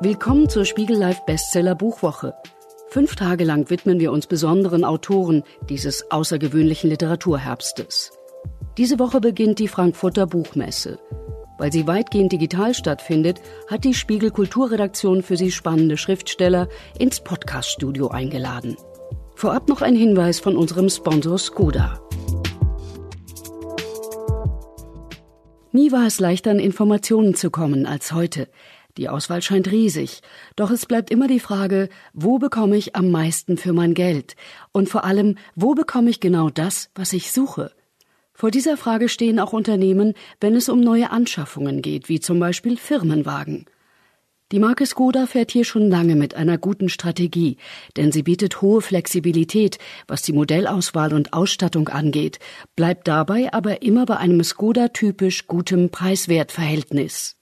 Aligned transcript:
Willkommen 0.00 0.48
zur 0.48 0.64
Spiegel 0.64 0.96
Live 0.96 1.24
Bestseller 1.24 1.76
Buchwoche. 1.76 2.34
Fünf 2.88 3.14
Tage 3.14 3.44
lang 3.44 3.70
widmen 3.70 4.00
wir 4.00 4.10
uns 4.10 4.26
besonderen 4.26 4.84
Autoren 4.84 5.44
dieses 5.68 6.10
außergewöhnlichen 6.10 6.90
Literaturherbstes. 6.90 8.10
Diese 8.76 8.98
Woche 8.98 9.20
beginnt 9.20 9.60
die 9.60 9.68
Frankfurter 9.68 10.26
Buchmesse. 10.26 10.98
Weil 11.58 11.72
sie 11.72 11.86
weitgehend 11.86 12.32
digital 12.32 12.74
stattfindet, 12.74 13.40
hat 13.68 13.84
die 13.84 13.94
Spiegel 13.94 14.32
Kulturredaktion 14.32 15.22
für 15.22 15.36
sie 15.36 15.52
spannende 15.52 15.96
Schriftsteller 15.96 16.68
ins 16.98 17.20
Podcaststudio 17.20 18.08
eingeladen. 18.08 18.76
Vorab 19.36 19.68
noch 19.68 19.80
ein 19.80 19.94
Hinweis 19.94 20.40
von 20.40 20.56
unserem 20.56 20.88
Sponsor 20.88 21.38
Skoda. 21.38 22.00
Nie 25.70 25.92
war 25.92 26.06
es 26.06 26.20
leichter, 26.20 26.50
an 26.50 26.58
Informationen 26.58 27.34
zu 27.34 27.50
kommen 27.50 27.86
als 27.86 28.12
heute. 28.12 28.48
Die 28.96 29.08
Auswahl 29.08 29.42
scheint 29.42 29.72
riesig, 29.72 30.20
doch 30.54 30.70
es 30.70 30.86
bleibt 30.86 31.10
immer 31.10 31.26
die 31.26 31.40
Frage, 31.40 31.88
wo 32.12 32.38
bekomme 32.38 32.76
ich 32.76 32.94
am 32.94 33.10
meisten 33.10 33.56
für 33.56 33.72
mein 33.72 33.94
Geld? 33.94 34.36
Und 34.70 34.88
vor 34.88 35.04
allem, 35.04 35.36
wo 35.56 35.74
bekomme 35.74 36.10
ich 36.10 36.20
genau 36.20 36.48
das, 36.48 36.90
was 36.94 37.12
ich 37.12 37.32
suche? 37.32 37.72
Vor 38.32 38.50
dieser 38.50 38.76
Frage 38.76 39.08
stehen 39.08 39.40
auch 39.40 39.52
Unternehmen, 39.52 40.14
wenn 40.40 40.54
es 40.54 40.68
um 40.68 40.80
neue 40.80 41.10
Anschaffungen 41.10 41.82
geht, 41.82 42.08
wie 42.08 42.20
zum 42.20 42.38
Beispiel 42.38 42.76
Firmenwagen. 42.76 43.66
Die 44.52 44.60
Marke 44.60 44.86
Skoda 44.86 45.26
fährt 45.26 45.50
hier 45.50 45.64
schon 45.64 45.88
lange 45.88 46.14
mit 46.14 46.34
einer 46.34 46.58
guten 46.58 46.88
Strategie, 46.88 47.56
denn 47.96 48.12
sie 48.12 48.22
bietet 48.22 48.62
hohe 48.62 48.80
Flexibilität, 48.80 49.78
was 50.06 50.22
die 50.22 50.32
Modellauswahl 50.32 51.14
und 51.14 51.32
Ausstattung 51.32 51.88
angeht, 51.88 52.38
bleibt 52.76 53.08
dabei 53.08 53.52
aber 53.52 53.82
immer 53.82 54.06
bei 54.06 54.18
einem 54.18 54.44
Skoda-typisch 54.44 55.48
gutem 55.48 55.90
Preis-Wert-Verhältnis. 55.90 57.36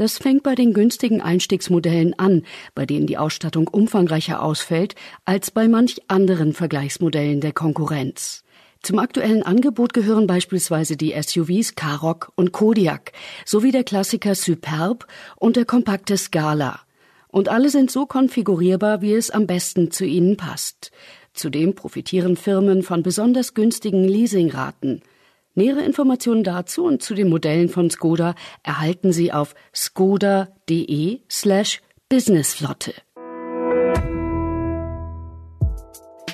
Das 0.00 0.16
fängt 0.16 0.44
bei 0.44 0.54
den 0.54 0.72
günstigen 0.72 1.20
Einstiegsmodellen 1.20 2.18
an, 2.18 2.44
bei 2.74 2.86
denen 2.86 3.06
die 3.06 3.18
Ausstattung 3.18 3.68
umfangreicher 3.68 4.42
ausfällt 4.42 4.94
als 5.26 5.50
bei 5.50 5.68
manch 5.68 6.00
anderen 6.08 6.54
Vergleichsmodellen 6.54 7.42
der 7.42 7.52
Konkurrenz. 7.52 8.42
Zum 8.82 8.98
aktuellen 8.98 9.42
Angebot 9.42 9.92
gehören 9.92 10.26
beispielsweise 10.26 10.96
die 10.96 11.14
SUVs 11.20 11.74
Karoq 11.74 12.32
und 12.34 12.50
Kodiak 12.50 13.12
sowie 13.44 13.72
der 13.72 13.84
Klassiker 13.84 14.34
Superb 14.34 15.06
und 15.36 15.56
der 15.56 15.66
kompakte 15.66 16.16
Scala. 16.16 16.80
Und 17.28 17.50
alle 17.50 17.68
sind 17.68 17.90
so 17.90 18.06
konfigurierbar, 18.06 19.02
wie 19.02 19.12
es 19.12 19.30
am 19.30 19.46
besten 19.46 19.90
zu 19.90 20.06
ihnen 20.06 20.38
passt. 20.38 20.92
Zudem 21.34 21.74
profitieren 21.74 22.38
Firmen 22.38 22.82
von 22.82 23.02
besonders 23.02 23.52
günstigen 23.52 24.04
Leasingraten. 24.04 25.02
Nähere 25.54 25.82
Informationen 25.82 26.44
dazu 26.44 26.84
und 26.84 27.02
zu 27.02 27.14
den 27.14 27.28
Modellen 27.28 27.68
von 27.68 27.90
Skoda 27.90 28.34
erhalten 28.62 29.12
Sie 29.12 29.32
auf 29.32 29.54
skoda.de 29.74 31.20
slash 31.28 31.80
businessflotte. 32.08 32.94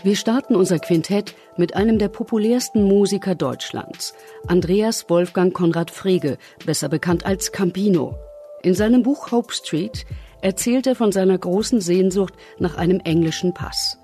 Wir 0.03 0.15
starten 0.15 0.55
unser 0.55 0.79
Quintett 0.79 1.35
mit 1.57 1.75
einem 1.75 1.99
der 1.99 2.09
populärsten 2.09 2.85
Musiker 2.85 3.35
Deutschlands, 3.35 4.15
Andreas 4.47 5.09
Wolfgang 5.09 5.53
Konrad 5.53 5.91
Frege, 5.91 6.39
besser 6.65 6.89
bekannt 6.89 7.27
als 7.27 7.51
Campino. 7.51 8.17
In 8.63 8.75
seinem 8.75 9.03
Buch 9.03 9.33
Hope 9.33 9.53
Street 9.53 10.07
erzählt 10.43 10.87
er 10.87 10.95
von 10.95 11.11
seiner 11.11 11.37
großen 11.37 11.81
Sehnsucht 11.81 12.35
nach 12.59 12.77
einem 12.77 13.01
englischen 13.01 13.55
Pass. 13.55 13.99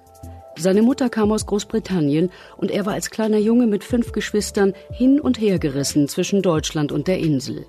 Seine 0.56 0.82
Mutter 0.82 1.08
kam 1.08 1.32
aus 1.32 1.46
Großbritannien 1.46 2.30
und 2.56 2.70
er 2.70 2.84
war 2.86 2.92
als 2.92 3.10
kleiner 3.10 3.38
Junge 3.38 3.66
mit 3.66 3.84
fünf 3.84 4.12
Geschwistern 4.12 4.74
hin 4.92 5.18
und 5.20 5.40
her 5.40 5.58
gerissen 5.58 6.08
zwischen 6.08 6.42
Deutschland 6.42 6.92
und 6.92 7.08
der 7.08 7.18
Insel. 7.18 7.66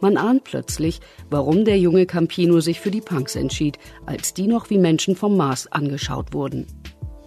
Man 0.00 0.16
ahnt 0.16 0.44
plötzlich, 0.44 1.00
warum 1.30 1.64
der 1.64 1.78
junge 1.78 2.06
Campino 2.06 2.60
sich 2.60 2.80
für 2.80 2.90
die 2.90 3.00
Punks 3.00 3.36
entschied, 3.36 3.78
als 4.06 4.34
die 4.34 4.46
noch 4.46 4.70
wie 4.70 4.78
Menschen 4.78 5.16
vom 5.16 5.36
Mars 5.36 5.70
angeschaut 5.70 6.32
wurden. 6.34 6.66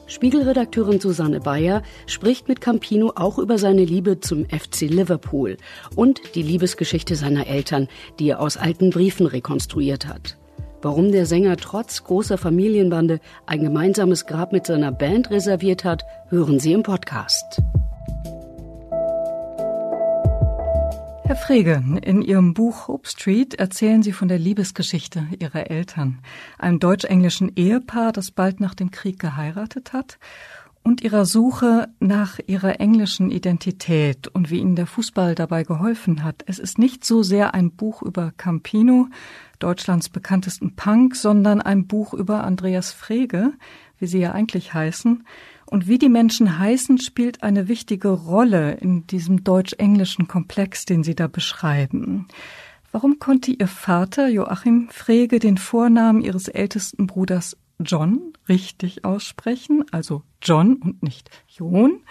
Spiegelredakteurin 0.08 1.02
Susanne 1.02 1.42
Bayer 1.42 1.84
spricht 2.06 2.47
mit 2.47 2.62
Campino 2.62 3.12
auch 3.16 3.40
über 3.40 3.58
seine 3.58 3.84
Liebe 3.84 4.22
zum 4.22 4.46
FC 4.46 4.81
Liverpool 4.81 5.58
und 5.96 6.22
die 6.36 6.44
Liebesgeschichte 6.44 7.16
seiner 7.16 7.47
Eltern, 7.47 7.90
die 8.20 8.30
er 8.30 8.40
aus 8.40 8.56
alten 8.56 8.90
Briefen 8.90 9.26
rekonstruiert 9.26 10.08
hat. 10.08 10.38
Warum 10.82 11.12
der 11.12 11.26
Sänger 11.26 11.58
trotz 11.58 12.04
großer 12.04 12.38
Familienbande 12.38 13.20
ein 13.48 13.62
gemeinsames 13.62 14.28
Grab 14.28 14.52
mit 14.52 14.68
seiner 14.68 14.92
Band 14.92 15.32
reserviert 15.32 15.84
hat, 15.84 16.04
hören 16.30 16.60
Sie 16.60 16.72
im 16.72 16.84
Podcast. 16.84 17.62
Herr 21.24 21.36
Frege, 21.36 21.84
in 22.04 22.22
Ihrem 22.22 22.54
Buch 22.54 22.88
Hope 22.88 23.08
Street 23.10 23.56
erzählen 23.56 24.04
Sie 24.04 24.14
von 24.14 24.28
der 24.28 24.38
Liebesgeschichte 24.38 25.28
Ihrer 25.40 25.70
Eltern, 25.70 26.20
einem 26.60 26.80
deutsch-englischen 26.80 27.52
Ehepaar, 27.56 28.14
das 28.14 28.32
bald 28.32 28.59
nach 28.59 28.76
dem 28.76 28.92
Krieg 28.92 29.20
geheiratet 29.20 29.94
hat, 29.94 30.20
und 30.88 31.02
ihrer 31.02 31.25
Suche 31.25 31.90
nach 32.00 32.40
ihrer 32.48 32.80
englischen 32.80 33.30
Identität 33.30 34.30
und 34.30 34.50
wie 34.50 34.59
ihnen 34.59 34.78
der 34.78 34.88
Fußball 34.88 35.36
dabei 35.36 35.64
geholfen 35.64 36.24
hat. 36.24 36.46
Es 36.46 36.59
ist 36.59 36.80
nicht 36.80 37.03
so 37.03 37.24
sehr 37.24 37.53
ein 37.53 37.72
Buch 37.72 38.02
über 38.02 38.31
Campino, 38.38 39.09
Deutschlands 39.59 40.08
bekanntesten 40.08 40.78
Punk, 40.78 41.18
sondern 41.18 41.62
ein 41.62 41.88
Buch 41.88 42.14
über 42.14 42.46
Andreas 42.46 42.94
Frege, 42.94 43.52
wie 44.00 44.08
sie 44.08 44.20
ja 44.20 44.31
eigentlich 44.31 44.74
heißen, 44.74 45.26
und 45.66 45.90
wie 45.90 45.97
die 45.97 46.08
Menschen 46.08 46.58
heißen, 46.58 47.00
spielt 47.00 47.44
eine 47.44 47.68
wichtige 47.68 48.08
Rolle 48.08 48.76
in 48.76 49.06
diesem 49.08 49.44
deutsch-englischen 49.44 50.30
Komplex, 50.30 50.86
den 50.86 51.03
Sie 51.03 51.16
da 51.16 51.28
beschreiben. 51.28 52.30
Warum 52.94 53.20
konnte 53.20 53.52
Ihr 53.52 53.68
Vater 53.68 54.30
Joachim 54.30 54.88
Frege 54.90 55.40
den 55.40 55.58
Vornamen 55.58 56.22
Ihres 56.22 56.47
ältesten 56.47 57.08
Bruders 57.08 57.58
John 57.80 58.34
richtig 58.50 59.06
aussprechen, 59.06 59.86
also 59.92 60.24
John 60.42 60.78
und 60.78 61.04
nicht 61.04 61.30
John, 61.48 62.02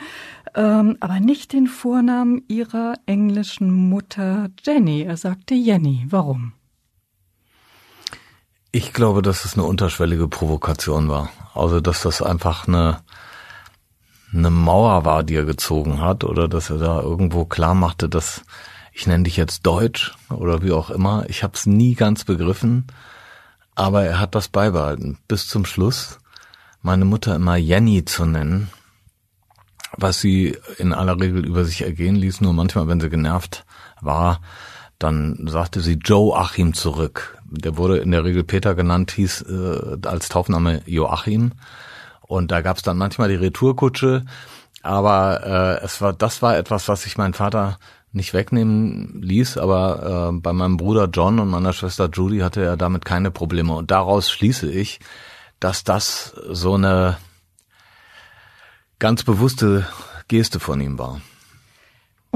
ähm, 0.54 0.96
aber 1.00 1.18
nicht 1.20 1.52
den 1.52 1.66
Vornamen 1.66 2.44
ihrer 2.48 2.94
englischen 3.06 3.72
Mutter 3.72 4.48
Jenny. 4.64 5.02
Er 5.02 5.16
sagte 5.16 5.54
Jenny. 5.54 6.06
Warum? 6.08 6.52
Ich 8.70 8.92
glaube, 8.92 9.22
dass 9.22 9.44
es 9.44 9.54
eine 9.54 9.64
unterschwellige 9.64 10.28
Provokation 10.28 11.08
war. 11.08 11.30
Also, 11.54 11.80
dass 11.80 12.02
das 12.02 12.22
einfach 12.22 12.68
eine 12.68 13.00
eine 14.32 14.50
Mauer 14.50 15.04
war, 15.04 15.22
die 15.22 15.34
er 15.34 15.44
gezogen 15.44 16.00
hat, 16.00 16.24
oder 16.24 16.48
dass 16.48 16.70
er 16.70 16.78
da 16.78 17.00
irgendwo 17.00 17.44
klar 17.44 17.74
machte, 17.74 18.08
dass 18.08 18.42
ich 18.92 19.06
nenne 19.06 19.24
dich 19.24 19.36
jetzt 19.36 19.66
Deutsch 19.66 20.14
oder 20.30 20.62
wie 20.62 20.72
auch 20.72 20.90
immer. 20.90 21.24
Ich 21.28 21.42
habe 21.42 21.54
es 21.54 21.66
nie 21.66 21.94
ganz 21.94 22.24
begriffen, 22.24 22.86
aber 23.76 24.04
er 24.04 24.18
hat 24.18 24.34
das 24.34 24.48
beibehalten 24.48 25.18
bis 25.28 25.46
zum 25.46 25.64
Schluss. 25.64 26.18
Meine 26.82 27.04
Mutter 27.04 27.36
immer 27.36 27.56
Jenny 27.56 28.04
zu 28.04 28.24
nennen, 28.24 28.70
was 29.96 30.20
sie 30.20 30.56
in 30.78 30.92
aller 30.92 31.20
Regel 31.20 31.46
über 31.46 31.64
sich 31.64 31.82
ergehen 31.82 32.16
ließ. 32.16 32.40
Nur 32.40 32.52
manchmal, 32.52 32.88
wenn 32.88 33.00
sie 33.00 33.10
genervt 33.10 33.64
war, 34.00 34.40
dann 34.98 35.46
sagte 35.46 35.80
sie 35.80 35.94
Joe 35.94 36.36
Achim 36.36 36.74
zurück. 36.74 37.38
Der 37.50 37.76
wurde 37.76 37.98
in 37.98 38.10
der 38.10 38.24
Regel 38.24 38.44
Peter 38.44 38.74
genannt, 38.74 39.12
hieß 39.12 39.42
äh, 39.42 39.98
als 40.06 40.30
Taufname 40.30 40.82
Joachim. 40.86 41.52
Und 42.22 42.50
da 42.50 42.62
gab 42.62 42.78
es 42.78 42.82
dann 42.82 42.96
manchmal 42.96 43.28
die 43.28 43.36
Retourkutsche, 43.36 44.24
aber 44.82 45.78
äh, 45.80 45.84
es 45.84 46.00
war, 46.00 46.12
das 46.12 46.42
war 46.42 46.56
etwas, 46.56 46.88
was 46.88 47.02
sich 47.02 47.18
mein 47.18 47.34
Vater 47.34 47.78
nicht 48.16 48.34
wegnehmen 48.34 49.20
ließ, 49.22 49.58
aber 49.58 50.30
äh, 50.32 50.40
bei 50.40 50.52
meinem 50.52 50.78
Bruder 50.78 51.08
John 51.12 51.38
und 51.38 51.48
meiner 51.48 51.72
Schwester 51.72 52.08
Judy 52.12 52.38
hatte 52.38 52.64
er 52.64 52.76
damit 52.76 53.04
keine 53.04 53.30
Probleme. 53.30 53.74
Und 53.74 53.90
daraus 53.90 54.30
schließe 54.30 54.70
ich, 54.70 54.98
dass 55.60 55.84
das 55.84 56.34
so 56.50 56.74
eine 56.74 57.18
ganz 58.98 59.22
bewusste 59.22 59.86
Geste 60.28 60.58
von 60.58 60.80
ihm 60.80 60.98
war. 60.98 61.20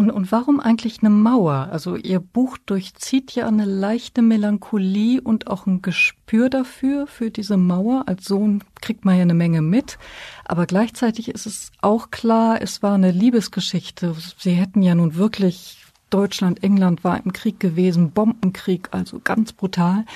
Und, 0.01 0.11
und 0.11 0.33
warum 0.33 0.61
eigentlich 0.61 1.01
eine 1.01 1.11
Mauer? 1.11 1.69
Also 1.71 1.95
Ihr 1.95 2.21
Buch 2.21 2.57
durchzieht 2.57 3.33
ja 3.33 3.47
eine 3.47 3.67
leichte 3.67 4.23
Melancholie 4.23 5.21
und 5.21 5.47
auch 5.49 5.67
ein 5.67 5.83
Gespür 5.83 6.49
dafür, 6.49 7.07
für 7.07 7.31
diese 7.31 7.59
Mauer. 7.59 8.05
Als 8.07 8.25
Sohn 8.25 8.65
kriegt 8.81 9.05
man 9.05 9.17
ja 9.17 9.21
eine 9.21 9.35
Menge 9.35 9.61
mit. 9.61 9.99
Aber 10.47 10.65
gleichzeitig 10.65 11.29
ist 11.29 11.45
es 11.45 11.71
auch 11.83 12.11
klar, 12.11 12.63
es 12.63 12.83
war 12.83 12.95
eine 12.95 13.11
Liebesgeschichte. 13.11 14.17
Sie 14.39 14.53
hätten 14.53 14.81
ja 14.81 14.95
nun 14.95 15.17
wirklich 15.17 15.85
Deutschland, 16.09 16.63
England 16.65 17.05
war 17.05 17.23
im 17.23 17.35
Krieg 17.35 17.61
gewesen, 17.61 18.11
Bombenkrieg, 18.11 18.89
also 18.93 19.21
ganz 19.23 19.53
brutal. 19.53 20.07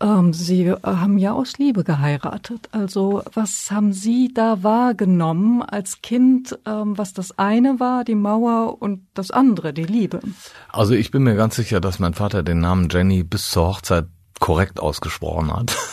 Ähm, 0.00 0.32
Sie 0.32 0.66
äh, 0.66 0.76
haben 0.84 1.18
ja 1.18 1.32
aus 1.32 1.58
Liebe 1.58 1.82
geheiratet. 1.84 2.68
Also 2.72 3.22
was 3.34 3.70
haben 3.70 3.92
Sie 3.92 4.32
da 4.32 4.62
wahrgenommen 4.62 5.62
als 5.62 6.02
Kind, 6.02 6.58
ähm, 6.66 6.96
was 6.96 7.12
das 7.12 7.38
eine 7.38 7.80
war, 7.80 8.04
die 8.04 8.14
Mauer, 8.14 8.80
und 8.80 9.06
das 9.14 9.30
andere, 9.30 9.72
die 9.72 9.84
Liebe? 9.84 10.20
Also 10.68 10.94
ich 10.94 11.10
bin 11.10 11.24
mir 11.24 11.34
ganz 11.34 11.56
sicher, 11.56 11.80
dass 11.80 11.98
mein 11.98 12.14
Vater 12.14 12.42
den 12.42 12.60
Namen 12.60 12.88
Jenny 12.90 13.24
bis 13.24 13.50
zur 13.50 13.66
Hochzeit 13.66 14.06
korrekt 14.38 14.80
ausgesprochen 14.80 15.54
hat. 15.54 15.76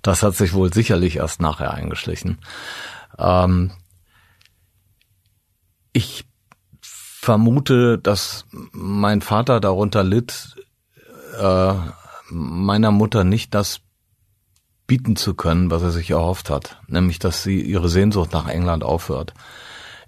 Das 0.00 0.22
hat 0.22 0.34
sich 0.34 0.54
wohl 0.54 0.72
sicherlich 0.72 1.16
erst 1.16 1.42
nachher 1.42 1.74
eingeschlichen. 1.74 2.38
Ähm, 3.18 3.70
ich 5.92 6.24
vermute, 6.80 7.98
dass 7.98 8.46
mein 8.72 9.20
Vater 9.20 9.60
darunter 9.60 10.02
litt, 10.02 10.56
äh, 11.38 11.74
meiner 12.30 12.90
Mutter 12.90 13.24
nicht 13.24 13.54
das 13.54 13.80
bieten 14.86 15.16
zu 15.16 15.34
können, 15.34 15.70
was 15.70 15.82
er 15.82 15.90
sich 15.90 16.10
erhofft 16.10 16.50
hat, 16.50 16.80
nämlich 16.88 17.18
dass 17.18 17.42
sie 17.42 17.60
ihre 17.60 17.88
Sehnsucht 17.88 18.32
nach 18.32 18.48
England 18.48 18.84
aufhört. 18.84 19.34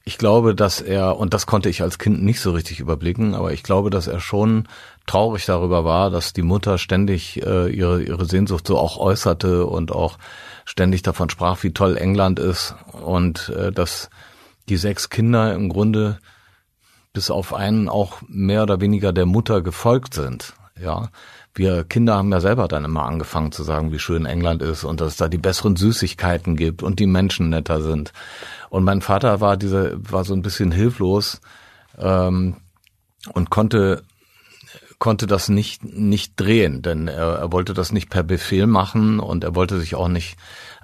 Ich 0.04 0.18
glaube, 0.18 0.54
dass 0.54 0.80
er, 0.80 1.16
und 1.16 1.34
das 1.34 1.46
konnte 1.46 1.68
ich 1.68 1.82
als 1.82 1.98
Kind 1.98 2.22
nicht 2.22 2.40
so 2.40 2.52
richtig 2.52 2.78
überblicken, 2.78 3.34
aber 3.34 3.52
ich 3.52 3.64
glaube, 3.64 3.90
dass 3.90 4.06
er 4.06 4.20
schon 4.20 4.68
traurig 5.06 5.46
darüber 5.46 5.84
war, 5.84 6.10
dass 6.10 6.32
die 6.32 6.42
Mutter 6.42 6.78
ständig 6.78 7.42
äh, 7.42 7.68
ihre, 7.68 8.02
ihre 8.02 8.24
Sehnsucht 8.24 8.68
so 8.68 8.78
auch 8.78 8.98
äußerte 8.98 9.66
und 9.66 9.90
auch 9.90 10.18
ständig 10.64 11.02
davon 11.02 11.28
sprach, 11.28 11.62
wie 11.64 11.72
toll 11.72 11.96
England 11.96 12.38
ist 12.38 12.76
und 12.92 13.48
äh, 13.48 13.72
dass 13.72 14.10
die 14.68 14.76
sechs 14.76 15.10
Kinder 15.10 15.54
im 15.54 15.68
Grunde 15.68 16.18
bis 17.12 17.30
auf 17.30 17.54
einen 17.54 17.88
auch 17.88 18.22
mehr 18.28 18.62
oder 18.62 18.80
weniger 18.80 19.12
der 19.12 19.26
Mutter 19.26 19.62
gefolgt 19.62 20.14
sind. 20.14 20.54
Ja, 20.80 21.08
wir 21.56 21.84
Kinder 21.84 22.16
haben 22.16 22.32
ja 22.32 22.40
selber 22.40 22.68
dann 22.68 22.84
immer 22.84 23.04
angefangen 23.04 23.52
zu 23.52 23.62
sagen, 23.62 23.92
wie 23.92 23.98
schön 23.98 24.26
England 24.26 24.62
ist 24.62 24.84
und 24.84 25.00
dass 25.00 25.12
es 25.12 25.16
da 25.16 25.28
die 25.28 25.38
besseren 25.38 25.76
Süßigkeiten 25.76 26.56
gibt 26.56 26.82
und 26.82 27.00
die 27.00 27.06
Menschen 27.06 27.48
netter 27.48 27.80
sind. 27.80 28.12
Und 28.68 28.84
mein 28.84 29.00
Vater 29.00 29.40
war 29.40 29.56
dieser, 29.56 29.92
war 30.10 30.24
so 30.24 30.34
ein 30.34 30.42
bisschen 30.42 30.72
hilflos 30.72 31.40
ähm, 31.98 32.56
und 33.32 33.50
konnte 33.50 34.02
konnte 34.98 35.26
das 35.26 35.50
nicht 35.50 35.84
nicht 35.84 36.32
drehen, 36.36 36.80
denn 36.80 37.08
er, 37.08 37.34
er 37.34 37.52
wollte 37.52 37.74
das 37.74 37.92
nicht 37.92 38.08
per 38.08 38.22
Befehl 38.22 38.66
machen 38.66 39.20
und 39.20 39.44
er 39.44 39.54
wollte 39.54 39.78
sich 39.78 39.94
auch 39.94 40.08
nicht 40.08 40.36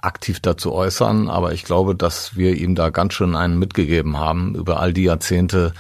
aktiv 0.03 0.41
dazu 0.41 0.73
äußern. 0.73 1.31
Aber 1.31 1.53
ich 1.53 1.65
glaube, 1.65 1.95
dass 1.95 2.37
wir 2.37 2.55
ihm 2.57 2.75
da 2.75 2.91
ganz 2.91 3.15
schön 3.15 3.37
einen 3.37 3.59
mitgegeben 3.59 4.19
haben 4.19 4.55
über 4.55 4.81
all 4.81 4.93
die 4.93 5.05
Jahrzehnte 5.05 5.73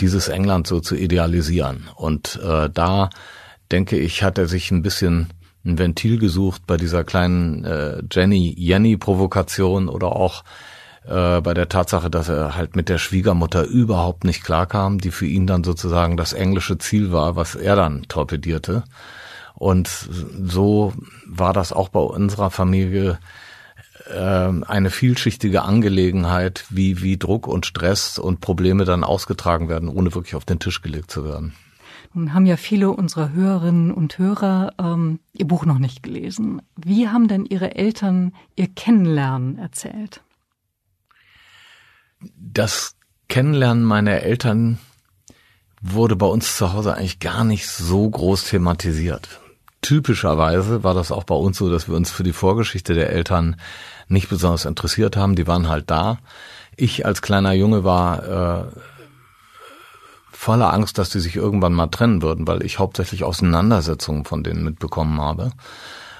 dieses 0.00 0.28
England 0.28 0.66
so 0.66 0.80
zu 0.80 0.94
idealisieren. 0.94 1.88
Und 1.94 2.40
äh, 2.42 2.68
da 2.70 3.10
denke 3.72 3.98
ich, 3.98 4.22
hat 4.22 4.38
er 4.38 4.46
sich 4.46 4.70
ein 4.70 4.82
bisschen 4.82 5.32
ein 5.64 5.78
Ventil 5.78 6.18
gesucht 6.18 6.62
bei 6.66 6.76
dieser 6.76 7.04
kleinen 7.04 7.64
äh, 7.64 8.02
Jenny 8.10 8.54
Jenny 8.56 8.96
Provokation 8.96 9.88
oder 9.88 10.16
auch 10.16 10.44
äh, 11.06 11.40
bei 11.40 11.54
der 11.54 11.68
Tatsache, 11.68 12.10
dass 12.10 12.28
er 12.28 12.56
halt 12.56 12.76
mit 12.76 12.88
der 12.88 12.98
Schwiegermutter 12.98 13.64
überhaupt 13.64 14.24
nicht 14.24 14.42
klarkam, 14.42 14.98
die 14.98 15.10
für 15.10 15.26
ihn 15.26 15.46
dann 15.46 15.64
sozusagen 15.64 16.16
das 16.16 16.32
englische 16.32 16.78
Ziel 16.78 17.12
war, 17.12 17.36
was 17.36 17.54
er 17.54 17.76
dann 17.76 18.02
torpedierte. 18.08 18.84
Und 19.54 19.88
so 19.88 20.94
war 21.26 21.52
das 21.52 21.72
auch 21.72 21.90
bei 21.90 22.00
unserer 22.00 22.50
Familie 22.50 23.18
äh, 24.10 24.18
eine 24.18 24.90
vielschichtige 24.90 25.62
Angelegenheit, 25.62 26.64
wie, 26.70 27.02
wie 27.02 27.18
Druck 27.18 27.46
und 27.46 27.66
Stress 27.66 28.18
und 28.18 28.40
Probleme 28.40 28.84
dann 28.84 29.04
ausgetragen 29.04 29.68
werden, 29.68 29.88
ohne 29.88 30.14
wirklich 30.14 30.34
auf 30.34 30.46
den 30.46 30.60
Tisch 30.60 30.80
gelegt 30.80 31.10
zu 31.10 31.24
werden. 31.26 31.54
Nun 32.12 32.34
haben 32.34 32.46
ja 32.46 32.56
viele 32.56 32.90
unserer 32.90 33.32
Hörerinnen 33.32 33.92
und 33.92 34.18
Hörer 34.18 34.72
ähm, 34.78 35.20
Ihr 35.32 35.46
Buch 35.46 35.64
noch 35.64 35.78
nicht 35.78 36.02
gelesen. 36.02 36.60
Wie 36.76 37.08
haben 37.08 37.28
denn 37.28 37.44
Ihre 37.44 37.76
Eltern 37.76 38.32
Ihr 38.56 38.66
Kennenlernen 38.66 39.58
erzählt? 39.58 40.22
Das 42.36 42.96
Kennenlernen 43.28 43.84
meiner 43.84 44.22
Eltern 44.22 44.78
wurde 45.80 46.16
bei 46.16 46.26
uns 46.26 46.56
zu 46.56 46.72
Hause 46.72 46.94
eigentlich 46.94 47.20
gar 47.20 47.44
nicht 47.44 47.68
so 47.68 48.10
groß 48.10 48.44
thematisiert. 48.44 49.40
Typischerweise 49.80 50.84
war 50.84 50.92
das 50.92 51.12
auch 51.12 51.24
bei 51.24 51.34
uns 51.34 51.56
so, 51.56 51.70
dass 51.70 51.88
wir 51.88 51.94
uns 51.94 52.10
für 52.10 52.24
die 52.24 52.34
Vorgeschichte 52.34 52.92
der 52.92 53.10
Eltern 53.10 53.56
nicht 54.08 54.28
besonders 54.28 54.66
interessiert 54.66 55.16
haben. 55.16 55.36
Die 55.36 55.46
waren 55.46 55.68
halt 55.68 55.90
da. 55.90 56.18
Ich 56.76 57.06
als 57.06 57.22
kleiner 57.22 57.52
Junge 57.52 57.84
war 57.84 58.68
äh, 58.68 58.70
voller 60.40 60.72
Angst, 60.72 60.96
dass 60.96 61.10
die 61.10 61.20
sich 61.20 61.36
irgendwann 61.36 61.74
mal 61.74 61.88
trennen 61.88 62.22
würden, 62.22 62.46
weil 62.46 62.64
ich 62.64 62.78
hauptsächlich 62.78 63.24
Auseinandersetzungen 63.24 64.24
von 64.24 64.42
denen 64.42 64.64
mitbekommen 64.64 65.20
habe. 65.20 65.52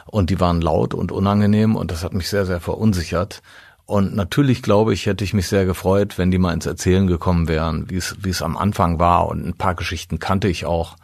Und 0.05 0.29
die 0.29 0.39
waren 0.39 0.61
laut 0.61 0.93
und 0.93 1.11
unangenehm 1.11 1.75
und 1.75 1.91
das 1.91 2.05
hat 2.05 2.13
mich 2.13 2.29
sehr, 2.29 2.45
sehr 2.45 2.61
verunsichert. 2.61 3.41
Und 3.87 4.15
natürlich 4.15 4.63
glaube 4.63 4.93
ich, 4.93 5.07
hätte 5.07 5.25
ich 5.25 5.33
mich 5.33 5.49
sehr 5.49 5.65
gefreut, 5.65 6.19
wenn 6.19 6.31
die 6.31 6.37
mal 6.37 6.53
ins 6.53 6.67
Erzählen 6.67 7.07
gekommen 7.07 7.49
wären, 7.49 7.89
wie 7.89 7.97
es, 7.97 8.15
wie 8.21 8.29
es 8.29 8.43
am 8.43 8.59
Anfang 8.59 8.99
war. 8.99 9.27
Und 9.27 9.47
ein 9.47 9.57
paar 9.57 9.75
Geschichten 9.75 10.19
kannte 10.19 10.49
ich 10.49 10.67
auch. 10.67 10.97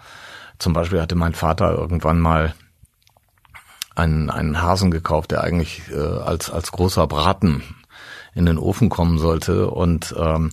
Zum 0.59 0.75
Beispiel 0.75 1.01
hatte 1.01 1.15
mein 1.15 1.33
Vater 1.33 1.73
irgendwann 1.73 2.21
mal 2.21 2.55
einen, 3.95 4.29
einen 4.29 4.61
Hasen 4.61 4.91
gekauft, 4.91 5.31
der 5.31 5.43
eigentlich 5.43 5.85
äh, 5.91 5.97
als, 5.97 6.51
als 6.51 6.71
großer 6.71 7.07
Braten 7.07 7.63
in 8.35 8.45
den 8.45 8.59
Ofen 8.59 8.91
kommen 8.91 9.19
sollte. 9.19 9.71
Und 9.71 10.15
ähm, 10.19 10.51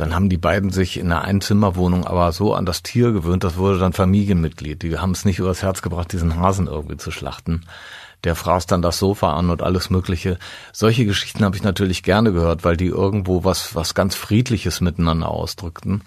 dann 0.00 0.14
haben 0.14 0.28
die 0.28 0.38
beiden 0.38 0.70
sich 0.70 0.98
in 0.98 1.12
einer 1.12 1.22
Einzimmerwohnung 1.22 2.06
aber 2.06 2.32
so 2.32 2.54
an 2.54 2.66
das 2.66 2.82
Tier 2.82 3.12
gewöhnt, 3.12 3.44
das 3.44 3.56
wurde 3.56 3.78
dann 3.78 3.92
Familienmitglied. 3.92 4.82
Die 4.82 4.98
haben 4.98 5.12
es 5.12 5.24
nicht 5.24 5.38
übers 5.38 5.62
Herz 5.62 5.82
gebracht, 5.82 6.12
diesen 6.12 6.36
Hasen 6.36 6.66
irgendwie 6.66 6.96
zu 6.96 7.10
schlachten 7.10 7.62
der 8.24 8.34
fraß 8.34 8.66
dann 8.66 8.82
das 8.82 8.98
Sofa 8.98 9.34
an 9.34 9.50
und 9.50 9.62
alles 9.62 9.90
Mögliche. 9.90 10.38
Solche 10.72 11.06
Geschichten 11.06 11.44
habe 11.44 11.56
ich 11.56 11.62
natürlich 11.62 12.02
gerne 12.02 12.32
gehört, 12.32 12.64
weil 12.64 12.76
die 12.76 12.86
irgendwo 12.86 13.44
was, 13.44 13.74
was 13.74 13.94
ganz 13.94 14.14
Friedliches 14.14 14.80
miteinander 14.80 15.28
ausdrückten. 15.28 16.02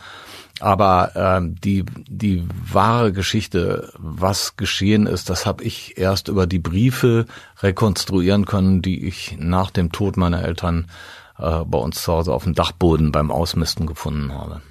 Aber 0.59 1.11
ähm, 1.15 1.55
die, 1.61 1.83
die 2.07 2.47
wahre 2.71 3.11
Geschichte, 3.11 3.91
was 3.97 4.55
geschehen 4.55 5.07
ist, 5.07 5.29
das 5.29 5.47
habe 5.47 5.63
ich 5.63 5.97
erst 5.97 6.27
über 6.27 6.45
die 6.45 6.59
Briefe 6.59 7.25
rekonstruieren 7.61 8.45
können, 8.45 8.83
die 8.83 9.07
ich 9.07 9.35
nach 9.39 9.71
dem 9.71 9.91
Tod 9.91 10.15
meiner 10.15 10.43
Eltern 10.43 10.87
äh, 11.43 11.65
bei 11.65 11.77
uns 11.77 12.01
zu 12.01 12.13
Hause 12.13 12.33
auf 12.33 12.43
dem 12.43 12.55
Dachboden 12.55 13.11
beim 13.11 13.31
Ausmisten 13.31 13.85
gefunden 13.85 14.33
habe. 14.33 14.61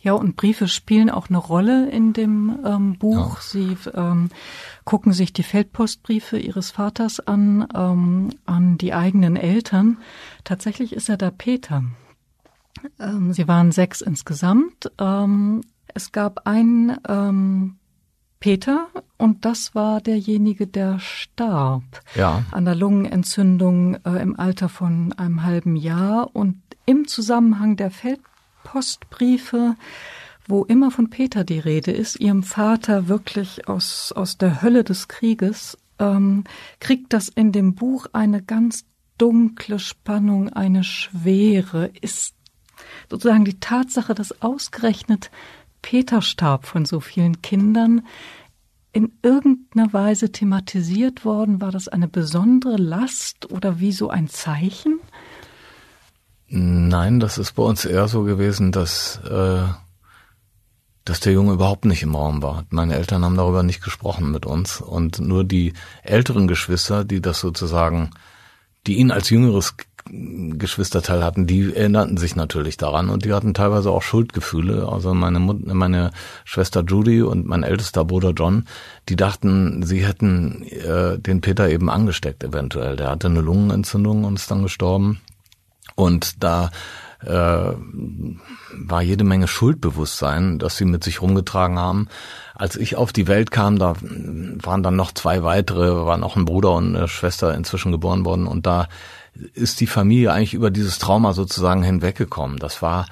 Ja, 0.00 0.12
und 0.12 0.36
Briefe 0.36 0.68
spielen 0.68 1.10
auch 1.10 1.28
eine 1.28 1.38
Rolle 1.38 1.90
in 1.90 2.12
dem 2.12 2.60
ähm, 2.64 2.98
Buch. 2.98 3.36
Ja. 3.36 3.40
Sie 3.40 3.76
ähm, 3.94 4.30
gucken 4.84 5.12
sich 5.12 5.32
die 5.32 5.42
Feldpostbriefe 5.42 6.38
ihres 6.38 6.70
Vaters 6.70 7.18
an, 7.20 7.66
ähm, 7.74 8.30
an 8.46 8.78
die 8.78 8.94
eigenen 8.94 9.36
Eltern. 9.36 9.98
Tatsächlich 10.44 10.92
ist 10.92 11.08
er 11.08 11.16
da 11.16 11.32
Peter. 11.32 11.82
Ähm, 13.00 13.32
sie 13.32 13.48
waren 13.48 13.72
sechs 13.72 14.00
insgesamt. 14.00 14.90
Ähm, 14.98 15.62
es 15.94 16.12
gab 16.12 16.46
einen 16.46 16.96
ähm, 17.08 17.77
Peter 18.40 18.88
und 19.16 19.44
das 19.44 19.74
war 19.74 20.00
derjenige, 20.00 20.66
der 20.66 20.98
starb 21.00 21.82
ja. 22.14 22.44
an 22.52 22.64
der 22.64 22.74
Lungenentzündung 22.74 23.96
äh, 24.04 24.22
im 24.22 24.38
Alter 24.38 24.68
von 24.68 25.12
einem 25.14 25.42
halben 25.42 25.76
Jahr 25.76 26.34
und 26.34 26.62
im 26.86 27.08
Zusammenhang 27.08 27.76
der 27.76 27.90
Feldpostbriefe 27.90 28.28
Postbriefe, 28.70 29.76
wo 30.46 30.64
immer 30.64 30.90
von 30.90 31.08
Peter 31.10 31.44
die 31.44 31.58
Rede 31.58 31.90
ist, 31.90 32.20
ihrem 32.20 32.42
Vater 32.42 33.08
wirklich 33.08 33.66
aus, 33.66 34.12
aus 34.12 34.36
der 34.36 34.62
Hölle 34.62 34.84
des 34.84 35.08
Krieges, 35.08 35.78
ähm, 35.98 36.44
kriegt 36.80 37.12
das 37.12 37.28
in 37.28 37.52
dem 37.52 37.74
Buch 37.74 38.06
eine 38.12 38.42
ganz 38.42 38.84
dunkle 39.16 39.78
Spannung, 39.78 40.50
eine 40.50 40.84
Schwere, 40.84 41.90
ist 42.00 42.34
sozusagen 43.10 43.44
die 43.44 43.58
Tatsache, 43.58 44.14
dass 44.14 44.42
ausgerechnet 44.42 45.30
Peter 45.82 46.22
starb 46.22 46.66
von 46.66 46.84
so 46.84 47.00
vielen 47.00 47.42
Kindern, 47.42 48.02
in 48.92 49.12
irgendeiner 49.22 49.92
Weise 49.92 50.32
thematisiert 50.32 51.24
worden? 51.24 51.60
War 51.60 51.70
das 51.70 51.88
eine 51.88 52.08
besondere 52.08 52.76
Last 52.76 53.50
oder 53.50 53.80
wie 53.80 53.92
so 53.92 54.10
ein 54.10 54.28
Zeichen? 54.28 55.00
Nein, 56.48 57.20
das 57.20 57.38
ist 57.38 57.52
bei 57.52 57.62
uns 57.62 57.84
eher 57.84 58.08
so 58.08 58.24
gewesen, 58.24 58.72
dass, 58.72 59.18
äh, 59.18 59.66
dass 61.04 61.20
der 61.20 61.32
Junge 61.32 61.52
überhaupt 61.52 61.84
nicht 61.84 62.02
im 62.02 62.14
Raum 62.14 62.42
war. 62.42 62.64
Meine 62.70 62.94
Eltern 62.94 63.24
haben 63.24 63.36
darüber 63.36 63.62
nicht 63.62 63.82
gesprochen 63.82 64.30
mit 64.30 64.46
uns 64.46 64.80
und 64.80 65.20
nur 65.20 65.44
die 65.44 65.74
älteren 66.02 66.48
Geschwister, 66.48 67.04
die 67.04 67.20
das 67.20 67.40
sozusagen, 67.40 68.10
die 68.86 68.96
ihn 68.96 69.10
als 69.10 69.28
jüngeres 69.28 69.76
Geschwisterteil 70.10 71.24
hatten, 71.24 71.46
die 71.46 71.74
erinnerten 71.74 72.16
sich 72.16 72.36
natürlich 72.36 72.76
daran 72.76 73.08
und 73.10 73.24
die 73.24 73.32
hatten 73.32 73.54
teilweise 73.54 73.90
auch 73.90 74.02
Schuldgefühle. 74.02 74.88
Also 74.88 75.14
meine 75.14 75.38
Mutter, 75.38 75.74
meine 75.74 76.12
Schwester 76.44 76.82
Judy 76.86 77.22
und 77.22 77.46
mein 77.46 77.62
ältester 77.62 78.04
Bruder 78.04 78.30
John, 78.30 78.64
die 79.08 79.16
dachten, 79.16 79.82
sie 79.82 80.06
hätten 80.06 80.62
äh, 80.64 81.18
den 81.18 81.40
Peter 81.40 81.68
eben 81.68 81.90
angesteckt 81.90 82.44
eventuell. 82.44 82.96
Der 82.96 83.10
hatte 83.10 83.28
eine 83.28 83.40
Lungenentzündung 83.40 84.24
und 84.24 84.38
ist 84.38 84.50
dann 84.50 84.62
gestorben. 84.62 85.20
Und 85.94 86.42
da 86.42 86.70
äh, 87.20 87.28
war 87.28 89.02
jede 89.02 89.24
Menge 89.24 89.48
Schuldbewusstsein, 89.48 90.58
das 90.58 90.76
sie 90.76 90.84
mit 90.84 91.02
sich 91.02 91.20
rumgetragen 91.20 91.78
haben. 91.78 92.08
Als 92.54 92.76
ich 92.76 92.96
auf 92.96 93.12
die 93.12 93.26
Welt 93.26 93.50
kam, 93.50 93.78
da 93.78 93.94
waren 94.00 94.82
dann 94.82 94.96
noch 94.96 95.12
zwei 95.12 95.42
weitere, 95.42 96.06
waren 96.06 96.22
auch 96.22 96.36
ein 96.36 96.44
Bruder 96.44 96.72
und 96.72 96.94
eine 96.94 97.08
Schwester 97.08 97.54
inzwischen 97.54 97.92
geboren 97.92 98.24
worden. 98.24 98.46
Und 98.46 98.66
da 98.66 98.88
ist 99.54 99.80
die 99.80 99.86
Familie 99.86 100.32
eigentlich 100.32 100.54
über 100.54 100.70
dieses 100.70 100.98
Trauma 100.98 101.32
sozusagen 101.32 101.82
hinweggekommen. 101.82 102.58
Das 102.58 102.82
war 102.82 103.06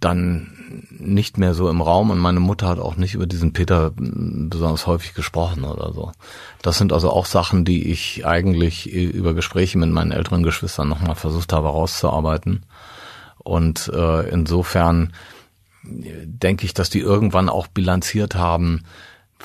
dann 0.00 0.86
nicht 0.90 1.38
mehr 1.38 1.54
so 1.54 1.68
im 1.68 1.80
Raum 1.80 2.10
und 2.10 2.18
meine 2.18 2.40
Mutter 2.40 2.68
hat 2.68 2.78
auch 2.78 2.96
nicht 2.96 3.14
über 3.14 3.26
diesen 3.26 3.52
Peter 3.52 3.92
besonders 3.94 4.86
häufig 4.86 5.14
gesprochen 5.14 5.64
oder 5.64 5.92
so. 5.92 6.12
Das 6.62 6.78
sind 6.78 6.92
also 6.92 7.10
auch 7.10 7.26
Sachen, 7.26 7.64
die 7.64 7.90
ich 7.90 8.26
eigentlich 8.26 8.90
über 8.90 9.34
Gespräche 9.34 9.78
mit 9.78 9.90
meinen 9.90 10.12
älteren 10.12 10.42
Geschwistern 10.42 10.88
nochmal 10.88 11.14
versucht 11.14 11.52
habe 11.52 11.68
rauszuarbeiten. 11.68 12.64
Und 13.38 13.90
äh, 13.94 14.28
insofern 14.28 15.12
denke 15.84 16.64
ich, 16.64 16.74
dass 16.74 16.90
die 16.90 17.00
irgendwann 17.00 17.48
auch 17.48 17.66
bilanziert 17.66 18.34
haben, 18.34 18.84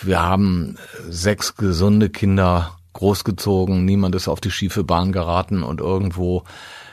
wir 0.02 0.22
haben 0.22 0.78
sechs 1.10 1.56
gesunde 1.56 2.10
Kinder 2.10 2.79
großgezogen, 3.00 3.86
niemand 3.86 4.14
ist 4.16 4.28
auf 4.28 4.42
die 4.42 4.52
schiefe 4.52 4.84
Bahn 4.84 5.12
geraten 5.12 5.64
und 5.64 5.80
irgendwo 5.80 6.44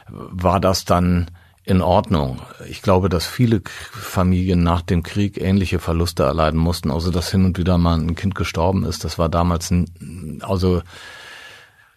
war 0.09 0.61
das 0.61 0.85
dann 0.85 1.27
in 1.65 1.83
Ordnung. 1.83 2.41
Ich 2.71 2.81
glaube, 2.81 3.09
dass 3.09 3.27
viele 3.27 3.61
Familien 3.67 4.63
nach 4.63 4.83
dem 4.83 5.03
Krieg 5.03 5.41
ähnliche 5.41 5.81
Verluste 5.81 6.23
erleiden 6.23 6.61
mussten, 6.61 6.93
also 6.93 7.11
dass 7.11 7.33
hin 7.33 7.45
und 7.45 7.59
wieder 7.59 7.77
mal 7.77 7.99
ein 7.99 8.15
Kind 8.15 8.37
gestorben 8.37 8.85
ist. 8.85 9.03
Das 9.03 9.19
war 9.19 9.29
damals, 9.29 9.75
also 10.41 10.83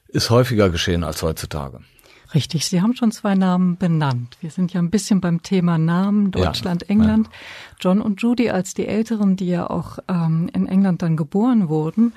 ist 0.07 0.31
häufiger 0.31 0.71
geschehen 0.71 1.03
als 1.03 1.21
heutzutage. 1.21 1.81
Richtig, 2.33 2.67
Sie 2.67 2.81
haben 2.81 2.95
schon 2.95 3.11
zwei 3.11 3.33
Namen 3.33 3.77
benannt. 3.77 4.37
Wir 4.39 4.51
sind 4.51 4.71
ja 4.71 4.79
ein 4.79 4.91
bisschen 4.91 5.19
beim 5.19 5.41
Thema 5.41 5.79
Namen, 5.79 6.29
Deutschland, 6.29 6.83
ja, 6.83 6.89
England. 6.89 7.27
Ja. 7.27 7.33
John 7.79 8.01
und 8.01 8.21
Judy 8.21 8.51
als 8.51 8.75
die 8.75 8.85
Älteren, 8.85 9.35
die 9.35 9.47
ja 9.47 9.67
auch 9.67 9.97
ähm, 10.07 10.47
in 10.53 10.67
England 10.67 11.01
dann 11.01 11.17
geboren 11.17 11.69
wurden 11.69 12.13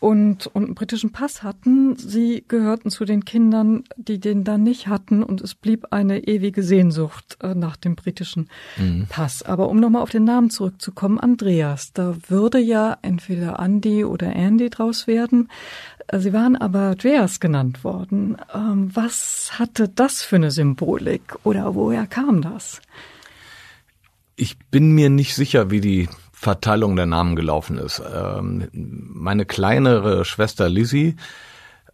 und, 0.00 0.46
und 0.46 0.64
einen 0.64 0.74
britischen 0.74 1.12
Pass 1.12 1.42
hatten. 1.42 1.94
Sie 1.96 2.42
gehörten 2.48 2.90
zu 2.90 3.04
den 3.04 3.26
Kindern, 3.26 3.84
die 3.96 4.18
den 4.18 4.44
dann 4.44 4.62
nicht 4.62 4.88
hatten 4.88 5.22
und 5.22 5.42
es 5.42 5.54
blieb 5.54 5.88
eine 5.90 6.26
ewige 6.26 6.62
Sehnsucht 6.62 7.36
äh, 7.42 7.54
nach 7.54 7.76
dem 7.76 7.96
britischen 7.96 8.48
mhm. 8.78 9.06
Pass. 9.10 9.42
Aber 9.42 9.68
um 9.68 9.78
nochmal 9.78 10.02
auf 10.02 10.10
den 10.10 10.24
Namen 10.24 10.48
zurückzukommen, 10.48 11.20
Andreas, 11.20 11.92
da 11.92 12.16
würde 12.28 12.58
ja 12.58 12.96
entweder 13.02 13.60
Andy 13.60 14.04
oder 14.04 14.34
Andy 14.34 14.70
draus 14.70 15.06
werden. 15.06 15.50
Äh, 16.08 16.18
Sie 16.18 16.32
waren 16.32 16.56
aber 16.56 16.92
Andreas 16.92 17.38
genannt 17.38 17.84
worden. 17.84 18.38
Ähm, 18.54 18.90
was 18.94 19.58
hatte 19.58 19.86
das 19.88 20.22
für 20.22 20.36
eine 20.36 20.50
Symbolik 20.50 21.36
oder 21.44 21.74
woher 21.74 22.06
kam 22.06 22.40
das? 22.40 22.80
Ich 24.34 24.58
bin 24.58 24.92
mir 24.92 25.10
nicht 25.10 25.34
sicher, 25.34 25.70
wie 25.70 25.82
die 25.82 26.08
Verteilung 26.40 26.96
der 26.96 27.04
Namen 27.04 27.36
gelaufen 27.36 27.76
ist. 27.76 28.00
Ähm, 28.00 28.66
meine 28.72 29.44
kleinere 29.44 30.24
Schwester 30.24 30.70
Lizzie, 30.70 31.16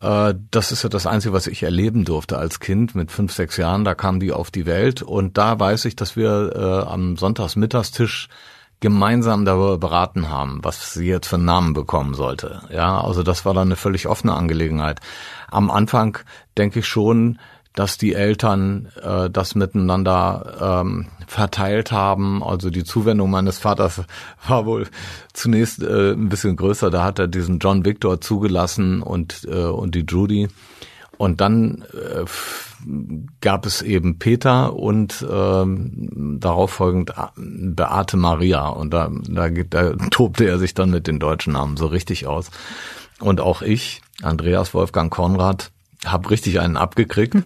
äh, 0.01 0.35
das 0.53 0.71
ist 0.71 0.85
ja 0.85 0.89
das 0.89 1.05
Einzige, 1.05 1.33
was 1.33 1.49
ich 1.49 1.65
erleben 1.65 2.05
durfte 2.05 2.39
als 2.39 2.61
Kind 2.61 2.95
mit 2.95 3.11
fünf, 3.11 3.33
sechs 3.33 3.57
Jahren. 3.57 3.85
Da 3.85 3.97
kam 3.97 4.21
die 4.21 4.31
auf 4.31 4.53
die 4.53 4.65
Welt 4.65 5.03
und 5.03 5.37
da 5.37 5.59
weiß 5.59 5.85
ich, 5.87 5.97
dass 5.97 6.15
wir 6.15 6.53
äh, 6.55 6.89
am 6.89 7.17
Sonntagsmittagstisch 7.17 8.29
gemeinsam 8.79 9.45
darüber 9.45 9.79
beraten 9.79 10.29
haben, 10.29 10.61
was 10.63 10.93
sie 10.93 11.09
jetzt 11.09 11.27
für 11.27 11.37
einen 11.37 11.45
Namen 11.45 11.73
bekommen 11.73 12.15
sollte. 12.15 12.61
Ja, 12.71 13.01
also 13.01 13.25
das 13.25 13.45
war 13.45 13.53
dann 13.53 13.67
eine 13.67 13.77
völlig 13.77 14.07
offene 14.07 14.35
Angelegenheit. 14.35 15.01
Am 15.51 15.73
Anfang 15.73 16.19
denke 16.57 16.79
ich 16.79 16.87
schon, 16.87 17.41
dass 17.77 17.99
die 17.99 18.15
Eltern 18.15 18.89
äh, 19.01 19.31
das 19.31 19.55
miteinander 19.55 20.81
ähm, 20.83 21.07
verteilt 21.29 21.93
haben. 21.93 22.43
Also 22.43 22.71
die 22.71 22.85
Zuwendung 22.85 23.31
meines 23.31 23.59
Vaters 23.59 24.03
war 24.49 24.67
wohl 24.67 24.89
zunächst 25.33 25.83
äh, 25.83 26.13
ein 26.13 26.29
bisschen 26.29 26.57
größer. 26.57 26.91
Da 26.91 27.05
hat 27.05 27.21
er 27.21 27.29
diesen 27.29 27.61
John 27.61 27.85
Victor 27.85 28.21
zugelassen 28.21 29.03
und 29.03 29.47
äh, 29.49 29.67
und 29.67 29.95
die 29.95 30.07
Judy. 30.09 30.49
Und 31.19 31.41
dann 31.41 31.85
äh, 31.95 32.25
gab 33.41 33.67
es 33.67 33.83
eben 33.83 34.19
Peter 34.19 34.75
und 34.75 35.25
ähm, 35.31 36.39
darauf 36.41 36.73
folgend 36.73 37.13
Beate 37.37 38.17
Maria. 38.17 38.69
Und 38.69 38.93
da, 38.93 39.11
da, 39.29 39.49
da 39.49 39.93
tobte 40.11 40.47
er 40.47 40.59
sich 40.59 40.75
dann 40.75 40.91
mit 40.91 41.07
den 41.07 41.19
deutschen 41.19 41.55
Namen 41.55 41.77
so 41.77 41.87
richtig 41.87 42.27
aus. 42.27 42.51
Und 43.21 43.41
auch 43.41 43.63
ich, 43.63 44.03
Andreas 44.23 44.75
Wolfgang 44.75 45.11
Konrad, 45.11 45.73
habe 46.05 46.31
richtig 46.31 46.61
einen 46.61 46.77
abgekriegt. 46.77 47.37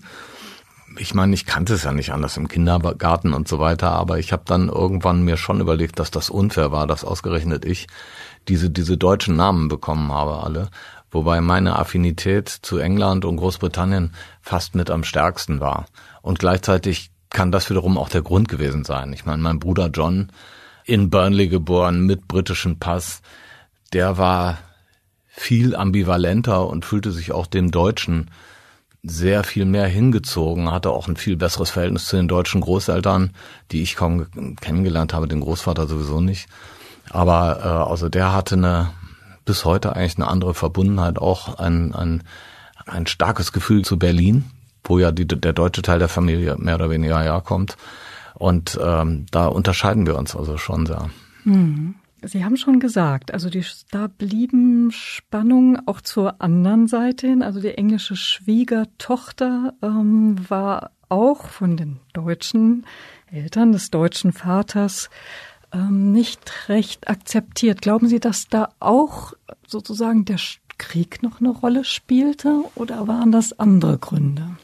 Ich 0.99 1.15
meine, 1.15 1.35
ich 1.35 1.47
kannte 1.47 1.75
es 1.75 1.85
ja 1.85 1.93
nicht 1.93 2.13
anders 2.13 2.37
im 2.37 2.49
Kindergarten 2.49 3.33
und 3.33 3.47
so 3.47 3.61
weiter, 3.61 3.93
aber 3.93 4.19
ich 4.19 4.33
habe 4.33 4.43
dann 4.47 4.69
irgendwann 4.69 5.23
mir 5.23 5.37
schon 5.37 5.61
überlegt, 5.61 5.99
dass 5.99 6.11
das 6.11 6.31
unfair 6.31 6.73
war, 6.73 6.87
dass 6.87 7.05
ausgerechnet 7.05 7.65
ich 7.65 7.87
diese 8.49 8.71
diese 8.71 8.97
deutschen 8.97 9.37
Namen 9.37 9.69
bekommen 9.69 10.11
habe 10.13 10.43
alle, 10.43 10.69
wobei 11.11 11.41
meine 11.41 11.79
Affinität 11.79 12.49
zu 12.49 12.79
England 12.79 13.25
und 13.25 13.37
Großbritannien 13.37 14.13
fast 14.41 14.75
mit 14.75 14.91
am 14.91 15.05
stärksten 15.05 15.61
war. 15.61 15.87
Und 16.23 16.39
gleichzeitig 16.39 17.13
kann 17.31 17.53
das 17.53 17.71
wiederum 17.71 17.97
auch 17.97 18.09
der 18.09 18.23
Grund 18.23 18.49
gewesen 18.49 18.85
sein. 18.85 19.13
Ich 19.13 19.25
meine, 19.25 19.43
mein 19.43 19.61
Bruder 19.61 19.91
John 19.93 20.33
in 20.85 21.09
Burnley 21.09 21.49
geboren 21.49 22.05
mit 22.05 22.27
britischem 22.27 22.79
Pass, 22.79 23.23
der 23.93 24.19
war 24.19 24.59
viel 25.41 25.75
ambivalenter 25.75 26.67
und 26.67 26.85
fühlte 26.85 27.13
sich 27.13 27.33
auch 27.33 27.47
dem 27.47 27.71
Deutschen 27.71 28.31
sehr 29.03 29.43
viel 29.43 29.65
mehr 29.65 29.87
hingezogen, 29.87 30.71
hatte 30.71 30.91
auch 30.91 31.09
ein 31.09 31.17
viel 31.17 31.39
besseres 31.39 31.71
Verhältnis 31.71 32.05
zu 32.05 32.17
den 32.17 32.29
deutschen 32.29 32.61
Großeltern, 32.61 33.31
die 33.73 33.81
ich 33.81 33.97
kaum 33.97 34.27
kennengelernt 34.61 35.15
habe, 35.15 35.29
den 35.29 35.41
Großvater 35.41 35.87
sowieso 35.87 36.21
nicht. 36.21 36.47
Aber 37.09 37.61
äh, 37.65 37.91
also 37.91 38.11
der 38.11 38.35
hatte 38.35 38.57
eine 38.57 38.91
bis 39.47 39.65
heute 39.65 39.97
eigentlich 39.97 40.17
eine 40.17 40.29
andere 40.29 40.53
Verbundenheit, 40.53 41.19
auch 41.19 41.59
ein, 41.59 41.95
ein, 41.95 42.23
ein 42.85 43.07
starkes 43.07 43.53
Gefühl 43.53 43.83
zu 43.83 43.99
Berlin, 43.99 44.45
wo 44.85 44.99
ja 44.99 45.11
die, 45.11 45.27
der 45.27 45.55
deutsche 45.55 45.81
Teil 45.81 45.99
der 45.99 46.11
Familie 46.11 46.57
mehr 46.59 46.75
oder 46.75 46.91
weniger 46.91 47.19
herkommt. 47.19 47.79
Und 48.35 48.79
ähm, 48.83 49.25
da 49.31 49.47
unterscheiden 49.47 50.05
wir 50.05 50.19
uns 50.19 50.37
also 50.37 50.59
schon 50.59 50.85
sehr. 50.85 51.09
Mhm. 51.45 51.95
Sie 52.23 52.45
haben 52.45 52.57
schon 52.57 52.81
gesagt, 52.81 53.33
also 53.33 53.49
die, 53.49 53.65
da 53.91 54.07
blieben 54.07 54.91
Spannungen 54.91 55.87
auch 55.87 56.01
zur 56.01 56.41
anderen 56.43 56.87
Seite 56.87 57.27
hin. 57.27 57.43
Also 57.43 57.61
die 57.61 57.77
englische 57.77 58.17
Schwiegertochter 58.17 59.75
ähm, 59.83 60.37
war 60.49 60.91
auch 61.09 61.47
von 61.47 61.77
den 61.77 62.01
deutschen 62.13 62.87
Eltern 63.31 63.73
des 63.73 63.91
deutschen 63.91 64.33
Vaters 64.33 65.09
ähm, 65.73 66.13
nicht 66.13 66.69
recht 66.69 67.09
akzeptiert. 67.09 67.81
Glauben 67.81 68.09
Sie, 68.09 68.21
dass 68.21 68.49
da 68.49 68.69
auch 68.81 69.33
sozusagen 69.67 70.25
der 70.25 70.39
Krieg 70.79 71.23
noch 71.23 71.41
eine 71.41 71.51
Rolle 71.51 71.85
spielte 71.85 72.65
oder 72.75 73.09
waren 73.09 73.33
das 73.33 73.59
andere 73.59 73.99
Gründe? 73.99 74.57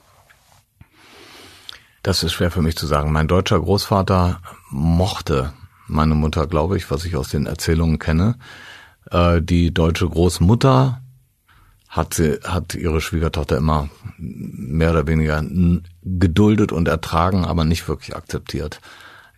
Das 2.02 2.22
ist 2.22 2.34
schwer 2.34 2.50
für 2.50 2.62
mich 2.62 2.76
zu 2.76 2.86
sagen. 2.86 3.12
Mein 3.12 3.28
deutscher 3.28 3.60
Großvater 3.60 4.40
mochte 4.70 5.52
meine 5.87 6.14
Mutter, 6.14 6.47
glaube 6.47 6.76
ich, 6.76 6.90
was 6.90 7.05
ich 7.05 7.16
aus 7.16 7.28
den 7.28 7.47
Erzählungen 7.47 7.99
kenne. 7.99 8.37
Äh, 9.11 9.43
die 9.43 9.73
deutsche 9.73 10.09
Großmutter 10.09 11.00
hat 11.88 12.14
sie, 12.14 12.40
hat 12.45 12.75
ihre 12.75 13.00
Schwiegertochter 13.00 13.57
immer 13.57 13.88
mehr 14.19 14.90
oder 14.90 15.07
weniger 15.07 15.43
geduldet 16.02 16.73
und 16.73 16.88
ertragen, 16.88 17.45
aber 17.45 17.64
nicht 17.64 17.88
wirklich 17.88 18.16
akzeptiert. 18.16 18.81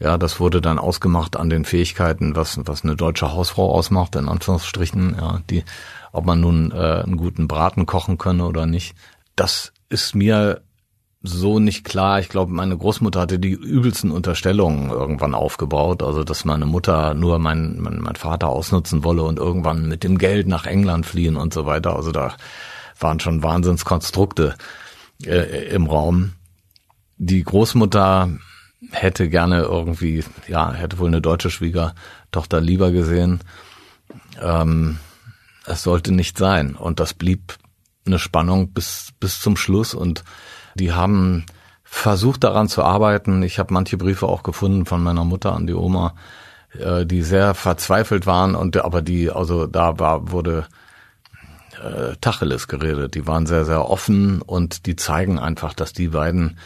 Ja, 0.00 0.16
das 0.16 0.38
wurde 0.38 0.60
dann 0.60 0.78
ausgemacht 0.78 1.36
an 1.36 1.50
den 1.50 1.64
Fähigkeiten, 1.64 2.36
was, 2.36 2.58
was 2.64 2.84
eine 2.84 2.94
deutsche 2.94 3.32
Hausfrau 3.32 3.72
ausmacht, 3.72 4.14
in 4.14 4.28
Anführungsstrichen, 4.28 5.16
ja, 5.18 5.40
die, 5.50 5.64
ob 6.12 6.24
man 6.24 6.40
nun 6.40 6.70
äh, 6.70 7.02
einen 7.04 7.16
guten 7.16 7.48
Braten 7.48 7.84
kochen 7.84 8.16
könne 8.16 8.46
oder 8.46 8.66
nicht. 8.66 8.94
Das 9.34 9.72
ist 9.88 10.14
mir 10.14 10.62
so 11.20 11.58
nicht 11.58 11.84
klar. 11.84 12.20
Ich 12.20 12.28
glaube, 12.28 12.52
meine 12.52 12.76
Großmutter 12.76 13.20
hatte 13.20 13.38
die 13.38 13.52
übelsten 13.52 14.10
Unterstellungen 14.10 14.90
irgendwann 14.90 15.34
aufgebaut. 15.34 16.02
Also, 16.02 16.24
dass 16.24 16.44
meine 16.44 16.66
Mutter 16.66 17.14
nur 17.14 17.38
mein, 17.38 17.80
mein, 17.80 17.98
mein 17.98 18.16
Vater 18.16 18.48
ausnutzen 18.48 19.04
wolle 19.04 19.22
und 19.22 19.38
irgendwann 19.38 19.88
mit 19.88 20.04
dem 20.04 20.18
Geld 20.18 20.46
nach 20.46 20.66
England 20.66 21.06
fliehen 21.06 21.36
und 21.36 21.52
so 21.52 21.66
weiter. 21.66 21.96
Also 21.96 22.12
da 22.12 22.36
waren 23.00 23.20
schon 23.20 23.42
Wahnsinnskonstrukte 23.42 24.54
äh, 25.24 25.68
im 25.68 25.86
Raum. 25.86 26.32
Die 27.16 27.42
Großmutter 27.42 28.30
hätte 28.92 29.28
gerne 29.28 29.62
irgendwie, 29.62 30.24
ja, 30.46 30.72
hätte 30.72 30.98
wohl 30.98 31.08
eine 31.08 31.20
deutsche 31.20 31.50
Schwiegertochter 31.50 32.60
lieber 32.60 32.92
gesehen. 32.92 33.40
Ähm, 34.40 34.98
es 35.66 35.82
sollte 35.82 36.12
nicht 36.12 36.38
sein. 36.38 36.76
Und 36.76 37.00
das 37.00 37.12
blieb 37.12 37.58
eine 38.06 38.20
Spannung 38.20 38.72
bis, 38.72 39.10
bis 39.18 39.40
zum 39.40 39.56
Schluss 39.56 39.94
und 39.94 40.24
die 40.78 40.92
haben 40.92 41.44
versucht 41.84 42.44
daran 42.44 42.68
zu 42.68 42.82
arbeiten. 42.82 43.42
Ich 43.42 43.58
habe 43.58 43.72
manche 43.72 43.96
Briefe 43.96 44.26
auch 44.26 44.42
gefunden 44.42 44.86
von 44.86 45.02
meiner 45.02 45.24
Mutter 45.24 45.54
an 45.54 45.66
die 45.66 45.74
Oma, 45.74 46.14
äh, 46.78 47.06
die 47.06 47.22
sehr 47.22 47.54
verzweifelt 47.54 48.26
waren 48.26 48.54
und 48.54 48.76
aber 48.76 49.02
die, 49.02 49.30
also 49.30 49.66
da 49.66 49.98
war, 49.98 50.30
wurde 50.30 50.66
äh, 51.82 52.16
Tacheles 52.20 52.68
geredet. 52.68 53.14
Die 53.14 53.26
waren 53.26 53.46
sehr, 53.46 53.64
sehr 53.64 53.88
offen 53.88 54.42
und 54.42 54.86
die 54.86 54.96
zeigen 54.96 55.38
einfach, 55.38 55.74
dass 55.74 55.92
die 55.92 56.08
beiden 56.08 56.58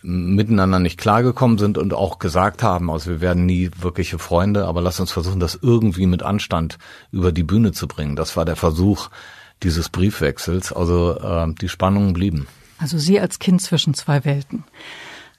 miteinander 0.00 0.78
nicht 0.78 0.98
klargekommen 0.98 1.58
sind 1.58 1.76
und 1.76 1.92
auch 1.92 2.18
gesagt 2.18 2.62
haben, 2.62 2.90
also 2.90 3.10
wir 3.10 3.20
werden 3.20 3.44
nie 3.44 3.70
wirkliche 3.78 4.18
Freunde, 4.18 4.64
aber 4.66 4.80
lass 4.80 5.00
uns 5.00 5.12
versuchen, 5.12 5.40
das 5.40 5.58
irgendwie 5.60 6.06
mit 6.06 6.22
Anstand 6.22 6.78
über 7.10 7.32
die 7.32 7.42
Bühne 7.42 7.72
zu 7.72 7.88
bringen. 7.88 8.16
Das 8.16 8.36
war 8.36 8.44
der 8.44 8.56
Versuch 8.56 9.10
dieses 9.62 9.88
Briefwechsels. 9.88 10.72
Also 10.72 11.18
äh, 11.18 11.52
die 11.60 11.68
Spannungen 11.68 12.14
blieben. 12.14 12.46
Also 12.82 12.98
Sie 12.98 13.20
als 13.20 13.38
Kind 13.38 13.62
zwischen 13.62 13.94
zwei 13.94 14.24
Welten. 14.24 14.64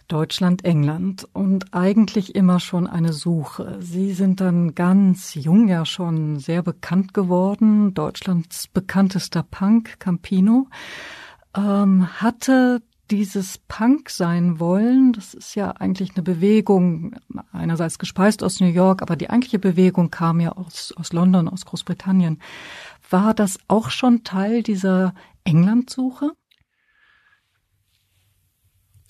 Deutschland, 0.07 0.63
England 0.63 1.27
und 1.33 1.73
eigentlich 1.73 2.35
immer 2.35 2.61
schon 2.61 2.87
eine 2.87 3.11
Suche. 3.11 3.79
Sie 3.81 4.13
sind 4.13 4.39
dann 4.39 4.75
ganz 4.75 5.33
jung 5.33 5.67
ja 5.67 5.85
schon 5.85 6.39
sehr 6.39 6.63
bekannt 6.63 7.13
geworden. 7.13 7.93
Deutschlands 7.93 8.67
bekanntester 8.69 9.43
Punk, 9.43 9.99
Campino, 9.99 10.67
ähm, 11.55 12.07
hatte 12.21 12.81
dieses 13.11 13.57
Punk 13.67 14.09
sein 14.09 14.61
wollen, 14.61 15.11
das 15.11 15.33
ist 15.33 15.55
ja 15.55 15.71
eigentlich 15.71 16.15
eine 16.15 16.23
Bewegung, 16.23 17.15
einerseits 17.51 17.99
gespeist 17.99 18.41
aus 18.41 18.61
New 18.61 18.67
York, 18.67 19.01
aber 19.01 19.17
die 19.17 19.29
eigentliche 19.29 19.59
Bewegung 19.59 20.09
kam 20.09 20.39
ja 20.39 20.53
aus, 20.53 20.93
aus 20.95 21.11
London, 21.11 21.49
aus 21.49 21.65
Großbritannien. 21.65 22.39
War 23.09 23.33
das 23.33 23.59
auch 23.67 23.89
schon 23.89 24.23
Teil 24.23 24.63
dieser 24.63 25.13
Englandsuche? 25.43 26.31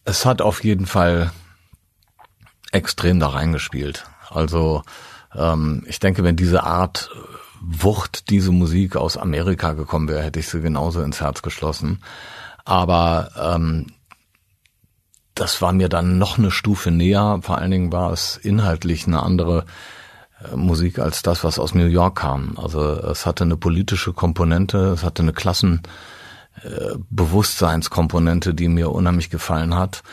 Es 0.06 0.26
hat 0.26 0.42
auf 0.42 0.64
jeden 0.64 0.86
Fall 0.86 1.32
extrem 2.72 3.20
da 3.20 3.30
reingespielt. 3.30 4.06
Also 4.30 4.84
ähm, 5.36 5.84
ich 5.88 6.00
denke, 6.00 6.24
wenn 6.24 6.36
diese 6.36 6.64
Art 6.64 7.10
Wucht, 7.62 8.30
diese 8.30 8.52
Musik 8.52 8.98
aus 8.98 9.16
Amerika 9.18 9.72
gekommen 9.74 10.10
wäre, 10.10 10.22
hätte 10.24 10.40
ich 10.40 10.50
sie 10.50 10.62
genauso 10.62 11.02
ins 11.02 11.22
Herz 11.22 11.42
geschlossen. 11.42 12.04
Aber 12.66 13.32
ähm, 13.38 13.88
das 15.36 15.62
war 15.62 15.72
mir 15.72 15.90
dann 15.90 16.18
noch 16.18 16.38
eine 16.38 16.52
Stufe 16.52 16.92
näher. 16.92 17.40
Vor 17.42 17.58
allen 17.58 17.72
Dingen 17.72 17.92
war 17.92 18.12
es 18.12 18.38
inhaltlich 18.38 19.08
eine 19.08 19.24
andere 19.24 19.66
äh, 20.44 20.56
Musik 20.56 21.00
als 21.00 21.24
das, 21.24 21.44
was 21.44 21.58
aus 21.58 21.74
New 21.74 21.88
York 21.88 22.20
kam. 22.20 22.58
Also 22.62 22.82
es 22.82 23.26
hatte 23.26 23.44
eine 23.46 23.58
politische 23.58 24.14
Komponente, 24.14 24.90
es 24.90 25.04
hatte 25.04 25.24
eine 25.24 25.34
Klassenbewusstseinskomponente, 25.34 25.90
äh, 26.62 26.96
die 28.54 28.68
mir 28.68 28.92
unheimlich 28.92 29.30
gefallen 29.30 29.76
hat. 29.76 30.04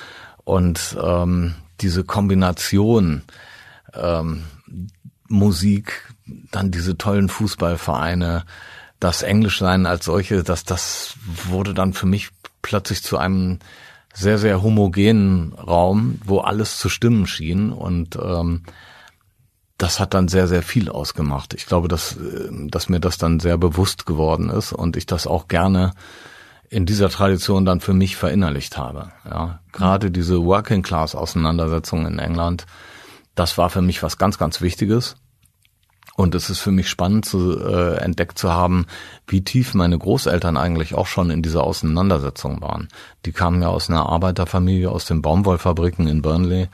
Und 0.45 0.97
ähm, 1.03 1.55
diese 1.81 2.05
Kombination 2.05 3.23
ähm, 3.95 4.45
Musik, 5.29 6.13
dann 6.51 6.71
diese 6.71 6.99
tollen 6.99 7.29
Fußballvereine, 7.29 8.45
das 8.99 9.23
Englischsein 9.23 9.87
als 9.87 10.05
solche, 10.05 10.43
dass 10.43 10.65
das 10.65 11.15
wurde 11.25 11.73
dann 11.73 11.93
für 11.93 12.07
mich 12.07 12.31
plötzlich 12.63 13.03
zu 13.03 13.17
einem 13.17 13.59
sehr, 14.13 14.39
sehr 14.39 14.63
homogenen 14.63 15.53
Raum, 15.55 16.21
wo 16.25 16.41
alles 16.41 16.79
zu 16.79 16.89
stimmen 16.89 17.27
schien 17.27 17.71
und 17.71 18.17
ähm, 18.17 18.65
das 19.81 19.99
hat 19.99 20.13
dann 20.13 20.29
sehr, 20.29 20.47
sehr 20.47 20.63
viel 20.63 20.91
ausgemacht. 20.91 21.55
Ich 21.55 21.65
glaube, 21.65 21.89
dass, 21.89 22.17
äh, 22.17 22.51
dass 22.69 22.89
mir 22.89 23.01
das 23.01 23.17
dann 23.17 23.41
sehr 23.41 23.57
bewusst 23.57 24.05
geworden 24.05 24.51
ist 24.51 24.73
und 24.73 24.97
ich 24.97 25.07
das 25.07 25.27
auch 25.27 25.49
gerne 25.49 25.93
in 26.69 26.87
dieser 26.87 27.09
Tradition 27.09 27.65
dann 27.65 27.81
für 27.81 27.95
mich 27.95 28.17
verinnerlicht 28.17 28.77
habe. 28.77 29.11
Ja, 29.25 29.61
gerade 29.73 30.11
diese 30.11 30.45
Working 30.45 30.83
Class 30.83 31.15
Auseinandersetzung 31.15 32.07
in 32.07 32.19
England, 32.19 32.67
das 33.35 33.57
war 33.59 33.71
für 33.71 33.83
mich 33.83 34.03
was 34.03 34.19
ganz, 34.19 34.39
ganz 34.39 34.61
Wichtiges. 34.61 35.17
Und 36.15 36.35
es 36.35 36.51
ist 36.51 36.59
für 36.59 36.73
mich 36.73 36.91
spannend 36.91 37.25
zu 37.25 37.59
äh, 37.59 37.97
entdeckt 37.97 38.39
zu 38.39 38.53
haben, 38.53 38.87
wie 39.27 39.43
tief 39.43 39.73
meine 39.73 39.99
Großeltern 39.99 40.59
eigentlich 40.59 40.95
auch 40.95 41.07
schon 41.07 41.31
in 41.31 41.41
dieser 41.41 41.65
Auseinandersetzung 41.65 42.61
waren. 42.61 42.89
Die 43.25 43.33
kamen 43.33 43.63
ja 43.63 43.69
aus 43.69 43.89
einer 43.89 44.07
Arbeiterfamilie 44.07 44.91
aus 44.91 45.07
den 45.07 45.23
Baumwollfabriken 45.23 46.07
in 46.07 46.21
Burnley. 46.21 46.69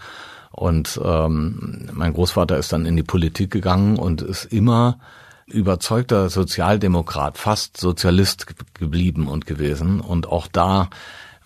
Und 0.57 0.99
ähm, 1.05 1.89
mein 1.93 2.15
Großvater 2.15 2.57
ist 2.57 2.73
dann 2.73 2.87
in 2.87 2.97
die 2.97 3.03
Politik 3.03 3.51
gegangen 3.51 3.99
und 3.99 4.23
ist 4.23 4.47
immer 4.47 4.99
überzeugter 5.47 6.31
Sozialdemokrat, 6.31 7.39
fast 7.39 7.77
Sozialist 7.77 8.47
geblieben 8.75 9.29
und 9.29 9.47
gewesen. 9.47 10.01
Und 10.01 10.27
auch 10.27 10.49
da 10.49 10.89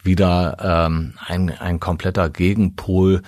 wieder 0.02 0.56
ähm, 0.62 1.14
ein, 1.26 1.50
ein 1.50 1.80
kompletter 1.80 2.30
Gegenpol 2.30 3.22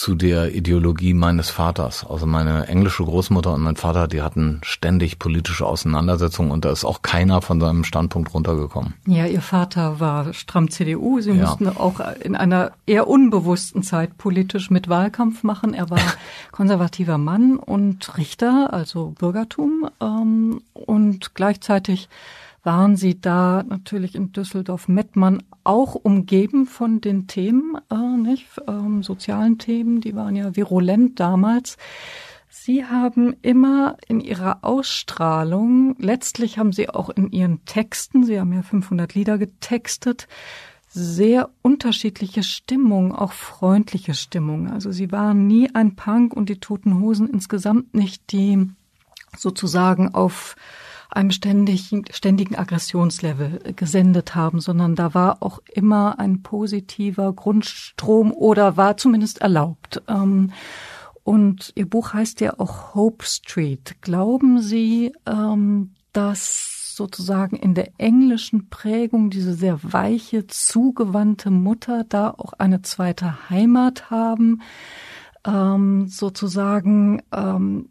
zu 0.00 0.14
der 0.14 0.54
Ideologie 0.54 1.12
meines 1.12 1.50
Vaters. 1.50 2.06
Also 2.08 2.24
meine 2.24 2.68
englische 2.68 3.04
Großmutter 3.04 3.52
und 3.52 3.60
mein 3.60 3.76
Vater, 3.76 4.08
die 4.08 4.22
hatten 4.22 4.62
ständig 4.64 5.18
politische 5.18 5.66
Auseinandersetzungen 5.66 6.52
und 6.52 6.64
da 6.64 6.72
ist 6.72 6.86
auch 6.86 7.02
keiner 7.02 7.42
von 7.42 7.60
seinem 7.60 7.84
Standpunkt 7.84 8.32
runtergekommen. 8.32 8.94
Ja, 9.06 9.26
Ihr 9.26 9.42
Vater 9.42 10.00
war 10.00 10.32
stramm 10.32 10.70
CDU. 10.70 11.20
Sie 11.20 11.32
ja. 11.32 11.42
mussten 11.42 11.68
auch 11.68 12.00
in 12.22 12.34
einer 12.34 12.72
eher 12.86 13.08
unbewussten 13.08 13.82
Zeit 13.82 14.16
politisch 14.16 14.70
mit 14.70 14.88
Wahlkampf 14.88 15.42
machen. 15.42 15.74
Er 15.74 15.90
war 15.90 16.00
konservativer 16.50 17.18
Mann 17.18 17.58
und 17.58 18.16
Richter, 18.16 18.72
also 18.72 19.12
Bürgertum 19.18 19.90
ähm, 20.00 20.62
und 20.72 21.34
gleichzeitig 21.34 22.08
waren 22.62 22.96
Sie 22.96 23.20
da 23.20 23.62
natürlich 23.62 24.14
in 24.14 24.32
Düsseldorf-Mettmann 24.32 25.42
auch 25.64 25.94
umgeben 25.94 26.66
von 26.66 27.00
den 27.00 27.26
Themen, 27.26 27.78
äh, 27.90 28.16
nicht, 28.16 28.46
ähm, 28.68 29.02
sozialen 29.02 29.58
Themen, 29.58 30.00
die 30.00 30.14
waren 30.14 30.36
ja 30.36 30.56
virulent 30.56 31.20
damals. 31.20 31.78
Sie 32.48 32.84
haben 32.84 33.34
immer 33.42 33.96
in 34.08 34.20
Ihrer 34.20 34.58
Ausstrahlung, 34.62 35.94
letztlich 35.98 36.58
haben 36.58 36.72
Sie 36.72 36.90
auch 36.90 37.08
in 37.08 37.30
Ihren 37.30 37.64
Texten, 37.64 38.24
Sie 38.24 38.38
haben 38.38 38.52
ja 38.52 38.62
500 38.62 39.14
Lieder 39.14 39.38
getextet, 39.38 40.26
sehr 40.88 41.50
unterschiedliche 41.62 42.42
Stimmung, 42.42 43.14
auch 43.14 43.32
freundliche 43.32 44.14
Stimmung. 44.14 44.68
Also 44.68 44.90
Sie 44.90 45.12
waren 45.12 45.46
nie 45.46 45.72
ein 45.72 45.94
Punk 45.94 46.34
und 46.34 46.48
die 46.48 46.58
Toten 46.58 47.00
Hosen 47.00 47.28
insgesamt 47.28 47.94
nicht, 47.94 48.32
die 48.32 48.68
sozusagen 49.36 50.12
auf 50.12 50.56
einem 51.10 51.30
ständigen, 51.30 52.04
ständigen 52.10 52.56
Aggressionslevel 52.56 53.74
gesendet 53.74 54.34
haben, 54.34 54.60
sondern 54.60 54.94
da 54.94 55.14
war 55.14 55.42
auch 55.42 55.60
immer 55.72 56.18
ein 56.18 56.42
positiver 56.42 57.32
Grundstrom 57.32 58.32
oder 58.32 58.76
war 58.76 58.96
zumindest 58.96 59.40
erlaubt. 59.40 60.02
Ähm, 60.08 60.52
und 61.22 61.72
Ihr 61.74 61.88
Buch 61.88 62.12
heißt 62.12 62.40
ja 62.40 62.58
auch 62.58 62.94
Hope 62.94 63.24
Street. 63.24 63.96
Glauben 64.00 64.60
Sie, 64.60 65.12
ähm, 65.26 65.92
dass 66.12 66.94
sozusagen 66.96 67.56
in 67.56 67.74
der 67.74 67.92
englischen 67.98 68.68
Prägung 68.68 69.30
diese 69.30 69.54
sehr 69.54 69.78
weiche, 69.82 70.46
zugewandte 70.46 71.50
Mutter 71.50 72.04
da 72.08 72.30
auch 72.30 72.52
eine 72.54 72.82
zweite 72.82 73.50
Heimat 73.50 74.10
haben? 74.10 74.62
Ähm, 75.46 76.08
sozusagen 76.08 77.22
ähm, 77.32 77.88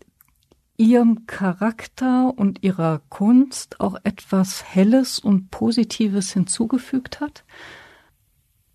ihrem 0.79 1.27
Charakter 1.27 2.33
und 2.35 2.63
ihrer 2.63 3.01
Kunst 3.09 3.79
auch 3.81 3.97
etwas 4.03 4.63
Helles 4.63 5.19
und 5.19 5.51
Positives 5.51 6.31
hinzugefügt 6.31 7.19
hat? 7.19 7.43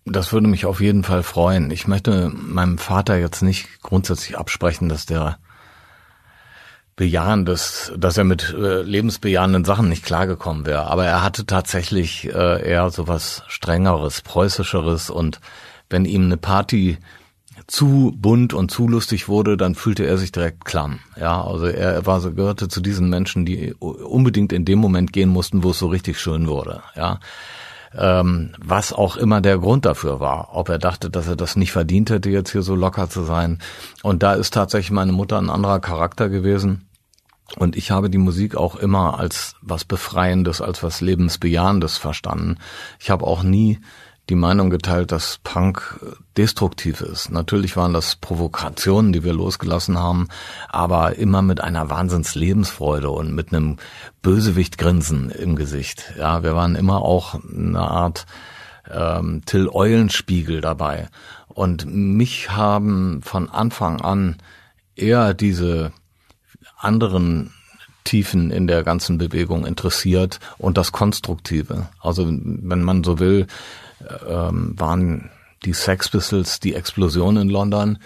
Das 0.05 0.31
würde 0.31 0.47
mich 0.47 0.67
auf 0.67 0.81
jeden 0.81 1.03
Fall 1.03 1.23
freuen. 1.23 1.71
Ich 1.71 1.87
möchte 1.87 2.29
meinem 2.29 2.77
Vater 2.77 3.17
jetzt 3.17 3.41
nicht 3.41 3.81
grundsätzlich 3.81 4.37
absprechen, 4.37 4.87
dass 4.87 5.07
der 5.07 5.39
bejahendes, 6.95 7.91
dass 7.97 8.17
er 8.17 8.23
mit 8.23 8.53
äh, 8.53 8.83
lebensbejahenden 8.83 9.65
Sachen 9.65 9.89
nicht 9.89 10.05
klargekommen 10.05 10.67
wäre. 10.67 10.85
Aber 10.85 11.05
er 11.05 11.23
hatte 11.23 11.47
tatsächlich 11.47 12.25
äh, 12.31 12.69
eher 12.69 12.91
so 12.91 13.07
was 13.07 13.43
strengeres, 13.47 14.21
preußischeres 14.21 15.09
und 15.09 15.41
wenn 15.89 16.05
ihm 16.05 16.25
eine 16.25 16.37
Party 16.37 16.99
zu 17.67 18.13
bunt 18.15 18.53
und 18.53 18.69
zu 18.69 18.87
lustig 18.87 19.27
wurde, 19.27 19.57
dann 19.57 19.75
fühlte 19.75 20.05
er 20.05 20.17
sich 20.17 20.31
direkt 20.31 20.65
klamm. 20.65 20.99
Ja, 21.19 21.43
also 21.43 21.65
er 21.65 22.05
war 22.05 22.21
so, 22.21 22.31
gehörte 22.31 22.67
zu 22.67 22.81
diesen 22.81 23.09
Menschen, 23.09 23.45
die 23.45 23.73
unbedingt 23.73 24.53
in 24.53 24.65
dem 24.65 24.79
Moment 24.79 25.13
gehen 25.13 25.29
mussten, 25.29 25.63
wo 25.63 25.71
es 25.71 25.79
so 25.79 25.87
richtig 25.87 26.19
schön 26.19 26.47
wurde. 26.47 26.81
Ja, 26.95 27.19
ähm, 27.97 28.51
was 28.59 28.93
auch 28.93 29.17
immer 29.17 29.41
der 29.41 29.57
Grund 29.57 29.85
dafür 29.85 30.19
war, 30.19 30.49
ob 30.51 30.69
er 30.69 30.79
dachte, 30.79 31.09
dass 31.09 31.27
er 31.27 31.35
das 31.35 31.55
nicht 31.55 31.71
verdient 31.71 32.09
hätte, 32.09 32.29
jetzt 32.29 32.51
hier 32.51 32.61
so 32.61 32.75
locker 32.75 33.09
zu 33.09 33.23
sein. 33.23 33.59
Und 34.03 34.21
da 34.21 34.33
ist 34.33 34.53
tatsächlich 34.53 34.91
meine 34.91 35.13
Mutter 35.13 35.37
ein 35.37 35.49
anderer 35.49 35.79
Charakter 35.79 36.29
gewesen. 36.29 36.87
Und 37.57 37.75
ich 37.75 37.91
habe 37.91 38.09
die 38.09 38.17
Musik 38.17 38.55
auch 38.55 38.75
immer 38.75 39.19
als 39.19 39.55
was 39.61 39.85
Befreiendes, 39.85 40.61
als 40.61 40.83
was 40.83 40.99
Lebensbejahendes 40.99 41.97
verstanden. 41.97 42.57
Ich 42.99 43.09
habe 43.09 43.25
auch 43.25 43.43
nie 43.43 43.79
die 44.29 44.35
Meinung 44.35 44.69
geteilt, 44.69 45.11
dass 45.11 45.39
Punk 45.43 45.99
destruktiv 46.35 47.01
ist. 47.01 47.29
Natürlich 47.29 47.77
waren 47.77 47.93
das 47.93 48.15
Provokationen, 48.15 49.13
die 49.13 49.23
wir 49.23 49.33
losgelassen 49.33 49.99
haben, 49.99 50.27
aber 50.67 51.15
immer 51.17 51.41
mit 51.41 51.61
einer 51.61 51.89
Wahnsinnslebensfreude 51.89 53.09
und 53.09 53.33
mit 53.33 53.53
einem 53.53 53.77
Bösewichtgrinsen 54.21 55.29
im 55.29 55.55
Gesicht. 55.55 56.13
Ja, 56.17 56.43
wir 56.43 56.55
waren 56.55 56.75
immer 56.75 57.01
auch 57.01 57.35
eine 57.35 57.81
Art 57.81 58.25
ähm, 58.89 59.43
Till 59.45 59.69
Eulenspiegel 59.69 60.61
dabei. 60.61 61.07
Und 61.47 61.85
mich 61.85 62.51
haben 62.51 63.21
von 63.21 63.49
Anfang 63.49 64.01
an 64.01 64.37
eher 64.95 65.33
diese 65.33 65.91
anderen 66.77 67.53
Tiefen 68.03 68.51
in 68.51 68.67
der 68.67 68.83
ganzen 68.83 69.17
Bewegung 69.17 69.65
interessiert 69.65 70.39
und 70.57 70.77
das 70.77 70.91
Konstruktive. 70.91 71.87
Also 71.99 72.27
wenn 72.27 72.83
man 72.83 73.03
so 73.03 73.19
will, 73.19 73.47
ähm, 74.27 74.73
waren 74.77 75.29
die 75.63 75.73
Sex 75.73 76.09
Pistols 76.09 76.59
die 76.59 76.75
Explosion 76.75 77.37
in 77.37 77.49
London. 77.49 77.97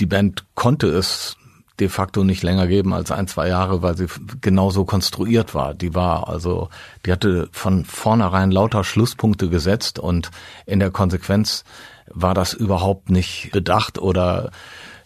Die 0.00 0.06
Band 0.06 0.44
konnte 0.54 0.88
es 0.88 1.36
de 1.78 1.88
facto 1.88 2.24
nicht 2.24 2.42
länger 2.42 2.66
geben 2.66 2.94
als 2.94 3.10
ein, 3.10 3.28
zwei 3.28 3.48
Jahre, 3.48 3.82
weil 3.82 3.96
sie 3.96 4.06
genauso 4.40 4.84
konstruiert 4.84 5.54
war. 5.54 5.74
Die 5.74 5.94
war 5.94 6.28
also, 6.28 6.70
die 7.04 7.12
hatte 7.12 7.48
von 7.52 7.84
vornherein 7.84 8.50
lauter 8.50 8.82
Schlusspunkte 8.82 9.48
gesetzt 9.48 9.98
und 9.98 10.30
in 10.64 10.80
der 10.80 10.90
Konsequenz 10.90 11.64
war 12.08 12.34
das 12.34 12.54
überhaupt 12.54 13.10
nicht 13.10 13.50
bedacht 13.52 13.98
oder 13.98 14.50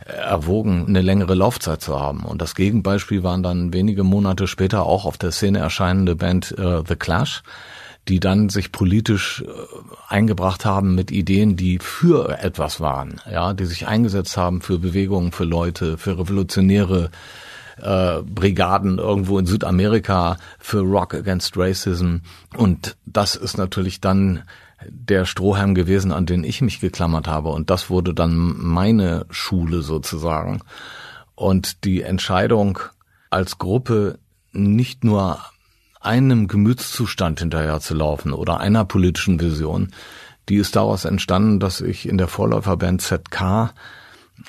erwogen, 0.04 0.86
eine 0.88 1.02
längere 1.02 1.34
Laufzeit 1.34 1.82
zu 1.82 1.98
haben. 1.98 2.24
Und 2.24 2.40
das 2.40 2.54
Gegenbeispiel 2.54 3.22
waren 3.22 3.42
dann 3.42 3.72
wenige 3.72 4.04
Monate 4.04 4.46
später 4.46 4.84
auch 4.84 5.04
auf 5.04 5.18
der 5.18 5.32
Szene 5.32 5.58
erscheinende 5.58 6.16
Band 6.16 6.56
äh, 6.58 6.82
The 6.86 6.96
Clash, 6.96 7.42
die 8.10 8.18
dann 8.18 8.48
sich 8.48 8.72
politisch 8.72 9.44
äh, 9.46 9.50
eingebracht 10.08 10.64
haben 10.64 10.96
mit 10.96 11.12
Ideen, 11.12 11.56
die 11.56 11.78
für 11.78 12.38
etwas 12.40 12.80
waren, 12.80 13.20
ja, 13.30 13.54
die 13.54 13.66
sich 13.66 13.86
eingesetzt 13.86 14.36
haben 14.36 14.60
für 14.60 14.78
Bewegungen, 14.78 15.30
für 15.30 15.44
Leute, 15.44 15.96
für 15.96 16.18
revolutionäre 16.18 17.10
äh, 17.80 18.20
Brigaden 18.22 18.98
irgendwo 18.98 19.38
in 19.38 19.46
Südamerika 19.46 20.38
für 20.58 20.80
Rock 20.80 21.14
Against 21.14 21.56
Racism. 21.56 22.16
Und 22.56 22.96
das 23.06 23.36
ist 23.36 23.56
natürlich 23.56 24.00
dann 24.00 24.42
der 24.88 25.24
Strohhalm 25.24 25.76
gewesen, 25.76 26.10
an 26.10 26.26
den 26.26 26.42
ich 26.42 26.62
mich 26.62 26.80
geklammert 26.80 27.28
habe. 27.28 27.50
Und 27.50 27.70
das 27.70 27.90
wurde 27.90 28.12
dann 28.12 28.56
meine 28.58 29.24
Schule 29.30 29.82
sozusagen. 29.82 30.62
Und 31.36 31.84
die 31.84 32.02
Entscheidung 32.02 32.80
als 33.30 33.58
Gruppe 33.58 34.18
nicht 34.52 35.04
nur 35.04 35.38
einem 36.00 36.48
Gemütszustand 36.48 37.40
hinterher 37.40 37.80
zu 37.80 37.94
laufen 37.94 38.32
oder 38.32 38.58
einer 38.58 38.84
politischen 38.84 39.40
Vision, 39.40 39.92
die 40.48 40.56
ist 40.56 40.74
daraus 40.74 41.04
entstanden, 41.04 41.60
dass 41.60 41.80
ich 41.80 42.08
in 42.08 42.18
der 42.18 42.26
Vorläuferband 42.26 43.02
ZK 43.02 43.72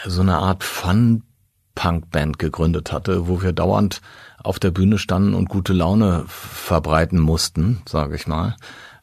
so 0.06 0.22
eine 0.22 0.38
Art 0.38 0.64
Fun-Punk-Band 0.64 2.40
gegründet 2.40 2.92
hatte, 2.92 3.28
wo 3.28 3.42
wir 3.42 3.54
dauernd 3.54 4.02
auf 4.44 4.58
der 4.58 4.72
Bühne 4.72 4.98
standen 4.98 5.34
und 5.34 5.50
gute 5.50 5.74
Laune 5.74 6.24
verbreiten 6.28 7.20
mussten, 7.20 7.82
sage 7.88 8.16
ich 8.16 8.28
mal. 8.28 8.56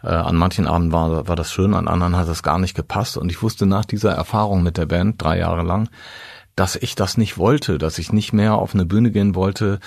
Äh, 0.02 0.08
an 0.08 0.36
manchen 0.36 0.66
Abenden 0.66 0.92
war, 0.92 1.28
war 1.28 1.36
das 1.36 1.52
schön, 1.52 1.74
an 1.74 1.88
anderen 1.88 2.16
hat 2.16 2.28
es 2.28 2.42
gar 2.42 2.58
nicht 2.58 2.74
gepasst. 2.74 3.16
Und 3.16 3.30
ich 3.30 3.42
wusste 3.42 3.66
nach 3.66 3.84
dieser 3.84 4.12
Erfahrung 4.12 4.62
mit 4.62 4.76
der 4.76 4.86
Band, 4.86 5.22
drei 5.22 5.38
Jahre 5.38 5.62
lang, 5.62 5.88
dass 6.58 6.74
ich 6.74 6.96
das 6.96 7.16
nicht 7.16 7.38
wollte, 7.38 7.78
dass 7.78 7.98
ich 8.00 8.12
nicht 8.12 8.32
mehr 8.32 8.56
auf 8.56 8.74
eine 8.74 8.84
Bühne 8.84 9.12
gehen 9.12 9.36
wollte 9.36 9.78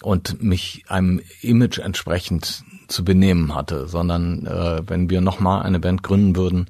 und 0.00 0.40
mich 0.40 0.84
einem 0.86 1.20
Image 1.40 1.78
entsprechend 1.78 2.62
zu 2.86 3.04
benehmen 3.04 3.52
hatte, 3.54 3.88
sondern 3.88 4.46
äh, 4.46 4.80
wenn 4.86 5.10
wir 5.10 5.20
nochmal 5.22 5.62
eine 5.62 5.80
Band 5.80 6.04
gründen 6.04 6.36
würden, 6.36 6.66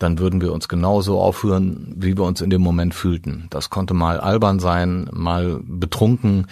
dann 0.00 0.18
würden 0.18 0.40
wir 0.40 0.52
uns 0.52 0.68
genauso 0.68 1.20
aufführen, 1.20 1.94
wie 1.98 2.16
wir 2.16 2.24
uns 2.24 2.40
in 2.40 2.50
dem 2.50 2.62
Moment 2.62 2.92
fühlten. 2.92 3.46
Das 3.50 3.70
konnte 3.70 3.94
mal 3.94 4.18
albern 4.18 4.58
sein, 4.58 5.08
mal 5.12 5.60
betrunken, 5.62 6.48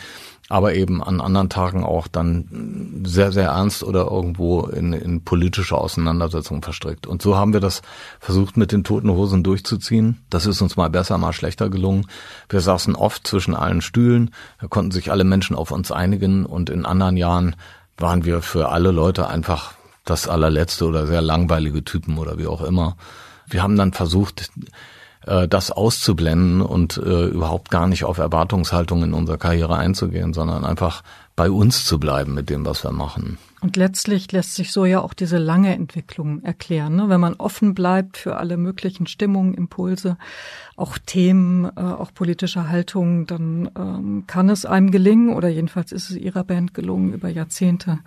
aber 0.49 0.75
eben 0.75 1.03
an 1.03 1.21
anderen 1.21 1.51
Tagen 1.51 1.85
auch 1.85 2.09
dann 2.09 3.03
sehr, 3.05 3.33
sehr 3.33 3.49
ernst 3.51 3.83
oder 3.83 4.11
irgendwo 4.11 4.63
in, 4.63 4.95
in 4.95 5.23
politische 5.23 5.77
Auseinandersetzungen 5.77 6.63
verstrickt. 6.63 7.07
Und 7.07 7.21
so 7.21 7.37
haben 7.37 7.53
wir 7.53 7.61
das 7.61 7.83
versucht 8.19 8.57
mit 8.57 8.73
den 8.73 8.83
Toten 8.83 9.11
Hosen 9.11 9.43
durchzuziehen. 9.43 10.23
Das 10.31 10.47
ist 10.47 10.63
uns 10.63 10.77
mal 10.77 10.89
besser, 10.89 11.19
mal 11.19 11.35
schlechter 11.35 11.69
gelungen. 11.69 12.07
Wir 12.49 12.61
saßen 12.61 12.97
oft 12.97 13.27
zwischen 13.27 13.55
allen 13.55 13.83
Stühlen, 13.83 14.31
da 14.61 14.69
konnten 14.69 14.91
sich 14.91 15.11
alle 15.11 15.25
Menschen 15.25 15.55
auf 15.55 15.71
uns 15.71 15.93
einigen 15.93 16.47
und 16.47 16.71
in 16.71 16.87
anderen 16.87 17.19
Jahren 17.19 17.55
waren 17.99 18.25
wir 18.25 18.41
für 18.41 18.71
alle 18.71 18.91
Leute 18.91 19.27
einfach 19.29 19.75
das 20.07 20.29
allerletzte 20.29 20.87
oder 20.87 21.07
sehr 21.07 21.21
langweilige 21.21 21.85
Typen 21.85 22.17
oder 22.17 22.39
wie 22.39 22.47
auch 22.47 22.63
immer. 22.63 22.97
Wir 23.47 23.63
haben 23.63 23.77
dann 23.77 23.93
versucht, 23.93 24.51
äh, 25.29 25.47
das 25.47 25.71
auszublenden 25.71 26.63
und 26.63 26.97
äh, 26.97 27.27
überhaupt 27.27 27.71
gar 27.71 27.87
nicht 27.87 28.05
auf 28.05 28.19
Erwartungshaltungen 28.19 29.11
in 29.11 29.15
unserer 29.15 29.39
Karriere 29.39 29.77
einzugehen, 29.77 30.33
sondern 30.33 30.65
einfach 30.65 31.03
bei 31.37 31.51
uns 31.51 31.85
zu 31.85 32.01
bleiben 32.01 32.35
mit 32.35 32.51
dem, 32.51 32.67
was 32.67 32.83
wir 32.83 32.93
machen. 32.93 33.39
Und 33.61 33.77
letztlich 33.77 34.31
lässt 34.33 34.55
sich 34.55 34.73
so 34.73 34.85
ja 34.85 35.01
auch 35.01 35.15
diese 35.15 35.39
lange 35.39 35.75
Entwicklung 35.75 36.43
erklären. 36.43 36.97
Ne? 36.97 37.09
Wenn 37.09 37.21
man 37.21 37.35
offen 37.35 37.75
bleibt 37.75 38.17
für 38.17 38.37
alle 38.37 38.57
möglichen 38.57 39.07
Stimmungen, 39.07 39.55
Impulse, 39.55 40.17
auch 40.79 40.97
Themen, 40.99 41.65
äh, 41.65 41.81
auch 41.81 42.15
politische 42.15 42.69
Haltungen, 42.69 43.27
dann 43.27 43.71
ähm, 43.77 44.25
kann 44.27 44.49
es 44.49 44.65
einem 44.65 44.91
gelingen, 44.91 45.35
oder 45.35 45.49
jedenfalls 45.49 45.93
ist 45.93 46.11
es 46.11 46.17
ihrer 46.17 46.45
Band 46.45 46.75
gelungen, 46.75 47.13
über 47.13 47.29
Jahrzehnte 47.29 47.99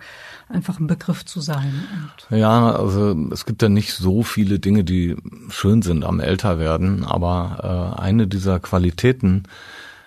einfach 0.48 0.80
ein 0.80 0.86
Begriff 0.86 1.24
zu 1.24 1.40
sein. 1.40 1.84
Und 2.30 2.38
ja, 2.38 2.72
also 2.72 3.14
es 3.30 3.44
gibt 3.44 3.62
ja 3.62 3.68
nicht 3.68 3.92
so 3.94 4.22
viele 4.22 4.58
Dinge, 4.58 4.84
die 4.84 5.16
schön 5.50 5.82
sind 5.82 6.04
am 6.04 6.20
Älterwerden, 6.20 7.04
aber 7.04 7.94
äh, 7.98 8.00
eine 8.00 8.26
dieser 8.26 8.58
Qualitäten 8.58 9.44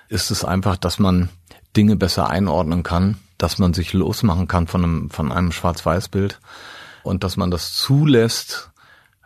ist 0.10 0.32
es 0.32 0.43
einfach, 0.43 0.78
dass 0.78 0.99
man 0.99 1.30
Dinge 1.75 1.95
besser 1.95 2.30
einordnen 2.30 2.84
kann 2.84 3.17
dass 3.38 3.58
man 3.60 3.73
sich 3.73 3.93
losmachen 3.93 4.47
kann 4.47 4.67
von 4.67 4.84
einem, 4.84 5.10
von 5.10 5.32
einem 5.32 5.51
Schwarz-Weiß-Bild 5.51 6.39
und 7.04 7.23
dass 7.23 7.38
man 7.38 7.51
das 7.51 7.73
zulässt, 7.73 8.71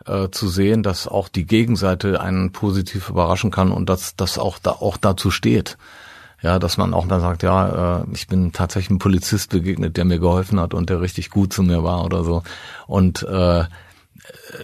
äh, 0.06 0.28
zu 0.30 0.48
sehen, 0.48 0.82
dass 0.82 1.06
auch 1.06 1.28
die 1.28 1.46
Gegenseite 1.46 2.20
einen 2.20 2.52
positiv 2.52 3.10
überraschen 3.10 3.50
kann 3.50 3.72
und 3.72 3.88
dass 3.88 4.16
das 4.16 4.38
auch 4.38 4.58
da 4.58 4.72
auch 4.72 4.96
dazu 4.96 5.30
steht. 5.30 5.76
Ja, 6.42 6.58
dass 6.58 6.78
man 6.78 6.94
auch 6.94 7.06
dann 7.06 7.20
sagt, 7.20 7.42
ja, 7.42 8.00
äh, 8.00 8.04
ich 8.14 8.26
bin 8.26 8.52
tatsächlich 8.52 8.90
einem 8.90 8.98
Polizist 8.98 9.50
begegnet, 9.50 9.98
der 9.98 10.06
mir 10.06 10.18
geholfen 10.18 10.58
hat 10.58 10.72
und 10.72 10.88
der 10.88 11.02
richtig 11.02 11.28
gut 11.28 11.52
zu 11.52 11.62
mir 11.62 11.84
war 11.84 12.02
oder 12.04 12.24
so. 12.24 12.42
Und 12.86 13.22
äh, 13.24 13.64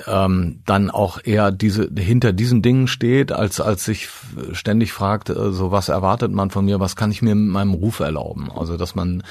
ähm, 0.07 0.63
dann 0.65 0.91
auch 0.91 1.19
eher 1.23 1.51
diese 1.51 1.91
hinter 1.97 2.33
diesen 2.33 2.63
Dingen 2.63 2.89
steht, 2.89 3.33
als 3.33 3.61
als 3.61 3.85
sich 3.85 4.09
ständig 4.53 4.93
fragt, 4.93 5.31
äh, 5.31 5.53
so 5.53 5.71
was 5.71 5.89
erwartet 5.89 6.33
man 6.33 6.51
von 6.51 6.65
mir, 6.65 6.81
was 6.81 6.97
kann 6.97 7.11
ich 7.11 7.23
mir 7.23 7.35
mit 7.35 7.53
meinem 7.53 7.75
Ruf 7.75 8.01
erlauben? 8.01 8.51
Also 8.51 8.77
dass 8.77 8.95
man 8.95 9.23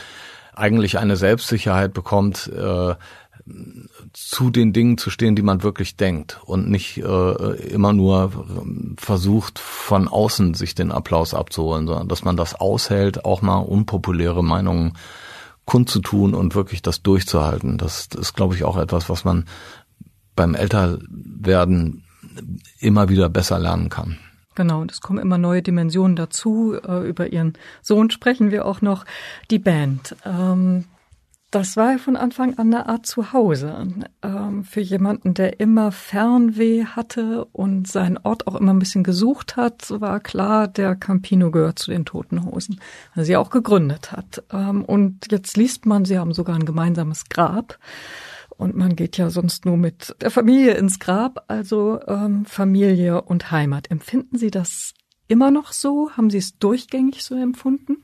eigentlich 0.53 0.97
eine 0.99 1.17
Selbstsicherheit 1.17 1.93
bekommt, 1.93 2.47
äh, 2.55 2.95
zu 4.15 4.49
den 4.49 4.71
Dingen 4.71 4.97
zu 4.97 5.09
stehen, 5.09 5.35
die 5.35 5.41
man 5.41 5.61
wirklich 5.61 5.97
denkt 5.97 6.39
und 6.45 6.69
nicht 6.69 6.97
äh, 6.97 7.53
immer 7.67 7.91
nur 7.91 8.31
versucht, 8.97 9.59
von 9.59 10.07
außen 10.07 10.53
sich 10.53 10.73
den 10.73 10.91
Applaus 10.91 11.33
abzuholen, 11.33 11.85
sondern 11.85 12.07
dass 12.07 12.23
man 12.23 12.37
das 12.37 12.55
aushält, 12.55 13.25
auch 13.25 13.41
mal 13.41 13.57
unpopuläre 13.57 14.41
Meinungen 14.41 14.93
kundzutun 15.65 16.33
und 16.33 16.55
wirklich 16.55 16.81
das 16.81 17.01
durchzuhalten. 17.01 17.77
Das, 17.77 18.07
das 18.07 18.21
ist, 18.21 18.33
glaube 18.35 18.55
ich, 18.55 18.63
auch 18.63 18.77
etwas, 18.77 19.09
was 19.09 19.25
man 19.25 19.45
beim 20.35 20.55
Älterwerden 20.55 22.05
immer 22.79 23.09
wieder 23.09 23.27
besser 23.27 23.59
lernen 23.59 23.89
kann. 23.89 24.17
Genau, 24.55 24.79
und 24.79 24.91
es 24.91 25.01
kommen 25.01 25.19
immer 25.19 25.37
neue 25.37 25.61
Dimensionen 25.61 26.15
dazu. 26.15 26.75
Äh, 26.87 27.07
über 27.07 27.27
Ihren 27.27 27.53
Sohn 27.81 28.09
sprechen 28.11 28.51
wir 28.51 28.65
auch 28.65 28.81
noch. 28.81 29.05
Die 29.51 29.59
Band. 29.59 30.15
Ähm, 30.23 30.85
das 31.55 31.77
war 31.77 31.97
von 31.99 32.17
Anfang 32.17 32.57
an 32.57 32.73
eine 32.73 32.89
Art 32.89 33.05
Zuhause. 33.05 33.87
Ähm, 34.21 34.65
für 34.65 34.81
jemanden, 34.81 35.33
der 35.33 35.61
immer 35.61 35.93
Fernweh 35.93 36.83
hatte 36.83 37.45
und 37.45 37.87
seinen 37.87 38.17
Ort 38.17 38.45
auch 38.45 38.55
immer 38.55 38.73
ein 38.73 38.79
bisschen 38.79 39.05
gesucht 39.05 39.55
hat, 39.55 39.89
war 40.01 40.19
klar, 40.19 40.67
der 40.67 40.97
Campino 40.97 41.51
gehört 41.51 41.79
zu 41.79 41.91
den 41.91 42.03
Toten 42.03 42.43
Hosen, 42.43 42.81
weil 43.13 43.23
sie 43.23 43.37
auch 43.37 43.51
gegründet 43.51 44.11
hat. 44.11 44.43
Ähm, 44.51 44.83
und 44.83 45.31
jetzt 45.31 45.55
liest 45.55 45.85
man, 45.85 46.03
sie 46.03 46.19
haben 46.19 46.33
sogar 46.33 46.55
ein 46.55 46.65
gemeinsames 46.65 47.29
Grab. 47.29 47.79
Und 48.49 48.75
man 48.75 48.97
geht 48.97 49.17
ja 49.17 49.29
sonst 49.29 49.63
nur 49.63 49.77
mit 49.77 50.13
der 50.19 50.31
Familie 50.31 50.73
ins 50.73 50.99
Grab, 50.99 51.45
also 51.47 52.01
ähm, 52.05 52.43
Familie 52.43 53.21
und 53.21 53.49
Heimat. 53.51 53.89
Empfinden 53.89 54.37
Sie 54.37 54.51
das 54.51 54.93
immer 55.29 55.51
noch 55.51 55.71
so? 55.71 56.11
Haben 56.17 56.29
Sie 56.29 56.39
es 56.39 56.57
durchgängig 56.57 57.23
so 57.23 57.35
empfunden? 57.35 58.03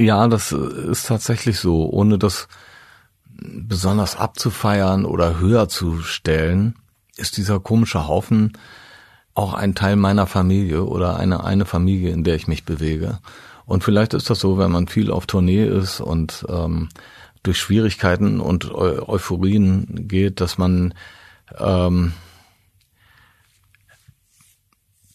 Ja, 0.00 0.28
das 0.28 0.50
ist 0.52 1.08
tatsächlich 1.08 1.58
so, 1.58 1.90
ohne 1.90 2.16
das 2.16 2.48
besonders 3.28 4.16
abzufeiern 4.16 5.04
oder 5.04 5.38
höher 5.38 5.68
zu 5.68 6.00
stellen, 6.00 6.74
ist 7.18 7.36
dieser 7.36 7.60
komische 7.60 8.08
Haufen 8.08 8.56
auch 9.34 9.52
ein 9.52 9.74
Teil 9.74 9.96
meiner 9.96 10.26
Familie 10.26 10.84
oder 10.84 11.18
eine, 11.18 11.44
eine 11.44 11.66
Familie, 11.66 12.12
in 12.12 12.24
der 12.24 12.34
ich 12.34 12.48
mich 12.48 12.64
bewege. 12.64 13.18
Und 13.66 13.84
vielleicht 13.84 14.14
ist 14.14 14.30
das 14.30 14.40
so, 14.40 14.56
wenn 14.56 14.72
man 14.72 14.88
viel 14.88 15.10
auf 15.10 15.26
Tournee 15.26 15.66
ist 15.66 16.00
und 16.00 16.46
ähm, 16.48 16.88
durch 17.42 17.58
Schwierigkeiten 17.58 18.40
und 18.40 18.70
Eu 18.70 19.06
Euphorien 19.06 20.08
geht, 20.08 20.40
dass 20.40 20.56
man 20.56 20.94
ähm, 21.58 22.14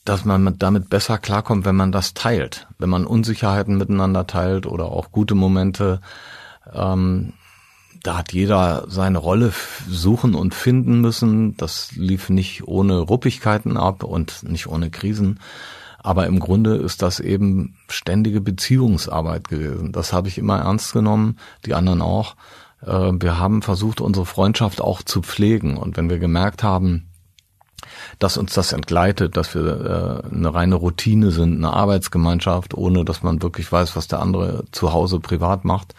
dass 0.05 0.23
man 0.23 0.57
damit 0.59 0.89
besser 0.89 1.17
klarkommt, 1.17 1.65
wenn 1.65 1.75
man 1.75 1.91
das 1.91 2.13
teilt, 2.13 2.67
wenn 2.77 2.89
man 2.89 3.05
Unsicherheiten 3.05 3.77
miteinander 3.77 4.27
teilt 4.27 4.67
oder 4.67 4.85
auch 4.85 5.11
gute 5.11 5.35
Momente. 5.35 5.99
Ähm, 6.71 7.33
da 8.03 8.17
hat 8.17 8.31
jeder 8.31 8.85
seine 8.87 9.17
Rolle 9.17 9.51
suchen 9.89 10.35
und 10.35 10.53
finden 10.53 11.01
müssen. 11.01 11.57
Das 11.57 11.91
lief 11.93 12.29
nicht 12.29 12.67
ohne 12.67 12.99
Ruppigkeiten 12.99 13.77
ab 13.77 14.03
und 14.03 14.43
nicht 14.43 14.67
ohne 14.67 14.91
Krisen. 14.91 15.39
Aber 15.97 16.27
im 16.27 16.39
Grunde 16.39 16.75
ist 16.75 17.01
das 17.01 17.19
eben 17.19 17.75
ständige 17.89 18.41
Beziehungsarbeit 18.41 19.47
gewesen. 19.47 19.91
Das 19.91 20.13
habe 20.13 20.27
ich 20.27 20.37
immer 20.37 20.59
ernst 20.59 20.93
genommen, 20.93 21.39
die 21.65 21.73
anderen 21.73 22.03
auch. 22.03 22.35
Äh, 22.81 23.11
wir 23.13 23.39
haben 23.39 23.63
versucht, 23.63 24.01
unsere 24.01 24.27
Freundschaft 24.27 24.81
auch 24.81 25.01
zu 25.01 25.23
pflegen. 25.23 25.77
Und 25.77 25.97
wenn 25.97 26.11
wir 26.11 26.19
gemerkt 26.19 26.61
haben, 26.61 27.07
dass 28.19 28.37
uns 28.37 28.53
das 28.53 28.71
entgleitet, 28.73 29.37
dass 29.37 29.53
wir 29.55 30.23
äh, 30.31 30.35
eine 30.35 30.53
reine 30.53 30.75
Routine 30.75 31.31
sind, 31.31 31.57
eine 31.57 31.73
Arbeitsgemeinschaft, 31.73 32.73
ohne 32.73 33.05
dass 33.05 33.23
man 33.23 33.41
wirklich 33.41 33.71
weiß, 33.71 33.95
was 33.95 34.07
der 34.07 34.21
andere 34.21 34.65
zu 34.71 34.93
Hause 34.93 35.19
privat 35.19 35.65
macht, 35.65 35.95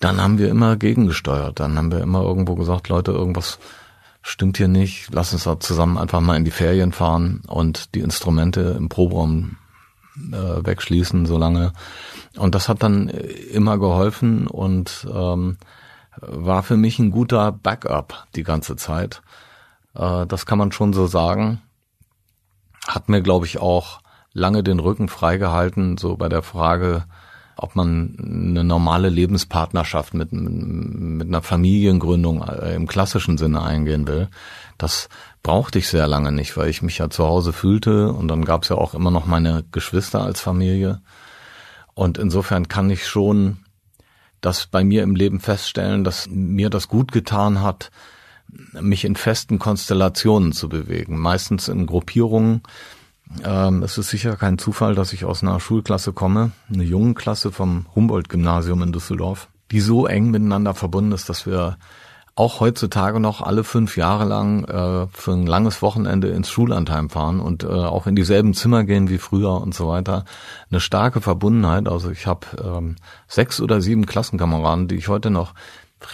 dann 0.00 0.20
haben 0.20 0.38
wir 0.38 0.48
immer 0.48 0.76
gegengesteuert. 0.76 1.60
Dann 1.60 1.76
haben 1.76 1.90
wir 1.90 2.00
immer 2.00 2.22
irgendwo 2.22 2.54
gesagt, 2.54 2.88
Leute, 2.88 3.12
irgendwas 3.12 3.58
stimmt 4.22 4.56
hier 4.56 4.68
nicht, 4.68 5.08
lass 5.12 5.32
uns 5.32 5.44
da 5.44 5.60
zusammen 5.60 5.98
einfach 5.98 6.20
mal 6.20 6.36
in 6.36 6.44
die 6.44 6.50
Ferien 6.50 6.92
fahren 6.92 7.42
und 7.46 7.94
die 7.94 8.00
Instrumente 8.00 8.74
im 8.76 8.88
Proberaum 8.88 9.56
äh, 10.32 10.66
wegschließen, 10.66 11.26
solange. 11.26 11.72
Und 12.36 12.54
das 12.54 12.68
hat 12.68 12.82
dann 12.82 13.08
immer 13.08 13.78
geholfen 13.78 14.48
und 14.48 15.06
ähm, 15.14 15.58
war 16.20 16.62
für 16.62 16.76
mich 16.76 16.98
ein 16.98 17.10
guter 17.10 17.52
Backup 17.52 18.26
die 18.34 18.42
ganze 18.42 18.76
Zeit. 18.76 19.22
Äh, 19.96 20.26
das 20.26 20.46
kann 20.46 20.58
man 20.58 20.72
schon 20.72 20.92
so 20.92 21.06
sagen. 21.06 21.62
Hat 22.86 23.08
mir, 23.08 23.22
glaube 23.22 23.46
ich, 23.46 23.58
auch 23.58 24.00
lange 24.32 24.62
den 24.62 24.78
Rücken 24.78 25.08
freigehalten, 25.08 25.96
so 25.96 26.16
bei 26.16 26.28
der 26.28 26.42
Frage, 26.42 27.04
ob 27.56 27.74
man 27.74 28.16
eine 28.20 28.64
normale 28.64 29.08
Lebenspartnerschaft 29.08 30.12
mit, 30.12 30.30
mit 30.30 31.26
einer 31.26 31.40
Familiengründung 31.40 32.42
äh, 32.42 32.74
im 32.74 32.86
klassischen 32.86 33.38
Sinne 33.38 33.62
eingehen 33.62 34.06
will. 34.06 34.28
Das 34.76 35.08
brauchte 35.42 35.78
ich 35.78 35.88
sehr 35.88 36.06
lange 36.06 36.32
nicht, 36.32 36.56
weil 36.56 36.68
ich 36.68 36.82
mich 36.82 36.98
ja 36.98 37.08
zu 37.08 37.24
Hause 37.24 37.54
fühlte 37.54 38.12
und 38.12 38.28
dann 38.28 38.44
gab 38.44 38.64
es 38.64 38.68
ja 38.68 38.76
auch 38.76 38.92
immer 38.92 39.10
noch 39.10 39.24
meine 39.24 39.64
Geschwister 39.72 40.20
als 40.20 40.40
Familie. 40.42 41.00
Und 41.94 42.18
insofern 42.18 42.68
kann 42.68 42.90
ich 42.90 43.06
schon 43.06 43.58
das 44.42 44.66
bei 44.66 44.84
mir 44.84 45.02
im 45.02 45.16
Leben 45.16 45.40
feststellen, 45.40 46.04
dass 46.04 46.28
mir 46.28 46.68
das 46.68 46.88
gut 46.88 47.10
getan 47.10 47.62
hat, 47.62 47.90
mich 48.80 49.04
in 49.04 49.16
festen 49.16 49.58
Konstellationen 49.58 50.52
zu 50.52 50.68
bewegen, 50.68 51.18
meistens 51.18 51.68
in 51.68 51.86
Gruppierungen. 51.86 52.62
Ähm, 53.44 53.82
es 53.82 53.98
ist 53.98 54.10
sicher 54.10 54.36
kein 54.36 54.58
Zufall, 54.58 54.94
dass 54.94 55.12
ich 55.12 55.24
aus 55.24 55.42
einer 55.42 55.58
Schulklasse 55.60 56.12
komme, 56.12 56.52
eine 56.72 56.84
jungen 56.84 57.14
Klasse 57.14 57.52
vom 57.52 57.86
Humboldt-Gymnasium 57.94 58.82
in 58.82 58.92
Düsseldorf, 58.92 59.48
die 59.70 59.80
so 59.80 60.06
eng 60.06 60.30
miteinander 60.30 60.74
verbunden 60.74 61.12
ist, 61.12 61.28
dass 61.28 61.46
wir 61.46 61.76
auch 62.36 62.60
heutzutage 62.60 63.18
noch 63.18 63.40
alle 63.40 63.64
fünf 63.64 63.96
Jahre 63.96 64.26
lang 64.26 64.64
äh, 64.64 65.06
für 65.10 65.32
ein 65.32 65.46
langes 65.46 65.80
Wochenende 65.80 66.28
ins 66.28 66.50
Schullandheim 66.50 67.08
fahren 67.08 67.40
und 67.40 67.64
äh, 67.64 67.68
auch 67.68 68.06
in 68.06 68.14
dieselben 68.14 68.52
Zimmer 68.52 68.84
gehen 68.84 69.08
wie 69.08 69.16
früher 69.16 69.58
und 69.62 69.74
so 69.74 69.88
weiter. 69.88 70.26
Eine 70.70 70.80
starke 70.80 71.22
Verbundenheit. 71.22 71.88
Also 71.88 72.10
ich 72.10 72.26
habe 72.26 72.46
ähm, 72.62 72.96
sechs 73.26 73.58
oder 73.58 73.80
sieben 73.80 74.04
Klassenkameraden, 74.04 74.86
die 74.86 74.96
ich 74.96 75.08
heute 75.08 75.30
noch 75.30 75.54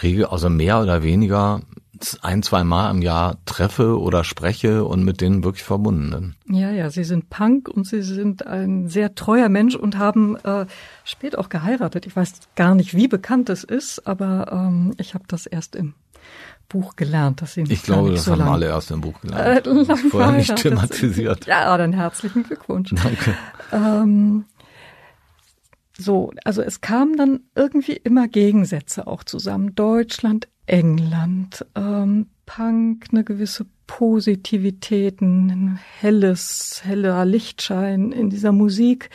regel, 0.01 0.25
also 0.25 0.49
mehr 0.49 0.81
oder 0.81 1.03
weniger 1.03 1.59
ein, 2.21 2.43
zwei 2.43 2.63
Mal 2.63 2.91
im 2.91 3.01
Jahr 3.01 3.37
treffe 3.45 3.99
oder 3.99 4.23
spreche 4.23 4.85
und 4.85 5.03
mit 5.03 5.21
denen 5.21 5.43
wirklich 5.43 5.63
verbunden 5.63 6.09
bin. 6.11 6.57
Ja, 6.57 6.71
ja, 6.71 6.89
Sie 6.89 7.03
sind 7.03 7.29
Punk 7.29 7.67
und 7.69 7.85
Sie 7.87 8.01
sind 8.01 8.45
ein 8.45 8.89
sehr 8.89 9.15
treuer 9.15 9.49
Mensch 9.49 9.75
und 9.75 9.97
haben 9.97 10.35
äh, 10.37 10.65
spät 11.03 11.37
auch 11.37 11.49
geheiratet. 11.49 12.05
Ich 12.05 12.15
weiß 12.15 12.33
gar 12.55 12.75
nicht, 12.75 12.95
wie 12.95 13.07
bekannt 13.07 13.49
es 13.49 13.63
ist, 13.63 14.07
aber 14.07 14.51
ähm, 14.51 14.93
ich 14.97 15.13
habe 15.13 15.25
das 15.27 15.45
erst 15.45 15.75
im 15.75 15.93
Buch 16.69 16.95
gelernt, 16.95 17.41
dass 17.41 17.53
Sie 17.53 17.61
nicht 17.61 17.71
Ich 17.71 17.83
glaube, 17.83 18.11
das 18.11 18.25
so 18.25 18.31
haben 18.31 18.39
lang, 18.39 18.49
alle 18.49 18.67
erst 18.67 18.91
im 18.91 19.01
Buch 19.01 19.19
gelernt. 19.21 19.67
Äh, 19.67 19.85
das 19.85 19.99
vorher 20.01 20.31
nicht 20.31 20.55
thematisiert. 20.55 21.45
Ja, 21.45 21.77
dann 21.77 21.93
herzlichen 21.93 22.43
Glückwunsch. 22.43 22.93
Danke. 22.95 23.35
Ähm, 23.71 24.45
so, 25.97 26.31
also 26.43 26.61
es 26.61 26.81
kamen 26.81 27.17
dann 27.17 27.41
irgendwie 27.55 27.93
immer 27.93 28.27
Gegensätze 28.27 29.05
auch 29.05 29.23
zusammen. 29.23 29.75
Deutschland, 29.75 30.47
England, 30.65 31.65
ähm, 31.75 32.27
Punk, 32.45 33.07
eine 33.11 33.23
gewisse 33.23 33.65
Positivität, 33.87 35.21
ein 35.21 35.79
helles, 35.99 36.81
heller 36.83 37.25
Lichtschein 37.25 38.11
in 38.11 38.29
dieser 38.29 38.51
Musik. 38.51 39.09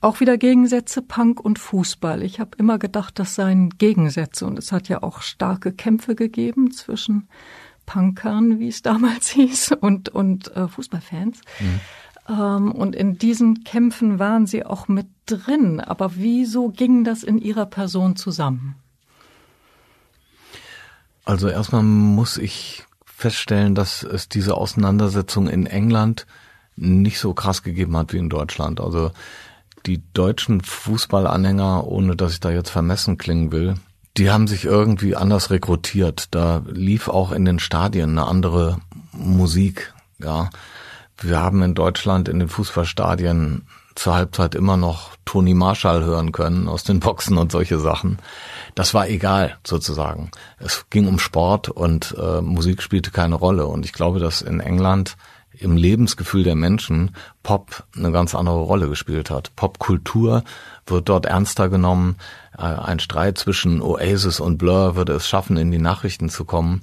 Auch 0.00 0.20
wieder 0.20 0.38
Gegensätze, 0.38 1.02
Punk 1.02 1.40
und 1.40 1.58
Fußball. 1.58 2.22
Ich 2.22 2.38
habe 2.38 2.50
immer 2.58 2.78
gedacht, 2.78 3.18
das 3.18 3.34
seien 3.34 3.70
Gegensätze 3.70 4.46
und 4.46 4.58
es 4.58 4.72
hat 4.72 4.88
ja 4.88 5.02
auch 5.02 5.20
starke 5.20 5.72
Kämpfe 5.72 6.14
gegeben 6.14 6.70
zwischen 6.70 7.28
Punkern, 7.86 8.58
wie 8.58 8.68
es 8.68 8.82
damals 8.82 9.28
hieß, 9.30 9.72
und, 9.80 10.08
und 10.10 10.54
äh, 10.56 10.68
Fußballfans. 10.68 11.40
Mhm. 11.60 11.80
Ähm, 12.28 12.72
und 12.72 12.94
in 12.94 13.18
diesen 13.18 13.64
Kämpfen 13.64 14.18
waren 14.18 14.46
sie 14.46 14.64
auch 14.64 14.88
mit 14.88 15.06
drin. 15.26 15.80
Aber 15.80 16.16
wieso 16.16 16.68
ging 16.68 17.04
das 17.04 17.22
in 17.22 17.38
ihrer 17.38 17.66
Person 17.66 18.16
zusammen? 18.16 18.76
Also 21.26 21.48
erstmal 21.48 21.82
muss 21.82 22.38
ich 22.38 22.84
feststellen, 23.04 23.74
dass 23.74 24.04
es 24.04 24.28
diese 24.28 24.56
Auseinandersetzung 24.56 25.48
in 25.48 25.66
England 25.66 26.26
nicht 26.76 27.18
so 27.18 27.34
krass 27.34 27.62
gegeben 27.62 27.96
hat 27.96 28.12
wie 28.12 28.18
in 28.18 28.30
Deutschland. 28.30 28.80
Also 28.80 29.10
die 29.86 30.02
deutschen 30.14 30.60
Fußballanhänger, 30.60 31.86
ohne 31.86 32.16
dass 32.16 32.32
ich 32.32 32.40
da 32.40 32.50
jetzt 32.50 32.70
vermessen 32.70 33.18
klingen 33.18 33.50
will, 33.50 33.74
die 34.16 34.30
haben 34.30 34.46
sich 34.46 34.64
irgendwie 34.64 35.16
anders 35.16 35.50
rekrutiert. 35.50 36.28
Da 36.30 36.62
lief 36.66 37.08
auch 37.08 37.32
in 37.32 37.44
den 37.44 37.58
Stadien 37.58 38.10
eine 38.10 38.28
andere 38.28 38.78
Musik, 39.12 39.92
ja. 40.18 40.48
Wir 41.18 41.40
haben 41.40 41.62
in 41.62 41.74
Deutschland 41.74 42.28
in 42.28 42.38
den 42.38 42.48
Fußballstadien 42.48 43.66
zur 43.96 44.14
Halbzeit 44.14 44.54
immer 44.54 44.76
noch 44.76 45.10
Toni 45.24 45.54
Marshall 45.54 46.04
hören 46.04 46.30
können 46.30 46.68
aus 46.68 46.84
den 46.84 47.00
Boxen 47.00 47.36
und 47.38 47.50
solche 47.50 47.78
Sachen. 47.78 48.18
Das 48.74 48.94
war 48.94 49.08
egal 49.08 49.58
sozusagen. 49.66 50.30
Es 50.58 50.86
ging 50.90 51.08
um 51.08 51.18
Sport 51.18 51.68
und 51.68 52.14
äh, 52.18 52.40
Musik 52.40 52.82
spielte 52.82 53.10
keine 53.10 53.34
Rolle. 53.34 53.66
Und 53.66 53.84
ich 53.84 53.92
glaube, 53.92 54.20
dass 54.20 54.42
in 54.42 54.60
England 54.60 55.16
im 55.58 55.76
Lebensgefühl 55.76 56.44
der 56.44 56.54
Menschen 56.54 57.12
Pop 57.42 57.84
eine 57.96 58.12
ganz 58.12 58.34
andere 58.34 58.60
Rolle 58.60 58.88
gespielt 58.88 59.30
hat. 59.30 59.56
Popkultur 59.56 60.44
wird 60.86 61.08
dort 61.08 61.26
ernster 61.26 61.68
genommen. 61.68 62.16
Äh, 62.56 62.62
ein 62.62 63.00
Streit 63.00 63.38
zwischen 63.38 63.80
Oasis 63.82 64.40
und 64.40 64.58
Blur 64.58 64.96
würde 64.96 65.14
es 65.14 65.28
schaffen, 65.28 65.56
in 65.56 65.70
die 65.70 65.78
Nachrichten 65.78 66.28
zu 66.28 66.44
kommen. 66.44 66.82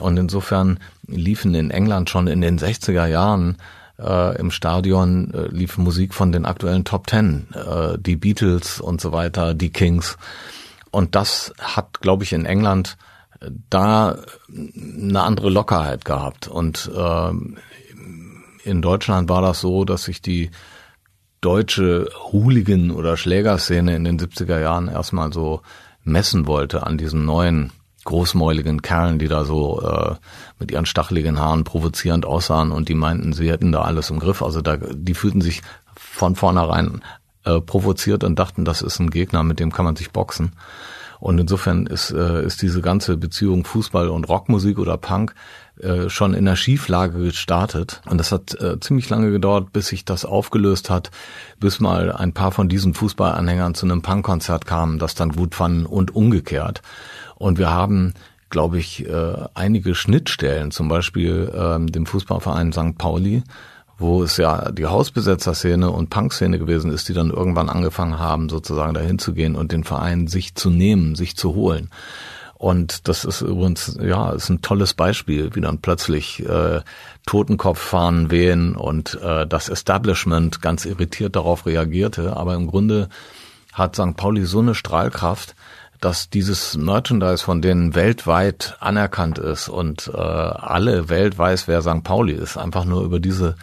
Und 0.00 0.16
insofern 0.16 0.78
liefen 1.06 1.54
in 1.54 1.70
England 1.70 2.10
schon 2.10 2.26
in 2.26 2.40
den 2.40 2.58
60er 2.58 3.06
Jahren 3.06 3.58
äh, 4.02 4.38
im 4.38 4.50
Stadion 4.50 5.32
äh, 5.32 5.46
lief 5.48 5.78
Musik 5.78 6.14
von 6.14 6.32
den 6.32 6.44
aktuellen 6.44 6.84
Top 6.84 7.06
Ten, 7.06 7.48
äh, 7.54 7.98
die 7.98 8.16
Beatles 8.16 8.80
und 8.80 9.00
so 9.00 9.12
weiter, 9.12 9.54
die 9.54 9.70
Kings. 9.70 10.18
Und 10.90 11.14
das 11.14 11.54
hat, 11.60 12.00
glaube 12.00 12.24
ich, 12.24 12.32
in 12.32 12.44
England 12.44 12.96
äh, 13.40 13.50
da 13.70 14.18
eine 14.48 15.22
andere 15.22 15.50
Lockerheit 15.50 16.04
gehabt. 16.04 16.48
Und 16.48 16.90
äh, 16.94 17.30
in 18.64 18.82
Deutschland 18.82 19.28
war 19.28 19.42
das 19.42 19.60
so, 19.60 19.84
dass 19.84 20.04
sich 20.04 20.22
die 20.22 20.50
deutsche 21.40 22.08
Hooligan- 22.30 22.92
oder 22.92 23.16
Schlägerszene 23.16 23.96
in 23.96 24.04
den 24.04 24.18
70er 24.18 24.60
Jahren 24.60 24.88
erstmal 24.88 25.32
so 25.32 25.62
messen 26.04 26.46
wollte 26.46 26.86
an 26.86 26.98
diesen 26.98 27.24
neuen 27.24 27.72
großmäuligen 28.04 28.82
Kerlen, 28.82 29.18
die 29.18 29.28
da 29.28 29.44
so 29.44 29.80
äh, 29.82 30.14
mit 30.58 30.70
ihren 30.70 30.86
stacheligen 30.86 31.38
Haaren 31.38 31.64
provozierend 31.64 32.26
aussahen 32.26 32.72
und 32.72 32.88
die 32.88 32.94
meinten, 32.94 33.32
sie 33.32 33.50
hätten 33.50 33.72
da 33.72 33.82
alles 33.82 34.10
im 34.10 34.18
Griff. 34.18 34.42
Also 34.42 34.60
da, 34.62 34.76
die 34.76 35.14
fühlten 35.14 35.40
sich 35.40 35.62
von 35.94 36.34
vornherein 36.34 37.02
äh, 37.44 37.60
provoziert 37.60 38.24
und 38.24 38.38
dachten, 38.38 38.64
das 38.64 38.82
ist 38.82 38.98
ein 38.98 39.10
Gegner, 39.10 39.42
mit 39.42 39.60
dem 39.60 39.72
kann 39.72 39.84
man 39.84 39.96
sich 39.96 40.10
boxen. 40.10 40.52
Und 41.22 41.38
insofern 41.38 41.86
ist, 41.86 42.10
äh, 42.10 42.44
ist 42.44 42.62
diese 42.62 42.80
ganze 42.80 43.16
Beziehung 43.16 43.64
Fußball 43.64 44.08
und 44.08 44.28
Rockmusik 44.28 44.80
oder 44.80 44.96
Punk 44.96 45.36
äh, 45.80 46.08
schon 46.08 46.34
in 46.34 46.44
der 46.44 46.56
Schieflage 46.56 47.16
gestartet. 47.18 48.02
Und 48.10 48.18
das 48.18 48.32
hat 48.32 48.60
äh, 48.60 48.80
ziemlich 48.80 49.08
lange 49.08 49.30
gedauert, 49.30 49.72
bis 49.72 49.86
sich 49.86 50.04
das 50.04 50.24
aufgelöst 50.24 50.90
hat, 50.90 51.12
bis 51.60 51.78
mal 51.78 52.10
ein 52.10 52.32
paar 52.32 52.50
von 52.50 52.68
diesen 52.68 52.92
Fußballanhängern 52.94 53.76
zu 53.76 53.86
einem 53.86 54.02
Punkkonzert 54.02 54.66
kamen, 54.66 54.98
das 54.98 55.14
dann 55.14 55.30
gut 55.30 55.54
fanden 55.54 55.86
und 55.86 56.12
umgekehrt. 56.12 56.82
Und 57.42 57.58
wir 57.58 57.70
haben 57.70 58.14
glaube 58.52 58.78
ich, 58.78 59.04
äh, 59.08 59.34
einige 59.54 59.96
Schnittstellen, 59.96 60.70
zum 60.70 60.86
Beispiel 60.86 61.50
ähm, 61.56 61.90
dem 61.90 62.06
Fußballverein 62.06 62.72
St. 62.72 62.96
Pauli, 62.98 63.42
wo 63.98 64.22
es 64.22 64.36
ja 64.36 64.70
die 64.70 64.86
Hausbesetzerszene 64.86 65.90
und 65.90 66.10
Punkszene 66.10 66.58
gewesen 66.58 66.92
ist, 66.92 67.08
die 67.08 67.14
dann 67.14 67.30
irgendwann 67.30 67.68
angefangen 67.68 68.18
haben, 68.18 68.48
sozusagen 68.48 68.94
dahin 68.94 69.18
zu 69.18 69.32
gehen 69.32 69.56
und 69.56 69.72
den 69.72 69.82
Verein 69.82 70.28
sich 70.28 70.54
zu 70.54 70.70
nehmen, 70.70 71.16
sich 71.16 71.34
zu 71.34 71.54
holen. 71.54 71.90
Und 72.54 73.08
das 73.08 73.24
ist 73.24 73.40
übrigens, 73.40 73.98
ja, 74.00 74.30
ist 74.32 74.50
ein 74.50 74.62
tolles 74.62 74.94
Beispiel, 74.94 75.54
wie 75.54 75.60
dann 75.62 75.78
plötzlich 75.78 76.46
äh, 76.46 76.82
Totenkopffahnen 77.26 78.30
wehen 78.30 78.76
und 78.76 79.18
äh, 79.20 79.46
das 79.48 79.68
Establishment 79.68 80.62
ganz 80.62 80.84
irritiert 80.84 81.34
darauf 81.34 81.66
reagierte. 81.66 82.36
Aber 82.36 82.54
im 82.54 82.68
Grunde 82.68 83.08
hat 83.72 83.96
St. 83.96 84.16
Pauli 84.16 84.44
so 84.44 84.60
eine 84.60 84.74
Strahlkraft, 84.74 85.56
dass 86.02 86.28
dieses 86.28 86.76
Merchandise 86.76 87.44
von 87.44 87.62
denen 87.62 87.94
weltweit 87.94 88.76
anerkannt 88.80 89.38
ist 89.38 89.68
und 89.68 90.10
äh, 90.12 90.18
alle 90.18 91.08
Welt 91.08 91.38
weiß, 91.38 91.68
wer 91.68 91.80
St. 91.80 92.02
Pauli 92.02 92.32
ist, 92.32 92.56
einfach 92.56 92.84
nur 92.84 93.02
über 93.02 93.20
diese 93.20 93.54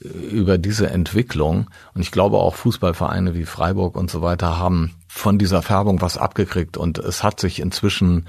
über 0.00 0.58
diese 0.58 0.88
Entwicklung. 0.88 1.68
Und 1.94 2.00
ich 2.00 2.10
glaube 2.10 2.38
auch 2.38 2.54
Fußballvereine 2.54 3.34
wie 3.34 3.44
Freiburg 3.44 3.96
und 3.96 4.10
so 4.10 4.22
weiter 4.22 4.58
haben 4.58 4.96
von 5.08 5.38
dieser 5.38 5.62
Färbung 5.62 6.00
was 6.00 6.16
abgekriegt. 6.16 6.76
Und 6.78 6.98
es 6.98 7.22
hat 7.22 7.38
sich 7.38 7.60
inzwischen 7.60 8.26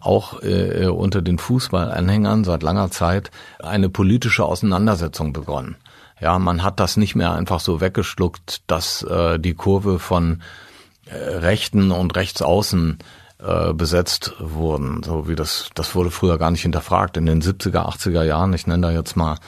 auch 0.00 0.42
äh, 0.42 0.86
unter 0.86 1.20
den 1.20 1.38
Fußballanhängern 1.38 2.44
seit 2.44 2.62
langer 2.62 2.92
Zeit 2.92 3.32
eine 3.58 3.88
politische 3.88 4.44
Auseinandersetzung 4.44 5.32
begonnen. 5.32 5.76
Ja, 6.20 6.38
man 6.38 6.62
hat 6.62 6.78
das 6.80 6.96
nicht 6.96 7.16
mehr 7.16 7.32
einfach 7.32 7.60
so 7.60 7.80
weggeschluckt, 7.80 8.62
dass 8.68 9.02
äh, 9.02 9.40
die 9.40 9.54
Kurve 9.54 9.98
von 9.98 10.34
äh, 10.34 10.67
Rechten 11.12 11.90
und 11.90 12.16
Rechtsaußen 12.16 12.98
äh, 13.38 13.72
besetzt 13.72 14.34
wurden. 14.38 15.02
So 15.02 15.28
wie 15.28 15.36
das, 15.36 15.70
das 15.74 15.94
wurde 15.94 16.10
früher 16.10 16.38
gar 16.38 16.50
nicht 16.50 16.62
hinterfragt. 16.62 17.16
In 17.16 17.26
den 17.26 17.42
70er, 17.42 17.88
80er 17.88 18.22
Jahren, 18.22 18.52
ich 18.52 18.66
nenne 18.66 18.88
da 18.88 18.92
jetzt 18.92 19.16
mal 19.16 19.38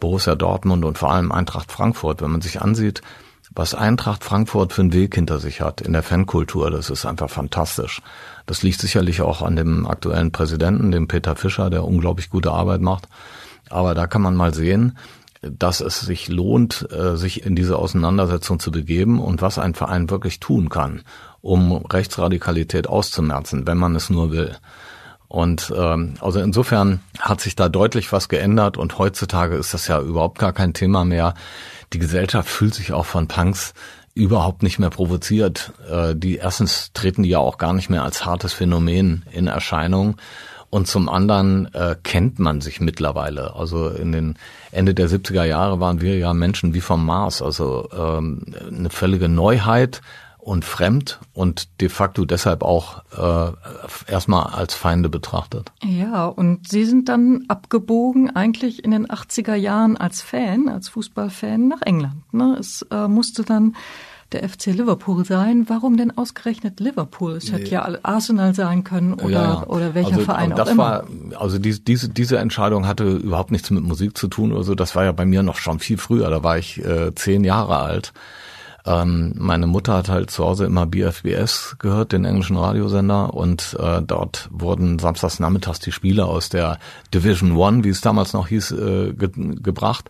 Borussia 0.00 0.34
Dortmund 0.34 0.84
und 0.84 0.98
vor 0.98 1.12
allem 1.12 1.32
Eintracht 1.32 1.72
Frankfurt. 1.72 2.20
Wenn 2.20 2.30
man 2.30 2.40
sich 2.40 2.60
ansieht, 2.60 3.02
was 3.54 3.74
Eintracht 3.74 4.24
Frankfurt 4.24 4.72
für 4.72 4.82
einen 4.82 4.92
Weg 4.92 5.14
hinter 5.14 5.38
sich 5.38 5.60
hat 5.60 5.80
in 5.80 5.92
der 5.92 6.02
Fankultur, 6.02 6.70
das 6.70 6.90
ist 6.90 7.06
einfach 7.06 7.30
fantastisch. 7.30 8.02
Das 8.44 8.62
liegt 8.62 8.80
sicherlich 8.80 9.22
auch 9.22 9.40
an 9.40 9.56
dem 9.56 9.86
aktuellen 9.86 10.32
Präsidenten, 10.32 10.90
dem 10.90 11.08
Peter 11.08 11.36
Fischer, 11.36 11.70
der 11.70 11.84
unglaublich 11.84 12.28
gute 12.28 12.50
Arbeit 12.50 12.80
macht. 12.80 13.08
Aber 13.70 13.94
da 13.94 14.06
kann 14.06 14.22
man 14.22 14.36
mal 14.36 14.52
sehen, 14.52 14.98
dass 15.50 15.80
es 15.80 16.00
sich 16.00 16.28
lohnt, 16.28 16.88
äh, 16.92 17.16
sich 17.16 17.44
in 17.44 17.56
diese 17.56 17.78
Auseinandersetzung 17.78 18.58
zu 18.58 18.70
begeben 18.70 19.20
und 19.20 19.42
was 19.42 19.58
ein 19.58 19.74
Verein 19.74 20.10
wirklich 20.10 20.40
tun 20.40 20.68
kann, 20.68 21.02
um 21.40 21.72
Rechtsradikalität 21.86 22.88
auszumerzen, 22.88 23.66
wenn 23.66 23.78
man 23.78 23.94
es 23.96 24.10
nur 24.10 24.32
will. 24.32 24.56
Und 25.28 25.72
ähm, 25.76 26.14
also 26.20 26.40
insofern 26.40 27.00
hat 27.18 27.40
sich 27.40 27.56
da 27.56 27.68
deutlich 27.68 28.12
was 28.12 28.28
geändert 28.28 28.76
und 28.76 28.98
heutzutage 28.98 29.56
ist 29.56 29.74
das 29.74 29.88
ja 29.88 30.00
überhaupt 30.00 30.38
gar 30.38 30.52
kein 30.52 30.72
Thema 30.72 31.04
mehr. 31.04 31.34
Die 31.92 31.98
Gesellschaft 31.98 32.48
fühlt 32.48 32.74
sich 32.74 32.92
auch 32.92 33.06
von 33.06 33.26
Punks 33.26 33.74
überhaupt 34.14 34.62
nicht 34.62 34.78
mehr 34.78 34.90
provoziert. 34.90 35.72
Äh, 35.90 36.14
die 36.16 36.36
erstens 36.36 36.92
treten 36.94 37.22
die 37.22 37.28
ja 37.28 37.38
auch 37.38 37.58
gar 37.58 37.72
nicht 37.72 37.90
mehr 37.90 38.02
als 38.02 38.24
hartes 38.24 38.52
Phänomen 38.52 39.24
in 39.30 39.46
Erscheinung. 39.46 40.16
Und 40.70 40.86
zum 40.88 41.08
anderen 41.08 41.72
äh, 41.74 41.96
kennt 42.02 42.38
man 42.38 42.60
sich 42.60 42.80
mittlerweile. 42.80 43.54
Also 43.54 43.88
in 43.88 44.12
den 44.12 44.34
Ende 44.72 44.94
der 44.94 45.08
70er 45.08 45.44
Jahre 45.44 45.80
waren 45.80 46.00
wir 46.00 46.18
ja 46.18 46.34
Menschen 46.34 46.74
wie 46.74 46.80
vom 46.80 47.04
Mars. 47.06 47.40
Also 47.40 47.88
ähm, 47.96 48.42
eine 48.68 48.90
völlige 48.90 49.28
Neuheit 49.28 50.00
und 50.46 50.64
fremd 50.64 51.18
und 51.34 51.80
de 51.80 51.88
facto 51.88 52.24
deshalb 52.24 52.62
auch 52.62 53.02
äh, 53.18 54.10
erstmal 54.10 54.54
als 54.54 54.74
Feinde 54.74 55.08
betrachtet. 55.08 55.72
Ja, 55.82 56.26
und 56.26 56.68
Sie 56.68 56.84
sind 56.84 57.08
dann 57.08 57.46
abgebogen 57.48 58.30
eigentlich 58.30 58.84
in 58.84 58.92
den 58.92 59.08
80er 59.08 59.56
Jahren 59.56 59.96
als 59.96 60.22
Fan, 60.22 60.68
als 60.68 60.88
Fußballfan 60.88 61.66
nach 61.66 61.82
England. 61.82 62.32
Ne? 62.32 62.56
Es 62.60 62.86
äh, 62.92 63.08
musste 63.08 63.42
dann 63.42 63.74
der 64.32 64.48
FC 64.48 64.66
Liverpool 64.66 65.24
sein. 65.24 65.66
Warum 65.68 65.96
denn 65.96 66.16
ausgerechnet 66.16 66.80
Liverpool? 66.80 67.32
Es 67.32 67.52
hätte 67.52 67.70
ja 67.70 67.88
Arsenal 68.02 68.54
sein 68.54 68.84
können 68.84 69.14
oder, 69.14 69.30
ja, 69.30 69.66
oder 69.66 69.94
welcher 69.94 70.14
also, 70.14 70.24
Verein 70.24 70.52
auch 70.52 70.66
immer. 70.66 71.04
War, 71.30 71.40
also 71.40 71.58
die, 71.58 71.82
diese, 71.82 72.08
diese 72.08 72.38
Entscheidung 72.38 72.86
hatte 72.86 73.04
überhaupt 73.04 73.50
nichts 73.50 73.70
mit 73.70 73.84
Musik 73.84 74.16
zu 74.16 74.28
tun 74.28 74.52
oder 74.52 74.64
so. 74.64 74.74
Das 74.74 74.94
war 74.96 75.04
ja 75.04 75.12
bei 75.12 75.24
mir 75.24 75.42
noch 75.42 75.56
schon 75.56 75.78
viel 75.78 75.98
früher. 75.98 76.28
Da 76.30 76.42
war 76.42 76.58
ich 76.58 76.84
äh, 76.84 77.14
zehn 77.14 77.44
Jahre 77.44 77.76
alt. 77.76 78.12
Ähm, 78.86 79.32
meine 79.36 79.66
Mutter 79.66 79.94
hat 79.94 80.08
halt 80.08 80.30
zu 80.30 80.44
Hause 80.44 80.64
immer 80.64 80.86
BFBS 80.86 81.76
gehört, 81.78 82.12
den 82.12 82.24
englischen 82.24 82.56
Radiosender, 82.56 83.34
und 83.34 83.76
äh, 83.80 84.00
dort 84.00 84.48
wurden 84.52 85.00
samstags 85.00 85.40
nachmittags 85.40 85.80
die 85.80 85.90
Spiele 85.90 86.26
aus 86.26 86.50
der 86.50 86.78
Division 87.12 87.56
One, 87.56 87.82
wie 87.82 87.88
es 87.88 88.00
damals 88.00 88.32
noch 88.32 88.46
hieß, 88.46 88.70
äh, 88.72 89.12
ge 89.12 89.30
gebracht. 89.34 90.08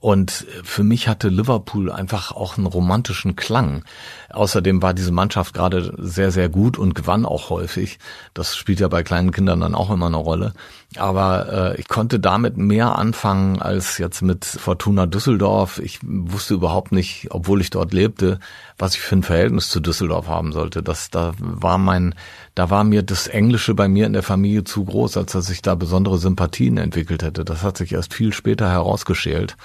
Und 0.00 0.46
für 0.62 0.84
mich 0.84 1.08
hatte 1.08 1.28
Liverpool 1.28 1.90
einfach 1.90 2.32
auch 2.32 2.58
einen 2.58 2.66
romantischen 2.66 3.34
Klang. 3.34 3.84
Außerdem 4.30 4.82
war 4.82 4.94
diese 4.94 5.12
Mannschaft 5.12 5.54
gerade 5.54 5.94
sehr, 5.98 6.30
sehr 6.30 6.48
gut 6.48 6.78
und 6.78 6.94
gewann 6.94 7.24
auch 7.24 7.50
häufig. 7.50 7.98
Das 8.34 8.56
spielt 8.56 8.80
ja 8.80 8.88
bei 8.88 9.02
kleinen 9.02 9.32
Kindern 9.32 9.60
dann 9.60 9.74
auch 9.74 9.90
immer 9.90 10.06
eine 10.06 10.16
Rolle. 10.16 10.52
Aber 10.98 11.74
äh, 11.74 11.80
ich 11.80 11.88
konnte 11.88 12.20
damit 12.20 12.56
mehr 12.56 12.96
anfangen 12.96 13.60
als 13.60 13.98
jetzt 13.98 14.22
mit 14.22 14.44
Fortuna 14.44 15.06
Düsseldorf. 15.06 15.78
Ich 15.78 16.00
wusste 16.02 16.54
überhaupt 16.54 16.92
nicht, 16.92 17.28
obwohl 17.30 17.60
ich 17.60 17.70
dort 17.70 17.92
lebte, 17.92 18.40
was 18.78 18.94
ich 18.94 19.00
für 19.00 19.16
ein 19.16 19.22
Verhältnis 19.22 19.68
zu 19.68 19.80
Düsseldorf 19.80 20.28
haben 20.28 20.52
sollte. 20.52 20.82
Das, 20.82 21.10
da 21.10 21.32
war 21.38 21.78
mein, 21.78 22.14
da 22.54 22.70
war 22.70 22.84
mir 22.84 23.02
das 23.02 23.26
Englische 23.26 23.74
bei 23.74 23.88
mir 23.88 24.06
in 24.06 24.12
der 24.12 24.22
Familie 24.22 24.64
zu 24.64 24.84
groß, 24.84 25.16
als 25.16 25.32
dass 25.32 25.50
ich 25.50 25.62
da 25.62 25.74
besondere 25.74 26.18
Sympathien 26.18 26.78
entwickelt 26.78 27.22
hätte. 27.22 27.44
Das 27.44 27.62
hat 27.62 27.76
sich 27.76 27.92
erst 27.92 28.14
viel 28.14 28.32
später 28.32 28.70
herausgeschält. 28.70 29.56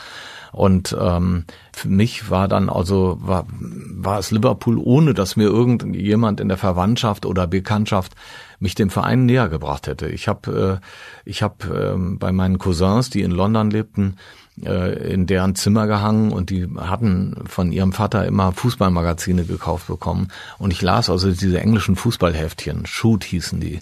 Und 0.52 0.96
ähm, 1.00 1.46
für 1.72 1.88
mich 1.88 2.30
war 2.30 2.48
dann 2.48 2.70
also 2.70 3.18
war, 3.22 3.46
war 3.50 4.20
es 4.20 4.32
Liverpool, 4.32 4.78
ohne 4.78 5.14
dass 5.14 5.38
mir 5.38 5.46
irgendjemand 5.46 6.40
in 6.42 6.50
der 6.50 6.58
Verwandtschaft 6.58 7.26
oder 7.26 7.48
Bekanntschaft 7.48 8.14
mich 8.62 8.76
dem 8.76 8.90
Verein 8.90 9.26
näher 9.26 9.50
gebracht 9.50 9.88
hätte. 9.88 10.08
Ich 10.08 10.28
habe 10.28 10.80
äh, 10.82 11.30
ich 11.30 11.44
habe 11.44 11.96
äh, 11.96 12.16
bei 12.18 12.32
meinen 12.32 12.60
Cousins, 12.60 13.10
die 13.10 13.22
in 13.22 13.32
London 13.32 13.72
lebten, 13.72 14.18
äh, 14.64 15.14
in 15.14 15.26
deren 15.26 15.56
Zimmer 15.56 15.88
gehangen 15.88 16.32
und 16.32 16.50
die 16.50 16.68
hatten 16.78 17.36
von 17.46 17.72
ihrem 17.72 17.92
Vater 17.94 18.26
immer 18.26 18.52
Fußballmagazine 18.52 19.46
gekauft 19.46 19.88
bekommen. 19.88 20.30
Und 20.60 20.72
ich 20.72 20.82
las 20.82 21.10
also 21.10 21.32
diese 21.32 21.60
englischen 21.60 21.96
Fußballheftchen, 21.96 22.86
Shoot 22.86 23.24
hießen 23.24 23.60
die 23.60 23.82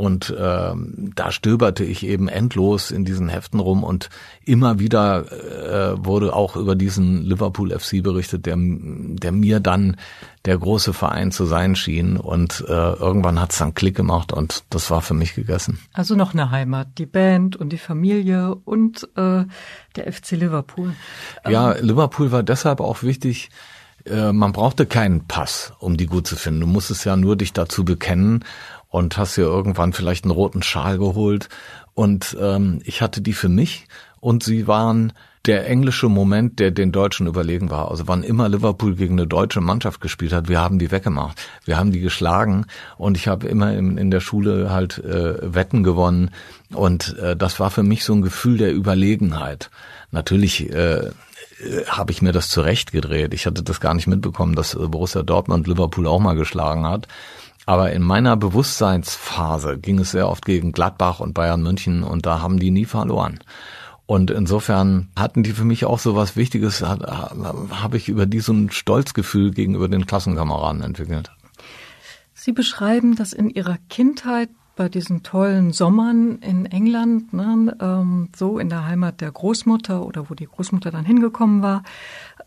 und 0.00 0.32
ähm, 0.38 1.10
da 1.16 1.32
stöberte 1.32 1.82
ich 1.82 2.06
eben 2.06 2.28
endlos 2.28 2.92
in 2.92 3.04
diesen 3.04 3.28
Heften 3.28 3.58
rum 3.58 3.82
und 3.82 4.10
immer 4.44 4.78
wieder 4.78 5.24
äh, 5.32 6.06
wurde 6.06 6.36
auch 6.36 6.54
über 6.54 6.76
diesen 6.76 7.24
Liverpool 7.24 7.76
FC 7.76 8.00
berichtet, 8.00 8.46
der, 8.46 8.54
der 8.56 9.32
mir 9.32 9.58
dann 9.58 9.96
der 10.44 10.56
große 10.56 10.92
Verein 10.92 11.32
zu 11.32 11.46
sein 11.46 11.74
schien. 11.74 12.16
Und 12.16 12.64
äh, 12.68 12.72
irgendwann 12.72 13.40
hat 13.40 13.50
es 13.50 13.58
dann 13.58 13.74
Klick 13.74 13.96
gemacht 13.96 14.32
und 14.32 14.62
das 14.70 14.88
war 14.88 15.02
für 15.02 15.14
mich 15.14 15.34
gegessen. 15.34 15.80
Also 15.94 16.14
noch 16.14 16.32
eine 16.32 16.52
Heimat, 16.52 16.86
die 16.98 17.06
Band 17.06 17.56
und 17.56 17.70
die 17.70 17.76
Familie 17.76 18.54
und 18.54 19.02
äh, 19.16 19.46
der 19.96 20.12
FC 20.12 20.30
Liverpool. 20.30 20.94
Ja, 21.44 21.74
ähm, 21.74 21.84
Liverpool 21.84 22.30
war 22.30 22.44
deshalb 22.44 22.78
auch 22.80 23.02
wichtig, 23.02 23.50
äh, 24.04 24.32
man 24.32 24.52
brauchte 24.52 24.86
keinen 24.86 25.26
Pass, 25.26 25.72
um 25.80 25.96
die 25.96 26.06
gut 26.06 26.26
zu 26.26 26.36
finden. 26.36 26.60
Du 26.60 26.66
musstest 26.66 27.04
ja 27.04 27.16
nur 27.16 27.36
dich 27.36 27.52
dazu 27.52 27.84
bekennen 27.84 28.44
und 28.88 29.16
hast 29.16 29.36
dir 29.36 29.42
irgendwann 29.42 29.92
vielleicht 29.92 30.24
einen 30.24 30.32
roten 30.32 30.62
Schal 30.62 30.98
geholt. 30.98 31.48
Und 31.94 32.36
ähm, 32.40 32.80
ich 32.84 33.02
hatte 33.02 33.20
die 33.20 33.32
für 33.32 33.48
mich 33.48 33.86
und 34.20 34.42
sie 34.42 34.66
waren 34.66 35.12
der 35.46 35.66
englische 35.66 36.08
Moment, 36.08 36.58
der 36.58 36.70
den 36.70 36.92
Deutschen 36.92 37.26
überlegen 37.26 37.70
war. 37.70 37.90
Also 37.90 38.06
wann 38.06 38.22
immer 38.22 38.48
Liverpool 38.48 38.96
gegen 38.96 39.14
eine 39.14 39.26
deutsche 39.26 39.60
Mannschaft 39.60 40.00
gespielt 40.00 40.32
hat, 40.32 40.48
wir 40.48 40.60
haben 40.60 40.78
die 40.78 40.90
weggemacht. 40.90 41.40
Wir 41.64 41.78
haben 41.78 41.90
die 41.90 42.00
geschlagen 42.00 42.66
und 42.98 43.16
ich 43.16 43.28
habe 43.28 43.48
immer 43.48 43.72
in, 43.72 43.96
in 43.96 44.10
der 44.10 44.20
Schule 44.20 44.70
halt 44.70 44.98
äh, 44.98 45.54
Wetten 45.54 45.82
gewonnen 45.82 46.30
und 46.74 47.16
äh, 47.18 47.34
das 47.34 47.60
war 47.60 47.70
für 47.70 47.82
mich 47.82 48.04
so 48.04 48.12
ein 48.12 48.22
Gefühl 48.22 48.58
der 48.58 48.74
Überlegenheit. 48.74 49.70
Natürlich 50.10 50.70
äh, 50.70 51.10
habe 51.86 52.12
ich 52.12 52.22
mir 52.22 52.32
das 52.32 52.50
zurechtgedreht. 52.50 53.32
Ich 53.32 53.46
hatte 53.46 53.62
das 53.62 53.80
gar 53.80 53.94
nicht 53.94 54.06
mitbekommen, 54.06 54.54
dass 54.54 54.74
Borussia 54.74 55.22
Dortmund 55.22 55.66
Liverpool 55.66 56.06
auch 56.06 56.20
mal 56.20 56.36
geschlagen 56.36 56.86
hat. 56.86 57.08
Aber 57.68 57.92
in 57.92 58.00
meiner 58.00 58.34
Bewusstseinsphase 58.34 59.76
ging 59.76 59.98
es 59.98 60.12
sehr 60.12 60.30
oft 60.30 60.46
gegen 60.46 60.72
Gladbach 60.72 61.20
und 61.20 61.34
Bayern 61.34 61.62
München 61.62 62.02
und 62.02 62.24
da 62.24 62.40
haben 62.40 62.58
die 62.58 62.70
nie 62.70 62.86
verloren. 62.86 63.40
Und 64.06 64.30
insofern 64.30 65.10
hatten 65.18 65.42
die 65.42 65.52
für 65.52 65.66
mich 65.66 65.84
auch 65.84 65.98
so 65.98 66.16
was 66.16 66.34
Wichtiges, 66.34 66.80
habe 66.82 67.96
ich 67.98 68.08
über 68.08 68.24
die 68.24 68.40
so 68.40 68.54
ein 68.54 68.70
Stolzgefühl 68.70 69.50
gegenüber 69.50 69.86
den 69.86 70.06
Klassenkameraden 70.06 70.80
entwickelt. 70.80 71.30
Sie 72.32 72.52
beschreiben, 72.52 73.16
dass 73.16 73.34
in 73.34 73.50
Ihrer 73.50 73.76
Kindheit 73.90 74.48
bei 74.74 74.88
diesen 74.88 75.22
tollen 75.22 75.72
Sommern 75.72 76.38
in 76.38 76.64
England, 76.64 77.34
ne, 77.34 77.76
ähm, 77.80 78.30
so 78.34 78.58
in 78.58 78.70
der 78.70 78.86
Heimat 78.86 79.20
der 79.20 79.32
Großmutter 79.32 80.06
oder 80.06 80.30
wo 80.30 80.34
die 80.34 80.46
Großmutter 80.46 80.90
dann 80.90 81.04
hingekommen 81.04 81.60
war, 81.62 81.82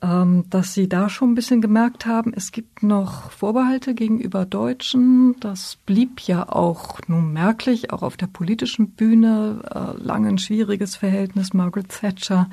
dass 0.01 0.73
sie 0.73 0.89
da 0.89 1.09
schon 1.09 1.31
ein 1.31 1.35
bisschen 1.35 1.61
gemerkt 1.61 2.07
haben, 2.07 2.33
es 2.35 2.51
gibt 2.51 2.81
noch 2.81 3.29
Vorbehalte 3.29 3.93
gegenüber 3.93 4.45
Deutschen. 4.45 5.39
Das 5.39 5.77
blieb 5.85 6.21
ja 6.21 6.49
auch 6.49 6.99
nun 7.07 7.31
merklich, 7.33 7.93
auch 7.93 8.01
auf 8.01 8.17
der 8.17 8.25
politischen 8.25 8.89
Bühne, 8.91 9.61
äh, 9.69 10.03
lange 10.03 10.29
ein 10.29 10.39
schwieriges 10.39 10.95
Verhältnis. 10.95 11.53
Margaret 11.53 11.89
Thatcher 11.89 12.49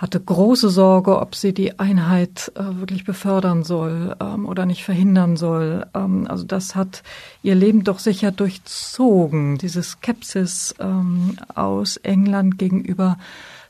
hatte 0.00 0.18
große 0.18 0.70
Sorge, 0.70 1.20
ob 1.20 1.34
sie 1.34 1.52
die 1.52 1.78
Einheit 1.78 2.50
äh, 2.54 2.78
wirklich 2.78 3.04
befördern 3.04 3.64
soll 3.64 4.16
ähm, 4.18 4.46
oder 4.46 4.64
nicht 4.64 4.82
verhindern 4.82 5.36
soll. 5.36 5.84
Ähm, 5.92 6.26
also 6.26 6.44
das 6.44 6.74
hat 6.74 7.02
ihr 7.42 7.54
Leben 7.54 7.84
doch 7.84 7.98
sicher 7.98 8.32
durchzogen, 8.32 9.58
diese 9.58 9.82
Skepsis 9.82 10.74
ähm, 10.80 11.36
aus 11.54 11.98
England 11.98 12.56
gegenüber 12.56 13.18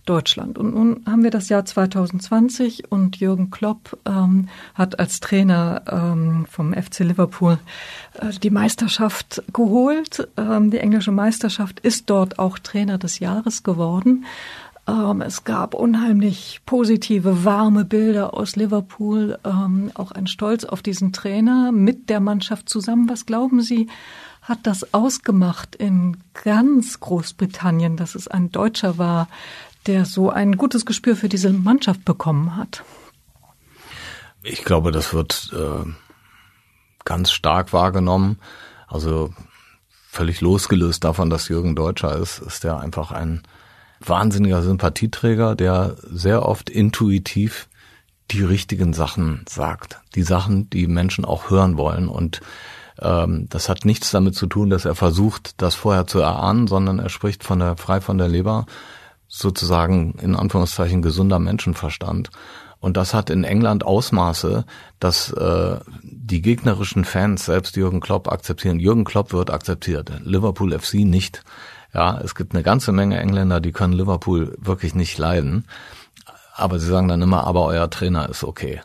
Deutschland. 0.06 0.58
Und 0.58 0.74
nun 0.74 1.04
haben 1.06 1.22
wir 1.22 1.30
das 1.30 1.48
Jahr 1.48 1.64
2020 1.64 2.90
und 2.90 3.16
Jürgen 3.16 3.50
Klopp 3.50 3.98
ähm, 4.06 4.48
hat 4.74 4.98
als 4.98 5.20
Trainer 5.20 5.82
ähm, 5.90 6.46
vom 6.50 6.72
FC 6.72 7.00
Liverpool 7.00 7.58
äh, 8.20 8.30
die 8.42 8.50
Meisterschaft 8.50 9.42
geholt. 9.52 10.28
Ähm, 10.36 10.70
die 10.70 10.78
englische 10.78 11.12
Meisterschaft 11.12 11.80
ist 11.80 12.10
dort 12.10 12.38
auch 12.38 12.58
Trainer 12.58 12.98
des 12.98 13.18
Jahres 13.18 13.62
geworden. 13.62 14.24
Ähm, 14.90 15.20
es 15.20 15.44
gab 15.44 15.74
unheimlich 15.74 16.60
positive, 16.66 17.44
warme 17.44 17.84
Bilder 17.84 18.34
aus 18.34 18.56
Liverpool, 18.56 19.38
ähm, 19.44 19.90
auch 19.94 20.12
ein 20.12 20.26
Stolz 20.26 20.64
auf 20.64 20.82
diesen 20.82 21.12
Trainer 21.12 21.72
mit 21.72 22.08
der 22.08 22.20
Mannschaft 22.20 22.68
zusammen. 22.68 23.08
Was 23.08 23.26
glauben 23.26 23.60
Sie, 23.60 23.88
hat 24.42 24.60
das 24.64 24.94
ausgemacht 24.94 25.76
in 25.76 26.16
ganz 26.32 26.98
Großbritannien, 27.00 27.96
dass 27.96 28.14
es 28.14 28.26
ein 28.26 28.50
Deutscher 28.50 28.98
war, 28.98 29.28
der 29.86 30.04
so 30.04 30.30
ein 30.30 30.56
gutes 30.56 30.86
Gespür 30.86 31.16
für 31.16 31.28
diese 31.28 31.52
Mannschaft 31.52 32.04
bekommen 32.04 32.56
hat? 32.56 32.84
Ich 34.42 34.64
glaube, 34.64 34.92
das 34.92 35.12
wird 35.12 35.50
äh, 35.52 35.88
ganz 37.04 37.30
stark 37.30 37.72
wahrgenommen. 37.72 38.38
Also 38.86 39.32
völlig 40.08 40.40
losgelöst 40.40 41.04
davon, 41.04 41.30
dass 41.30 41.48
Jürgen 41.48 41.76
Deutscher 41.76 42.16
ist, 42.16 42.40
ist 42.40 42.64
er 42.64 42.80
einfach 42.80 43.12
ein 43.12 43.42
wahnsinniger 44.00 44.62
Sympathieträger, 44.62 45.54
der 45.54 45.96
sehr 46.10 46.46
oft 46.46 46.70
intuitiv 46.70 47.68
die 48.30 48.42
richtigen 48.42 48.92
Sachen 48.92 49.44
sagt. 49.48 50.00
Die 50.14 50.22
Sachen, 50.22 50.70
die 50.70 50.86
Menschen 50.86 51.24
auch 51.24 51.50
hören 51.50 51.76
wollen. 51.76 52.08
Und 52.08 52.40
ähm, 53.00 53.46
das 53.50 53.68
hat 53.68 53.84
nichts 53.84 54.10
damit 54.10 54.34
zu 54.34 54.46
tun, 54.46 54.70
dass 54.70 54.84
er 54.84 54.94
versucht, 54.94 55.60
das 55.60 55.74
vorher 55.74 56.06
zu 56.06 56.20
erahnen, 56.20 56.66
sondern 56.66 56.98
er 56.98 57.08
spricht 57.08 57.44
von 57.44 57.58
der 57.58 57.76
frei 57.76 58.00
von 58.00 58.18
der 58.18 58.28
Leber 58.28 58.66
sozusagen 59.30 60.14
in 60.20 60.34
Anführungszeichen 60.34 61.00
gesunder 61.00 61.38
Menschenverstand. 61.38 62.30
Und 62.80 62.96
das 62.96 63.14
hat 63.14 63.30
in 63.30 63.44
England 63.44 63.84
Ausmaße, 63.84 64.64
dass 64.98 65.32
äh, 65.32 65.78
die 66.02 66.42
gegnerischen 66.42 67.04
Fans 67.04 67.44
selbst 67.44 67.76
Jürgen 67.76 68.00
Klopp 68.00 68.30
akzeptieren. 68.30 68.80
Jürgen 68.80 69.04
Klopp 69.04 69.32
wird 69.32 69.50
akzeptiert, 69.50 70.10
Liverpool 70.24 70.78
FC 70.78 70.94
nicht. 70.94 71.44
Ja, 71.94 72.20
es 72.20 72.34
gibt 72.34 72.54
eine 72.54 72.62
ganze 72.62 72.92
Menge 72.92 73.18
Engländer, 73.18 73.60
die 73.60 73.72
können 73.72 73.92
Liverpool 73.92 74.56
wirklich 74.60 74.94
nicht 74.94 75.16
leiden. 75.18 75.64
Aber 76.54 76.78
sie 76.78 76.86
sagen 76.86 77.08
dann 77.08 77.22
immer, 77.22 77.46
aber 77.46 77.66
euer 77.66 77.88
Trainer 77.88 78.28
ist 78.28 78.44
okay. 78.44 78.80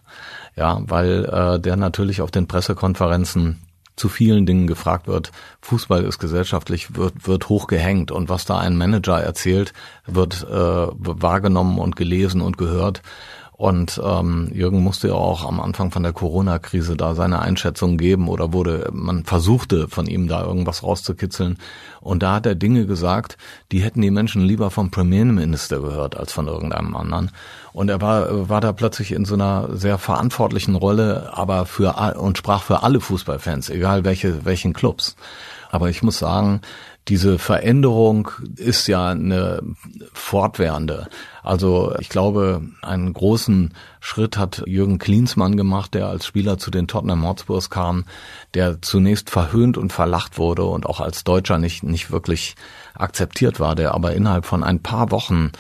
Ja, 0.56 0.82
weil 0.86 1.26
äh, 1.26 1.60
der 1.60 1.76
natürlich 1.76 2.22
auf 2.22 2.32
den 2.32 2.48
Pressekonferenzen 2.48 3.62
zu 3.96 4.10
vielen 4.10 4.46
Dingen 4.46 4.68
gefragt 4.68 5.08
wird. 5.08 5.32
Fußball 5.62 6.04
ist 6.04 6.20
gesellschaftlich, 6.20 6.96
wird, 6.96 7.28
wird 7.28 7.50
hoch 7.50 7.68
gehängt 7.68 8.12
und 8.12 8.30
was 8.30 8.46
da 8.46 8.58
ein 8.58 8.78
Manager 8.78 9.22
erzählt, 9.22 9.74
wird 10.06 10.46
äh, 10.50 10.54
wahrgenommen 10.54 11.80
und 11.80 11.96
gelesen 11.96 12.42
und 12.42 12.58
gehört. 12.58 13.02
Und 13.58 14.02
ähm, 14.04 14.50
Jürgen 14.54 14.84
musste 14.84 15.08
ja 15.08 15.14
auch 15.14 15.46
am 15.46 15.62
Anfang 15.62 15.90
von 15.90 16.04
der 16.04 16.12
Corona-Krise 16.12 16.98
da 16.98 17.16
seine 17.16 17.40
Einschätzung 17.40 17.98
geben 17.98 18.28
oder 18.28 18.52
wurde, 18.52 18.90
man 18.92 19.24
versuchte 19.24 19.88
von 19.88 20.08
ihm 20.08 20.28
da 20.28 20.44
irgendwas 20.44 20.84
rauszukitzeln. 20.84 21.58
Und 22.02 22.22
da 22.22 22.34
hat 22.34 22.46
er 22.46 22.56
Dinge 22.56 22.86
gesagt, 22.86 23.38
die 23.72 23.80
hätten 23.80 24.02
die 24.02 24.12
Menschen 24.12 24.42
lieber 24.42 24.72
vom 24.72 24.92
Premierminister 24.92 25.80
gehört 25.80 26.18
als 26.18 26.34
von 26.34 26.48
irgendeinem 26.48 26.98
anderen. 26.98 27.32
Und 27.72 27.88
er 27.88 28.02
war, 28.02 28.50
war 28.50 28.60
da 28.60 28.74
plötzlich 28.74 29.14
in 29.14 29.24
so 29.24 29.36
einer 29.36 29.70
sehr 29.72 29.98
verantwortlichen 30.00 30.76
Rolle, 30.76 31.32
aber 31.34 31.66
für 31.66 31.96
und 32.20 32.38
sprach 32.38 32.62
für 32.62 32.84
alle 32.84 33.00
Fußballfans, 33.00 33.70
egal 33.70 34.04
welche, 34.04 34.44
welchen 34.44 34.74
Clubs. 34.74 35.16
Aber 35.72 35.90
ich 35.90 36.04
muss 36.04 36.20
sagen, 36.20 36.60
diese 37.08 37.38
Veränderung 37.38 38.32
ist 38.56 38.88
ja 38.88 39.10
eine 39.10 39.62
fortwährende. 40.14 41.08
Also 41.44 41.94
ich 42.00 42.10
glaube, 42.10 42.64
einen 42.82 43.14
großen 43.14 43.76
Schritt 44.00 44.38
hat 44.38 44.64
Jürgen 44.66 44.98
Klinsmann 44.98 45.56
gemacht, 45.56 45.94
der 45.94 46.08
als 46.08 46.26
Spieler 46.26 46.58
zu 46.58 46.72
den 46.72 46.88
Tottenham 46.88 47.28
Hotspurs 47.28 47.70
kam, 47.70 48.06
der 48.56 48.82
zunächst 48.82 49.30
verhöhnt 49.30 49.78
und 49.78 49.94
verlacht 49.94 50.40
wurde 50.40 50.64
und 50.66 50.88
auch 50.88 51.00
als 51.00 51.24
Deutscher 51.24 51.60
nicht, 51.60 51.84
nicht 51.84 52.10
wirklich 52.10 52.56
akzeptiert 52.96 53.60
war, 53.60 53.76
der 53.76 53.94
aber 53.94 54.14
innerhalb 54.14 54.46
von 54.46 54.64
ein 54.64 54.82
paar 54.82 55.12
Wochen 55.12 55.52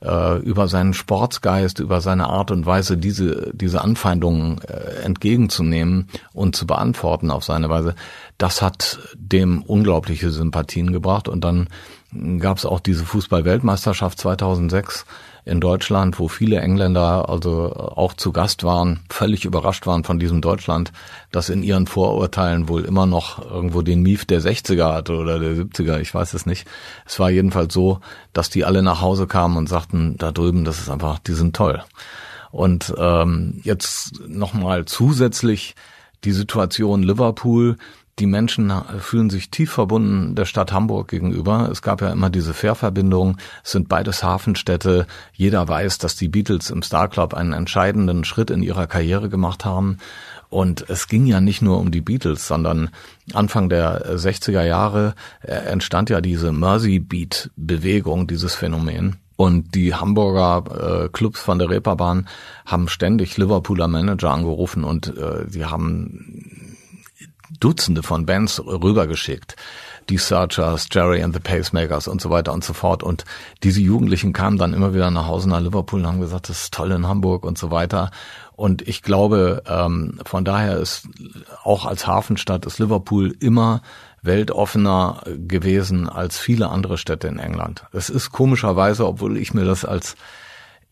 äh, 0.00 0.38
über 0.38 0.68
seinen 0.68 0.94
Sportsgeist, 0.94 1.80
über 1.80 2.00
seine 2.00 2.28
Art 2.28 2.50
und 2.50 2.66
Weise, 2.66 2.96
diese, 2.96 3.50
diese 3.54 3.82
Anfeindungen 3.82 4.60
äh, 4.62 5.02
entgegenzunehmen 5.02 6.08
und 6.32 6.56
zu 6.56 6.66
beantworten 6.66 7.30
auf 7.30 7.44
seine 7.44 7.68
Weise, 7.68 7.94
das 8.38 8.62
hat 8.62 8.98
dem 9.14 9.62
unglaubliche 9.62 10.30
Sympathien 10.30 10.92
gebracht. 10.92 11.28
Und 11.28 11.44
dann 11.44 11.68
gab 12.38 12.58
es 12.58 12.66
auch 12.66 12.80
diese 12.80 13.04
Fußball-Weltmeisterschaft 13.04 14.18
2006 14.18 15.04
in 15.46 15.60
Deutschland, 15.60 16.18
wo 16.18 16.28
viele 16.28 16.60
Engländer 16.60 17.28
also 17.28 17.72
auch 17.74 18.14
zu 18.14 18.32
Gast 18.32 18.64
waren, 18.64 19.00
völlig 19.10 19.44
überrascht 19.44 19.86
waren 19.86 20.02
von 20.02 20.18
diesem 20.18 20.40
Deutschland, 20.40 20.92
das 21.32 21.50
in 21.50 21.62
ihren 21.62 21.86
Vorurteilen 21.86 22.68
wohl 22.68 22.84
immer 22.84 23.04
noch 23.06 23.44
irgendwo 23.50 23.82
den 23.82 24.00
Mief 24.02 24.24
der 24.24 24.40
60er 24.40 24.94
hatte 24.94 25.16
oder 25.16 25.38
der 25.38 25.52
70er, 25.52 26.00
ich 26.00 26.14
weiß 26.14 26.32
es 26.32 26.46
nicht. 26.46 26.66
Es 27.04 27.18
war 27.18 27.30
jedenfalls 27.30 27.74
so, 27.74 28.00
dass 28.32 28.48
die 28.48 28.64
alle 28.64 28.82
nach 28.82 29.02
Hause 29.02 29.26
kamen 29.26 29.56
und 29.56 29.68
sagten, 29.68 30.16
da 30.16 30.32
drüben, 30.32 30.64
das 30.64 30.78
ist 30.78 30.88
einfach, 30.88 31.18
die 31.18 31.34
sind 31.34 31.54
toll. 31.54 31.82
Und 32.50 32.94
ähm, 32.96 33.60
jetzt 33.64 34.20
nochmal 34.26 34.86
zusätzlich 34.86 35.74
die 36.24 36.32
Situation 36.32 37.02
Liverpool, 37.02 37.76
die 38.18 38.26
Menschen 38.26 38.72
fühlen 39.00 39.28
sich 39.28 39.50
tief 39.50 39.72
verbunden 39.72 40.34
der 40.36 40.44
Stadt 40.44 40.72
Hamburg 40.72 41.08
gegenüber. 41.08 41.68
Es 41.70 41.82
gab 41.82 42.00
ja 42.00 42.12
immer 42.12 42.30
diese 42.30 42.54
Fährverbindung. 42.54 43.38
Es 43.64 43.72
sind 43.72 43.88
beides 43.88 44.22
Hafenstädte. 44.22 45.06
Jeder 45.32 45.66
weiß, 45.66 45.98
dass 45.98 46.14
die 46.14 46.28
Beatles 46.28 46.70
im 46.70 46.82
Star 46.82 47.08
Club 47.08 47.34
einen 47.34 47.52
entscheidenden 47.52 48.24
Schritt 48.24 48.50
in 48.50 48.62
ihrer 48.62 48.86
Karriere 48.86 49.28
gemacht 49.28 49.64
haben. 49.64 49.98
Und 50.48 50.88
es 50.88 51.08
ging 51.08 51.26
ja 51.26 51.40
nicht 51.40 51.62
nur 51.62 51.80
um 51.80 51.90
die 51.90 52.00
Beatles, 52.00 52.46
sondern 52.46 52.90
Anfang 53.32 53.68
der 53.68 54.16
60er 54.16 54.62
Jahre 54.62 55.14
äh, 55.42 55.52
entstand 55.52 56.10
ja 56.10 56.20
diese 56.20 56.52
Mersey 56.52 57.00
Beat 57.00 57.50
Bewegung, 57.56 58.28
dieses 58.28 58.54
Phänomen. 58.54 59.16
Und 59.36 59.74
die 59.74 59.96
Hamburger 59.96 61.06
äh, 61.06 61.08
Clubs 61.08 61.40
von 61.40 61.58
der 61.58 61.68
Reeperbahn 61.68 62.28
haben 62.66 62.86
ständig 62.86 63.36
Liverpooler 63.36 63.88
Manager 63.88 64.30
angerufen 64.30 64.84
und 64.84 65.16
äh, 65.16 65.48
die 65.48 65.64
haben 65.64 66.63
Dutzende 67.60 68.02
von 68.02 68.26
Bands 68.26 68.60
rübergeschickt. 68.64 69.56
Die 70.10 70.18
Searchers, 70.18 70.88
Jerry 70.90 71.22
and 71.22 71.34
the 71.34 71.40
Pacemakers 71.40 72.08
und 72.08 72.20
so 72.20 72.28
weiter 72.28 72.52
und 72.52 72.62
so 72.62 72.74
fort. 72.74 73.02
Und 73.02 73.24
diese 73.62 73.80
Jugendlichen 73.80 74.34
kamen 74.34 74.58
dann 74.58 74.74
immer 74.74 74.92
wieder 74.92 75.10
nach 75.10 75.26
Hause 75.26 75.48
nach 75.48 75.60
Liverpool 75.60 76.00
und 76.00 76.06
haben 76.06 76.20
gesagt, 76.20 76.50
das 76.50 76.64
ist 76.64 76.74
toll 76.74 76.92
in 76.92 77.06
Hamburg 77.06 77.44
und 77.44 77.56
so 77.56 77.70
weiter. 77.70 78.10
Und 78.56 78.86
ich 78.86 79.02
glaube, 79.02 79.62
ähm, 79.66 80.20
von 80.24 80.44
daher 80.44 80.76
ist 80.76 81.08
auch 81.62 81.86
als 81.86 82.06
Hafenstadt 82.06 82.66
ist 82.66 82.78
Liverpool 82.78 83.34
immer 83.40 83.80
weltoffener 84.22 85.22
gewesen 85.26 86.08
als 86.08 86.38
viele 86.38 86.68
andere 86.68 86.98
Städte 86.98 87.28
in 87.28 87.38
England. 87.38 87.84
Es 87.92 88.10
ist 88.10 88.30
komischerweise, 88.30 89.06
obwohl 89.06 89.36
ich 89.36 89.54
mir 89.54 89.64
das 89.64 89.84
als 89.84 90.16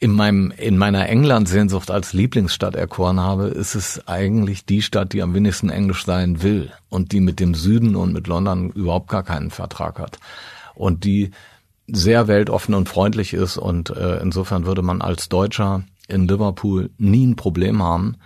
in 0.02 0.10
meinem, 0.10 0.50
in 0.56 0.78
meiner 0.78 1.08
England-Sehnsucht 1.08 1.88
als 1.92 2.12
Lieblingsstadt 2.12 2.74
erkoren 2.74 3.20
habe, 3.20 3.44
ist 3.44 3.76
es 3.76 4.08
eigentlich 4.08 4.66
die 4.66 4.82
Stadt, 4.82 5.12
die 5.12 5.22
am 5.22 5.32
wenigsten 5.32 5.70
Englisch 5.70 6.04
sein 6.04 6.42
will 6.42 6.72
und 6.88 7.12
die 7.12 7.20
mit 7.20 7.38
dem 7.38 7.54
Süden 7.54 7.94
und 7.94 8.12
mit 8.12 8.26
London 8.26 8.70
überhaupt 8.70 9.06
gar 9.06 9.22
keinen 9.22 9.52
Vertrag 9.52 10.00
hat. 10.00 10.18
Und 10.74 11.04
die 11.04 11.30
sehr 11.86 12.26
weltoffen 12.26 12.74
und 12.74 12.88
freundlich 12.88 13.32
ist 13.32 13.58
und 13.58 13.90
äh, 13.90 14.16
insofern 14.20 14.66
würde 14.66 14.82
man 14.82 15.02
als 15.02 15.28
Deutscher 15.28 15.84
in 16.08 16.26
Liverpool 16.26 16.90
nie 16.98 17.24
ein 17.24 17.36
Problem 17.36 17.80
haben. 17.80 18.16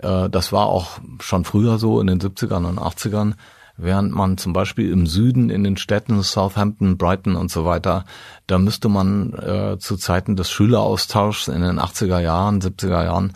Äh, 0.00 0.30
das 0.30 0.50
war 0.50 0.68
auch 0.68 0.98
schon 1.20 1.44
früher 1.44 1.78
so 1.78 2.00
in 2.00 2.06
den 2.06 2.20
70ern 2.20 2.64
und 2.64 2.78
80ern 2.78 3.34
während 3.78 4.12
man 4.12 4.36
zum 4.36 4.52
Beispiel 4.52 4.90
im 4.92 5.06
Süden 5.06 5.48
in 5.48 5.64
den 5.64 5.76
Städten 5.76 6.22
Southampton, 6.22 6.98
Brighton 6.98 7.36
und 7.36 7.50
so 7.50 7.64
weiter, 7.64 8.04
da 8.46 8.58
müsste 8.58 8.88
man 8.88 9.32
äh, 9.32 9.78
zu 9.78 9.96
Zeiten 9.96 10.36
des 10.36 10.50
Schüleraustauschs 10.50 11.48
in 11.48 11.62
den 11.62 11.78
80er 11.78 12.18
Jahren, 12.18 12.60
70er 12.60 13.04
Jahren, 13.04 13.32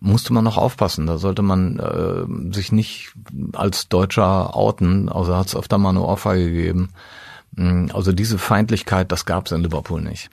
musste 0.00 0.32
man 0.32 0.44
noch 0.44 0.58
aufpassen. 0.58 1.06
Da 1.06 1.18
sollte 1.18 1.42
man 1.42 1.78
äh, 1.78 2.54
sich 2.54 2.70
nicht 2.70 3.12
als 3.54 3.88
Deutscher 3.88 4.54
outen, 4.54 5.08
also 5.08 5.34
hat 5.34 5.48
es 5.48 5.56
öfter 5.56 5.78
mal 5.78 5.90
eine 5.90 6.02
Ohrfeige 6.02 6.52
gegeben. 6.52 6.90
Mm, 7.52 7.86
also 7.92 8.12
diese 8.12 8.38
Feindlichkeit, 8.38 9.10
das 9.10 9.26
gab 9.26 9.46
es 9.46 9.52
in 9.52 9.62
Liverpool 9.62 10.00
nicht. 10.00 10.30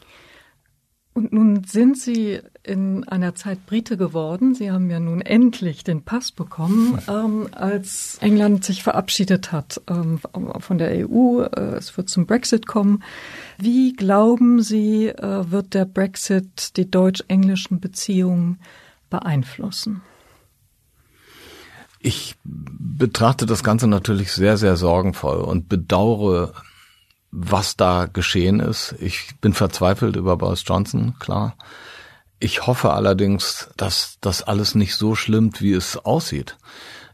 Und 1.15 1.31
nun 1.31 1.63
sind 1.63 1.97
Sie 1.97 2.41
in 2.61 3.07
einer 3.07 3.35
Zeit 3.35 3.65
Brite 3.65 3.95
geworden. 3.95 4.53
Sie 4.53 4.69
haben 4.69 4.89
ja 4.89 4.99
nun 4.99 5.21
endlich 5.21 5.85
den 5.85 6.03
Pass 6.03 6.33
bekommen, 6.33 6.99
ähm, 7.07 7.47
als 7.51 8.17
England 8.19 8.65
sich 8.65 8.83
verabschiedet 8.83 9.53
hat 9.53 9.79
ähm, 9.87 10.19
von 10.59 10.77
der 10.77 11.07
EU. 11.07 11.43
Äh, 11.43 11.77
es 11.77 11.95
wird 11.95 12.09
zum 12.09 12.25
Brexit 12.25 12.67
kommen. 12.67 13.01
Wie 13.57 13.93
glauben 13.93 14.61
Sie, 14.61 15.07
äh, 15.07 15.49
wird 15.49 15.73
der 15.73 15.85
Brexit 15.85 16.75
die 16.75 16.91
deutsch-englischen 16.91 17.79
Beziehungen 17.79 18.59
beeinflussen? 19.09 20.01
Ich 22.01 22.35
betrachte 22.43 23.45
das 23.45 23.63
Ganze 23.63 23.87
natürlich 23.87 24.33
sehr, 24.33 24.57
sehr 24.57 24.75
sorgenvoll 24.75 25.37
und 25.37 25.69
bedauere 25.69 26.51
was 27.37 27.75
da 27.75 28.05
geschehen 28.05 28.61
ist. 28.61 28.95
Ich 28.99 29.35
bin 29.41 29.53
verzweifelt 29.53 30.15
über 30.15 30.37
Boris 30.37 30.63
Johnson, 30.65 31.15
klar. 31.19 31.55
Ich 32.39 32.65
hoffe 32.65 32.93
allerdings, 32.93 33.69
dass 33.75 34.17
das 34.21 34.41
alles 34.41 34.75
nicht 34.75 34.95
so 34.95 35.15
schlimm, 35.15 35.51
wie 35.59 35.73
es 35.73 35.97
aussieht. 35.97 36.57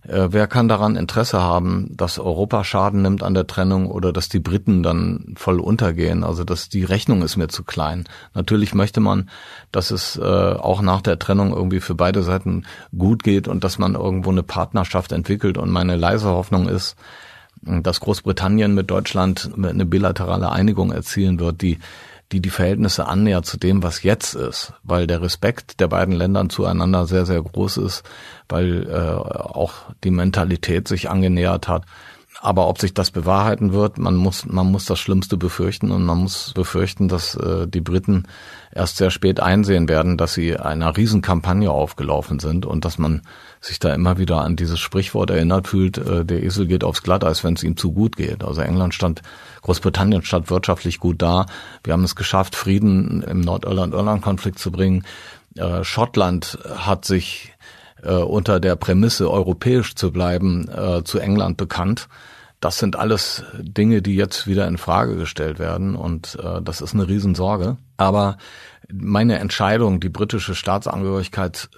Äh, 0.04 0.28
wer 0.32 0.48
kann 0.48 0.68
daran 0.68 0.96
Interesse 0.96 1.42
haben, 1.42 1.96
dass 1.96 2.20
Europa 2.20 2.64
Schaden 2.64 3.02
nimmt 3.02 3.24
an 3.24 3.34
der 3.34 3.48
Trennung 3.48 3.90
oder 3.90 4.14
dass 4.14 4.30
die 4.30 4.40
Briten 4.40 4.84
dann 4.84 5.34
voll 5.38 5.60
untergehen? 5.60 6.24
Also 6.24 6.44
dass 6.44 6.70
die 6.70 6.84
Rechnung 6.84 7.24
ist 7.24 7.38
mir 7.38 7.48
zu 7.48 7.64
klein. 7.64 8.06
Natürlich 8.34 8.74
möchte 8.76 9.00
man, 9.00 9.30
dass 9.72 9.90
es 9.90 10.18
äh, 10.18 10.22
auch 10.22 10.82
nach 10.82 11.02
der 11.02 11.18
Trennung 11.18 11.52
irgendwie 11.52 11.80
für 11.80 11.96
beide 11.96 12.22
Seiten 12.22 12.66
gut 12.96 13.24
geht 13.24 13.48
und 13.48 13.64
dass 13.64 13.80
man 13.80 13.96
irgendwo 13.96 14.30
eine 14.32 14.44
Partnerschaft 14.44 15.12
entwickelt. 15.12 15.58
Und 15.58 15.72
meine 15.72 15.96
leise 15.96 16.30
Hoffnung 16.30 16.68
ist, 16.68 16.96
dass 17.62 18.00
Großbritannien 18.00 18.74
mit 18.74 18.90
Deutschland 18.90 19.52
eine 19.56 19.86
bilaterale 19.86 20.52
Einigung 20.52 20.92
erzielen 20.92 21.40
wird, 21.40 21.62
die 21.62 21.80
die 22.32 22.42
die 22.42 22.50
Verhältnisse 22.50 23.08
annähert 23.08 23.46
zu 23.46 23.58
dem, 23.58 23.84
was 23.84 24.04
jetzt 24.04 24.36
ist, 24.36 24.74
weil 24.84 25.08
der 25.08 25.22
Respekt 25.22 25.80
der 25.80 25.88
beiden 25.88 26.14
Ländern 26.16 26.50
zueinander 26.50 27.06
sehr, 27.06 27.26
sehr 27.26 27.42
groß 27.42 27.78
ist, 27.78 28.04
weil 28.48 28.90
äh, 28.90 28.94
auch 28.96 29.74
die 30.04 30.12
Mentalität 30.12 30.88
sich 30.88 31.10
angenähert 31.10 31.68
hat. 31.68 31.84
aber 32.40 32.68
ob 32.68 32.80
sich 32.80 32.94
das 32.94 33.12
bewahrheiten 33.12 33.74
wird, 33.74 33.98
man 33.98 34.16
muss, 34.16 34.46
man 34.46 34.72
muss 34.72 34.86
das 34.86 35.00
Schlimmste 35.00 35.38
befürchten 35.38 35.92
und 35.92 36.04
man 36.04 36.20
muss 36.20 36.54
befürchten, 36.54 37.08
dass 37.08 37.36
äh, 37.36 37.68
die 37.68 37.82
Briten 37.82 38.24
erst 38.74 38.98
sehr 38.98 39.12
spät 39.12 39.40
einsehen 39.40 39.90
werden, 39.90 40.18
dass 40.18 40.34
sie 40.34 40.58
einer 40.58 40.96
Riesenkampagne 40.96 41.70
aufgelaufen 41.70 42.40
sind 42.40 42.66
und 42.66 42.86
dass 42.86 42.98
man 42.98 43.22
sich 43.62 43.78
da 43.78 43.94
immer 43.94 44.18
wieder 44.18 44.42
an 44.42 44.56
dieses 44.56 44.80
Sprichwort 44.80 45.30
erinnert 45.30 45.68
fühlt, 45.68 46.00
äh, 46.00 46.26
der 46.26 46.44
Esel 46.44 46.66
geht 46.66 46.84
aufs 46.84 47.04
Glatteis, 47.04 47.44
wenn 47.44 47.54
es 47.54 47.64
ihm 47.64 47.78
zu 47.78 47.92
gut 47.92 48.18
geht. 48.18 48.44
Also 48.44 48.62
England 48.62 48.96
stand, 48.96 49.22
Großbritannien 49.62 50.24
stand 50.24 50.50
wirtschaftlich 50.50 51.00
gut 51.00 51.22
da. 51.22 51.46
Wir 51.84 51.94
haben 51.94 52.04
es 52.04 52.16
geschafft, 52.16 52.56
Frieden 52.56 53.22
im 53.22 53.42
Nordirland-Irland-Konflikt 53.42 54.58
zu 54.58 54.72
bringen. 54.72 55.06
Äh, 55.56 55.84
Schottland 55.84 56.58
hat 56.76 57.06
sich 57.06 57.54
äh, 58.02 58.16
unter 58.16 58.60
der 58.60 58.76
Prämisse, 58.76 59.30
europäisch 59.30 59.94
zu 59.94 60.12
bleiben, 60.12 60.68
äh, 60.68 61.04
zu 61.04 61.20
England 61.20 61.58
bekannt. 61.58 62.08
Das 62.62 62.80
sind 62.80 62.96
alles 62.96 63.44
Dinge, 63.60 64.02
die 64.02 64.16
jetzt 64.16 64.48
wieder 64.48 64.68
in 64.68 64.78
Frage 64.78 65.16
gestellt 65.16 65.60
werden 65.60 65.96
und 65.96 66.38
äh, 66.42 66.62
das 66.64 66.82
ist 66.82 66.94
eine 66.94 67.08
Riesensorge. 67.08 67.78
Aber 67.98 68.38
meine 68.92 69.40
Entscheidung, 69.40 70.00
die 70.00 70.10
britische 70.10 70.56
Staatsangehörigkeit 70.56 71.70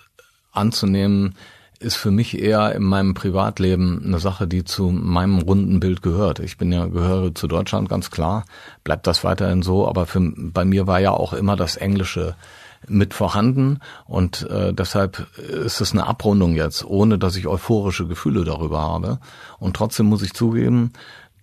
anzunehmen, 0.51 1.35
ist 1.83 1.95
für 1.95 2.11
mich 2.11 2.39
eher 2.39 2.73
in 2.73 2.83
meinem 2.83 3.13
Privatleben 3.13 4.01
eine 4.05 4.19
Sache, 4.19 4.47
die 4.47 4.63
zu 4.63 4.89
meinem 4.89 5.39
runden 5.39 5.79
Bild 5.79 6.01
gehört. 6.01 6.39
Ich 6.39 6.57
bin 6.57 6.71
ja 6.71 6.85
gehöre 6.85 7.35
zu 7.35 7.47
Deutschland 7.47 7.89
ganz 7.89 8.11
klar, 8.11 8.45
bleibt 8.83 9.07
das 9.07 9.23
weiterhin 9.23 9.61
so, 9.61 9.87
aber 9.87 10.05
für, 10.05 10.19
bei 10.35 10.65
mir 10.65 10.87
war 10.87 10.99
ja 10.99 11.11
auch 11.11 11.33
immer 11.33 11.55
das 11.55 11.75
Englische 11.75 12.35
mit 12.87 13.13
vorhanden 13.13 13.79
und 14.05 14.49
äh, 14.49 14.73
deshalb 14.73 15.27
ist 15.37 15.79
es 15.79 15.93
eine 15.93 16.05
Abrundung 16.05 16.55
jetzt, 16.55 16.83
ohne 16.83 17.17
dass 17.17 17.35
ich 17.35 17.47
euphorische 17.47 18.07
Gefühle 18.07 18.43
darüber 18.43 18.81
habe. 18.81 19.19
Und 19.59 19.75
trotzdem 19.75 20.07
muss 20.07 20.21
ich 20.21 20.33
zugeben, 20.33 20.91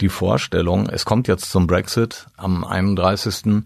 die 0.00 0.08
Vorstellung, 0.08 0.88
es 0.88 1.04
kommt 1.04 1.28
jetzt 1.28 1.50
zum 1.50 1.66
Brexit 1.66 2.26
am 2.36 2.64
31. 2.64 3.64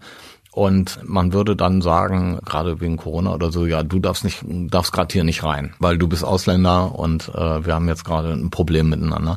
Und 0.55 0.99
man 1.03 1.33
würde 1.33 1.57
dann 1.57 1.81
sagen, 1.81 2.39
gerade 2.45 2.79
wegen 2.79 2.95
Corona 2.95 3.33
oder 3.33 3.51
so, 3.51 3.65
ja, 3.65 3.83
du 3.83 3.99
darfst 3.99 4.23
nicht, 4.23 4.41
darfst 4.47 4.93
gerade 4.93 5.11
hier 5.11 5.25
nicht 5.25 5.43
rein, 5.43 5.73
weil 5.79 5.97
du 5.97 6.07
bist 6.07 6.23
Ausländer 6.23 6.97
und 6.97 7.27
äh, 7.27 7.65
wir 7.65 7.75
haben 7.75 7.89
jetzt 7.89 8.05
gerade 8.05 8.31
ein 8.31 8.51
Problem 8.51 8.87
miteinander. 8.87 9.35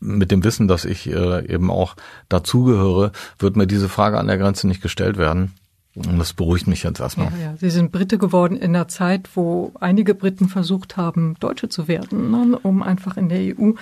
Mit 0.00 0.32
dem 0.32 0.42
Wissen, 0.42 0.66
dass 0.66 0.84
ich 0.84 1.08
äh, 1.08 1.46
eben 1.46 1.70
auch 1.70 1.94
dazugehöre, 2.28 3.12
wird 3.38 3.54
mir 3.54 3.68
diese 3.68 3.88
Frage 3.88 4.18
an 4.18 4.26
der 4.26 4.36
Grenze 4.36 4.66
nicht 4.66 4.82
gestellt 4.82 5.16
werden. 5.16 5.52
Und 5.94 6.18
das 6.18 6.32
beruhigt 6.32 6.66
mich 6.66 6.82
jetzt 6.82 6.98
erstmal. 6.98 7.28
Ja, 7.38 7.50
ja. 7.50 7.56
Sie 7.56 7.70
sind 7.70 7.92
Brite 7.92 8.18
geworden 8.18 8.56
in 8.56 8.72
der 8.72 8.88
Zeit, 8.88 9.28
wo 9.34 9.72
einige 9.78 10.14
Briten 10.14 10.48
versucht 10.48 10.96
haben, 10.96 11.36
Deutsche 11.38 11.68
zu 11.68 11.86
werden, 11.86 12.32
ne, 12.32 12.58
um 12.64 12.82
einfach 12.82 13.16
in 13.16 13.28
der 13.28 13.56
EU 13.56 13.74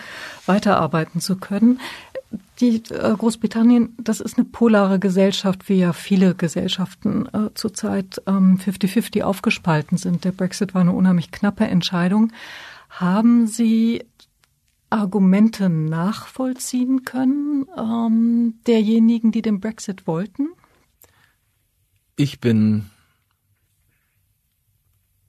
weiterarbeiten 0.44 1.20
zu 1.20 1.36
können. 1.36 1.80
Die 2.60 2.82
äh, 2.90 3.14
Großbritannien, 3.16 3.94
das 3.98 4.20
ist 4.20 4.38
eine 4.38 4.46
polare 4.46 4.98
Gesellschaft, 4.98 5.68
wie 5.68 5.78
ja 5.78 5.92
viele 5.92 6.34
Gesellschaften 6.34 7.26
äh, 7.32 7.50
zurzeit 7.54 8.22
50-50 8.26 9.16
ähm, 9.16 9.22
aufgespalten 9.22 9.98
sind. 9.98 10.24
Der 10.24 10.32
Brexit 10.32 10.74
war 10.74 10.80
eine 10.80 10.92
unheimlich 10.92 11.30
knappe 11.30 11.66
Entscheidung. 11.66 12.32
Haben 12.88 13.46
Sie 13.46 14.04
Argumente 14.88 15.68
nachvollziehen 15.68 17.04
können 17.04 17.66
ähm, 17.76 18.54
derjenigen, 18.66 19.32
die 19.32 19.42
den 19.42 19.60
Brexit 19.60 20.06
wollten? 20.06 20.48
Ich 22.16 22.40
bin 22.40 22.86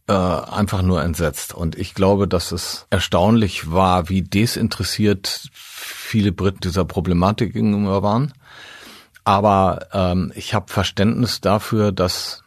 äh, 0.08 0.14
einfach 0.14 0.82
nur 0.82 1.04
entsetzt. 1.04 1.54
Und 1.54 1.76
ich 1.76 1.94
glaube, 1.94 2.28
dass 2.28 2.52
es 2.52 2.88
erstaunlich 2.90 3.72
war, 3.72 4.10
wie 4.10 4.22
desinteressiert 4.22 5.50
viele 5.52 6.32
Briten 6.32 6.62
dieser 6.62 6.86
Problematik 6.86 7.54
gegenüber 7.54 8.04
waren. 8.04 8.34
Aber 9.24 9.88
ähm, 9.92 10.32
ich 10.36 10.54
habe 10.54 10.72
Verständnis 10.72 11.42
dafür, 11.42 11.92
dass 11.92 12.44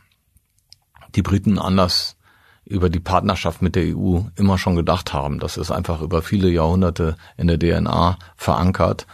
die 1.14 1.22
Briten 1.22 1.58
anders 1.58 2.16
über 2.64 2.88
die 2.88 3.00
Partnerschaft 3.00 3.62
mit 3.62 3.74
der 3.74 3.96
EU 3.96 4.20
immer 4.36 4.56
schon 4.56 4.76
gedacht 4.76 5.12
haben. 5.12 5.40
Das 5.40 5.56
ist 5.56 5.70
einfach 5.70 6.00
über 6.00 6.22
viele 6.22 6.48
Jahrhunderte 6.48 7.16
in 7.36 7.48
der 7.48 7.58
DNA 7.58 8.16
verankert, 8.36 9.06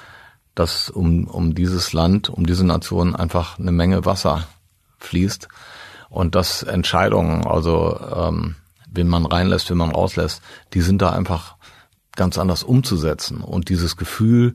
dass 0.55 0.91
um, 0.91 1.27
um 1.27 1.55
dieses 1.55 1.93
Land, 1.93 2.29
um 2.29 2.47
diese 2.47 2.65
Nation 2.65 3.17
einfach 3.17 3.59
eine 3.59 3.73
Menge 3.73 4.05
Wasser 4.05 4.47
fließt 4.99 5.49
und 6.09 6.35
dass 6.35 6.63
Entscheidungen, 6.63 7.47
also 7.47 7.99
ähm, 8.15 8.57
wen 8.89 9.09
man 9.09 9.27
reinlässt, 9.27 9.71
wen 9.71 9.79
man 9.79 9.91
rauslässt, 9.91 10.43
die 10.73 10.81
sind 10.81 11.03
da 11.03 11.11
einfach 11.11 11.57
ganz 12.15 12.39
anders 12.39 12.63
umzusetzen. 12.63 13.41
Und 13.41 13.69
dieses 13.69 13.97
Gefühl, 13.97 14.55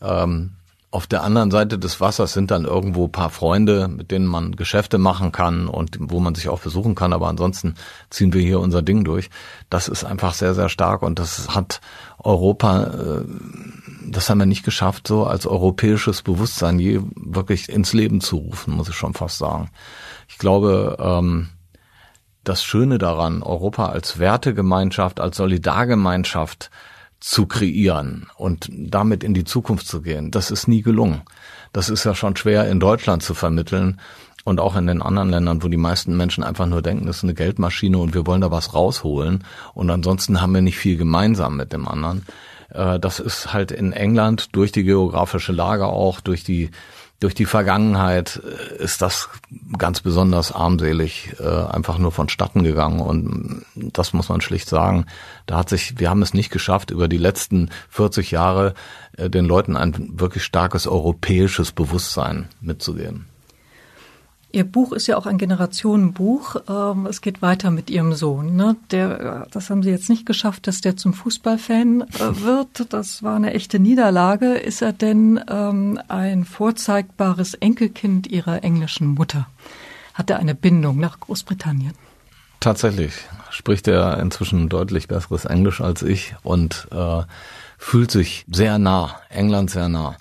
ähm, 0.00 0.52
auf 0.90 1.06
der 1.06 1.22
anderen 1.22 1.50
Seite 1.50 1.78
des 1.78 2.00
Wassers 2.00 2.32
sind 2.32 2.50
dann 2.50 2.64
irgendwo 2.64 3.08
paar 3.08 3.28
Freunde, 3.28 3.88
mit 3.88 4.10
denen 4.10 4.26
man 4.26 4.56
Geschäfte 4.56 4.96
machen 4.96 5.32
kann 5.32 5.68
und 5.68 5.98
wo 6.00 6.18
man 6.18 6.34
sich 6.34 6.48
auch 6.48 6.60
besuchen 6.60 6.94
kann, 6.94 7.12
aber 7.12 7.28
ansonsten 7.28 7.74
ziehen 8.08 8.32
wir 8.32 8.40
hier 8.40 8.58
unser 8.58 8.80
Ding 8.80 9.04
durch. 9.04 9.28
Das 9.68 9.88
ist 9.88 10.04
einfach 10.04 10.32
sehr, 10.32 10.54
sehr 10.54 10.70
stark 10.70 11.02
und 11.02 11.18
das 11.18 11.54
hat 11.54 11.82
Europa, 12.18 12.84
äh, 12.84 13.24
das 14.06 14.30
haben 14.30 14.38
wir 14.38 14.46
nicht 14.46 14.64
geschafft, 14.64 15.06
so 15.06 15.26
als 15.26 15.46
europäisches 15.46 16.22
Bewusstsein 16.22 16.78
je 16.78 17.00
wirklich 17.16 17.68
ins 17.68 17.92
Leben 17.92 18.22
zu 18.22 18.36
rufen, 18.36 18.72
muss 18.72 18.88
ich 18.88 18.96
schon 18.96 19.12
fast 19.12 19.36
sagen. 19.36 19.68
Ich 20.28 20.38
glaube, 20.38 20.96
ähm, 21.00 21.48
das 22.44 22.62
Schöne 22.62 22.98
daran, 22.98 23.42
Europa 23.42 23.86
als 23.86 24.18
Wertegemeinschaft, 24.18 25.20
als 25.20 25.36
Solidargemeinschaft 25.36 26.70
zu 27.20 27.46
kreieren 27.46 28.28
und 28.36 28.68
damit 28.70 29.24
in 29.24 29.34
die 29.34 29.44
Zukunft 29.44 29.86
zu 29.86 30.02
gehen. 30.02 30.30
Das 30.30 30.50
ist 30.50 30.68
nie 30.68 30.82
gelungen. 30.82 31.22
Das 31.72 31.88
ist 31.88 32.04
ja 32.04 32.14
schon 32.14 32.36
schwer 32.36 32.68
in 32.68 32.78
Deutschland 32.78 33.22
zu 33.22 33.34
vermitteln 33.34 34.00
und 34.44 34.60
auch 34.60 34.76
in 34.76 34.86
den 34.86 35.02
anderen 35.02 35.30
Ländern, 35.30 35.62
wo 35.62 35.68
die 35.68 35.76
meisten 35.76 36.16
Menschen 36.16 36.44
einfach 36.44 36.66
nur 36.66 36.80
denken, 36.80 37.06
das 37.06 37.18
ist 37.18 37.24
eine 37.24 37.34
Geldmaschine 37.34 37.98
und 37.98 38.14
wir 38.14 38.26
wollen 38.26 38.40
da 38.40 38.50
was 38.50 38.72
rausholen 38.72 39.44
und 39.74 39.90
ansonsten 39.90 40.40
haben 40.40 40.54
wir 40.54 40.62
nicht 40.62 40.78
viel 40.78 40.96
gemeinsam 40.96 41.56
mit 41.56 41.72
dem 41.72 41.88
anderen. 41.88 42.24
Äh, 42.70 43.00
das 43.00 43.20
ist 43.20 43.52
halt 43.52 43.72
in 43.72 43.92
England 43.92 44.54
durch 44.56 44.72
die 44.72 44.84
geografische 44.84 45.52
Lage 45.52 45.86
auch, 45.86 46.20
durch 46.20 46.44
die 46.44 46.70
durch 47.20 47.34
die 47.34 47.46
Vergangenheit 47.46 48.40
äh, 48.44 48.82
ist 48.82 49.02
das 49.02 49.28
ganz 49.76 50.00
besonders 50.00 50.52
armselig 50.52 51.34
äh, 51.40 51.44
einfach 51.44 51.98
nur 51.98 52.12
vonstatten 52.12 52.62
gegangen 52.62 53.00
und 53.00 53.64
das 53.74 54.12
muss 54.12 54.28
man 54.28 54.40
schlicht 54.40 54.68
sagen. 54.68 55.06
Da 55.46 55.56
hat 55.56 55.68
sich, 55.68 55.98
wir 55.98 56.10
haben 56.10 56.22
es 56.22 56.34
nicht 56.34 56.50
geschafft, 56.50 56.90
über 56.90 57.08
die 57.08 57.18
letzten 57.18 57.70
40 57.90 58.30
Jahre 58.30 58.74
äh, 59.16 59.28
den 59.28 59.44
Leuten 59.44 59.76
ein 59.76 60.18
wirklich 60.20 60.44
starkes 60.44 60.86
europäisches 60.86 61.72
Bewusstsein 61.72 62.48
mitzugeben. 62.60 63.26
Ihr 64.50 64.64
Buch 64.64 64.92
ist 64.92 65.06
ja 65.06 65.18
auch 65.18 65.26
ein 65.26 65.36
Generationenbuch. 65.36 66.56
Ähm, 66.68 67.06
es 67.06 67.20
geht 67.20 67.42
weiter 67.42 67.70
mit 67.70 67.90
Ihrem 67.90 68.14
Sohn. 68.14 68.56
Ne? 68.56 68.76
Der, 68.90 69.46
das 69.50 69.68
haben 69.68 69.82
Sie 69.82 69.90
jetzt 69.90 70.08
nicht 70.08 70.24
geschafft, 70.24 70.66
dass 70.66 70.80
der 70.80 70.96
zum 70.96 71.12
Fußballfan 71.12 72.02
äh, 72.02 72.42
wird. 72.42 72.92
Das 72.92 73.22
war 73.22 73.36
eine 73.36 73.52
echte 73.52 73.78
Niederlage. 73.78 74.54
Ist 74.54 74.80
er 74.80 74.94
denn 74.94 75.38
ähm, 75.50 76.00
ein 76.08 76.46
vorzeigbares 76.46 77.54
Enkelkind 77.54 78.26
Ihrer 78.26 78.64
englischen 78.64 79.08
Mutter? 79.08 79.46
Hat 80.14 80.30
er 80.30 80.38
eine 80.38 80.54
Bindung 80.54 80.98
nach 80.98 81.20
Großbritannien? 81.20 81.92
Tatsächlich 82.60 83.12
spricht 83.50 83.86
er 83.86 84.18
inzwischen 84.18 84.70
deutlich 84.70 85.08
besseres 85.08 85.44
Englisch 85.44 85.82
als 85.82 86.02
ich 86.02 86.34
und 86.42 86.88
äh, 86.90 87.22
fühlt 87.76 88.10
sich 88.10 88.46
sehr 88.50 88.78
nah, 88.78 89.20
England 89.28 89.70
sehr 89.70 89.88
nah. 89.88 90.16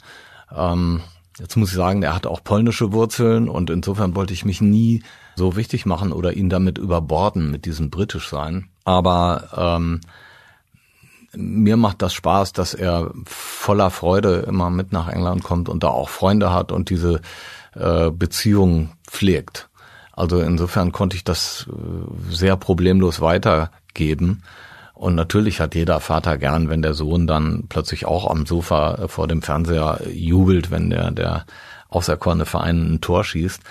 Ähm, 0.55 1.01
Jetzt 1.39 1.55
muss 1.55 1.69
ich 1.69 1.75
sagen, 1.75 2.01
er 2.01 2.15
hat 2.15 2.25
auch 2.25 2.43
polnische 2.43 2.93
Wurzeln 2.93 3.47
und 3.47 3.69
insofern 3.69 4.15
wollte 4.15 4.33
ich 4.33 4.43
mich 4.43 4.59
nie 4.59 5.03
so 5.35 5.55
wichtig 5.55 5.85
machen 5.85 6.11
oder 6.11 6.33
ihn 6.33 6.49
damit 6.49 6.77
überborden 6.77 7.51
mit 7.51 7.65
diesem 7.65 7.91
britisch 7.91 8.27
sein. 8.29 8.69
Aber 8.85 9.49
ähm, 9.55 10.01
mir 11.35 11.77
macht 11.77 12.01
das 12.01 12.13
Spaß, 12.13 12.53
dass 12.53 12.73
er 12.73 13.11
voller 13.25 13.91
Freude 13.91 14.45
immer 14.47 14.71
mit 14.71 14.91
nach 14.91 15.07
England 15.07 15.43
kommt 15.43 15.69
und 15.69 15.83
da 15.83 15.89
auch 15.89 16.09
Freunde 16.09 16.51
hat 16.51 16.71
und 16.71 16.89
diese 16.89 17.21
äh, 17.75 18.09
Beziehung 18.09 18.89
pflegt. 19.05 19.69
Also 20.13 20.39
insofern 20.39 20.91
konnte 20.91 21.15
ich 21.15 21.23
das 21.23 21.67
äh, 21.69 22.33
sehr 22.33 22.57
problemlos 22.57 23.21
weitergeben. 23.21 24.41
Und 24.97 25.13
natürlich 25.13 25.59
hat 25.59 25.75
jeder 25.75 25.99
Vater 25.99 26.39
gern, 26.39 26.69
wenn 26.69 26.81
der 26.81 26.95
Sohn 26.95 27.27
dann 27.27 27.65
plötzlich 27.69 28.07
auch 28.07 28.27
am 28.27 28.47
Sofa 28.47 28.95
äh, 28.95 29.07
vor 29.07 29.27
dem 29.27 29.43
Fernseher 29.43 30.01
jubelt, 30.11 30.71
wenn 30.71 30.89
der, 30.89 31.11
der 31.11 31.45
auserkorene 31.89 32.47
Verein 32.47 32.95
ein 32.95 33.01
Tor 33.01 33.23
schießt. 33.23 33.61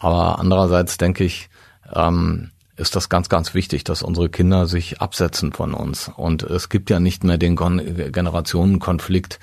Aber 0.00 0.40
andererseits 0.40 0.98
denke 0.98 1.22
ich, 1.22 1.50
ähm, 1.94 2.50
ist 2.76 2.96
das 2.96 3.08
ganz, 3.08 3.28
ganz 3.28 3.54
wichtig, 3.54 3.84
dass 3.84 4.02
unsere 4.02 4.28
Kinder 4.28 4.66
sich 4.66 5.00
absetzen 5.00 5.52
von 5.52 5.72
uns. 5.72 6.10
Und 6.16 6.42
es 6.42 6.68
gibt 6.68 6.90
ja 6.90 6.98
nicht 6.98 7.22
mehr 7.22 7.38
den 7.38 7.54
Generationenkonflikt, 7.54 9.38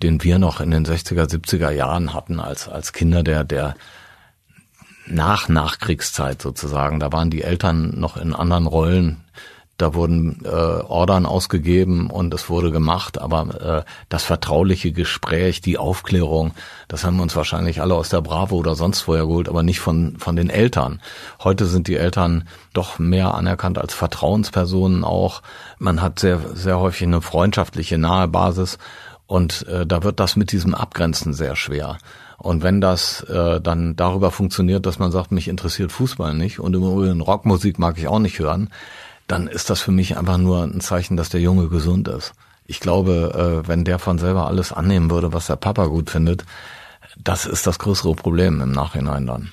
den 0.00 0.22
wir 0.22 0.38
noch 0.38 0.60
in 0.60 0.70
den 0.70 0.86
60er, 0.86 1.28
70er 1.28 1.70
Jahren 1.70 2.14
hatten 2.14 2.38
als, 2.38 2.68
als 2.68 2.92
Kinder 2.92 3.24
der, 3.24 3.42
der 3.42 3.74
nach 5.08 5.48
Nachkriegszeit 5.48 6.40
sozusagen. 6.40 7.00
Da 7.00 7.10
waren 7.10 7.30
die 7.30 7.42
Eltern 7.42 7.98
noch 7.98 8.16
in 8.16 8.32
anderen 8.32 8.68
Rollen 8.68 9.24
da 9.78 9.94
wurden 9.94 10.40
äh, 10.44 10.48
Ordern 10.48 11.24
ausgegeben 11.24 12.10
und 12.10 12.34
es 12.34 12.50
wurde 12.50 12.72
gemacht, 12.72 13.18
aber 13.18 13.84
äh, 13.84 13.90
das 14.08 14.24
vertrauliche 14.24 14.90
Gespräch, 14.90 15.60
die 15.60 15.78
Aufklärung, 15.78 16.52
das 16.88 17.04
haben 17.04 17.16
wir 17.16 17.22
uns 17.22 17.36
wahrscheinlich 17.36 17.80
alle 17.80 17.94
aus 17.94 18.08
der 18.08 18.20
Bravo 18.20 18.56
oder 18.56 18.74
sonst 18.74 19.06
woher 19.06 19.26
geholt, 19.26 19.48
aber 19.48 19.62
nicht 19.62 19.78
von, 19.78 20.16
von 20.18 20.34
den 20.34 20.50
Eltern. 20.50 21.00
Heute 21.42 21.66
sind 21.66 21.86
die 21.86 21.96
Eltern 21.96 22.48
doch 22.72 22.98
mehr 22.98 23.34
anerkannt 23.34 23.78
als 23.78 23.94
Vertrauenspersonen 23.94 25.04
auch. 25.04 25.42
Man 25.78 26.02
hat 26.02 26.18
sehr, 26.18 26.40
sehr 26.54 26.80
häufig 26.80 27.06
eine 27.06 27.22
freundschaftliche 27.22 27.98
nahe 27.98 28.26
Basis 28.26 28.78
und 29.28 29.64
äh, 29.68 29.86
da 29.86 30.02
wird 30.02 30.18
das 30.18 30.34
mit 30.34 30.50
diesem 30.50 30.74
Abgrenzen 30.74 31.34
sehr 31.34 31.54
schwer. 31.54 31.98
Und 32.36 32.62
wenn 32.62 32.80
das 32.80 33.22
äh, 33.22 33.60
dann 33.60 33.94
darüber 33.94 34.30
funktioniert, 34.30 34.86
dass 34.86 34.98
man 34.98 35.12
sagt, 35.12 35.32
mich 35.32 35.48
interessiert 35.48 35.92
Fußball 35.92 36.34
nicht 36.34 36.58
und 36.60 36.74
im 36.74 36.82
Übrigen 36.82 37.20
Rockmusik 37.20 37.78
mag 37.78 37.98
ich 37.98 38.08
auch 38.08 38.20
nicht 38.20 38.38
hören, 38.38 38.70
dann 39.28 39.46
ist 39.46 39.70
das 39.70 39.80
für 39.80 39.92
mich 39.92 40.16
einfach 40.16 40.38
nur 40.38 40.64
ein 40.64 40.80
Zeichen, 40.80 41.16
dass 41.16 41.28
der 41.28 41.40
Junge 41.40 41.68
gesund 41.68 42.08
ist. 42.08 42.32
Ich 42.66 42.80
glaube, 42.80 43.62
äh, 43.64 43.68
wenn 43.68 43.84
der 43.84 43.98
von 43.98 44.18
selber 44.18 44.46
alles 44.46 44.72
annehmen 44.72 45.10
würde, 45.10 45.32
was 45.32 45.46
der 45.46 45.56
Papa 45.56 45.86
gut 45.86 46.10
findet, 46.10 46.44
das 47.16 47.46
ist 47.46 47.66
das 47.66 47.78
größere 47.78 48.14
Problem 48.14 48.60
im 48.60 48.72
Nachhinein 48.72 49.26
dann. 49.26 49.52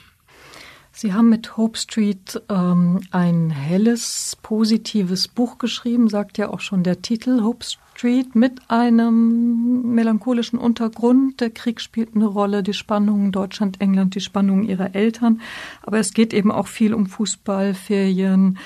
Sie 0.97 1.13
haben 1.13 1.27
mit 1.27 1.57
Hope 1.57 1.77
Street 1.77 2.41
ähm, 2.47 3.01
ein 3.11 3.49
helles, 3.49 4.37
positives 4.41 5.27
Buch 5.27 5.57
geschrieben, 5.57 6.07
sagt 6.07 6.37
ja 6.37 6.49
auch 6.49 6.61
schon 6.61 6.83
der 6.83 7.01
Titel 7.01 7.41
Hope 7.41 7.65
Street, 7.65 8.33
mit 8.33 8.61
einem 8.69 9.93
melancholischen 9.93 10.57
Untergrund. 10.57 11.41
Der 11.41 11.49
Krieg 11.49 11.81
spielt 11.81 12.15
eine 12.15 12.25
Rolle, 12.25 12.63
die 12.63 12.73
Spannungen 12.73 13.33
Deutschland, 13.33 13.81
England, 13.81 14.15
die 14.15 14.21
Spannungen 14.21 14.63
ihrer 14.63 14.95
Eltern. 14.95 15.41
Aber 15.81 15.99
es 15.99 16.13
geht 16.13 16.33
eben 16.33 16.51
auch 16.51 16.67
viel 16.67 16.93
um 16.93 17.07
Fußball, 17.07 17.73
Ferien, 17.73 18.57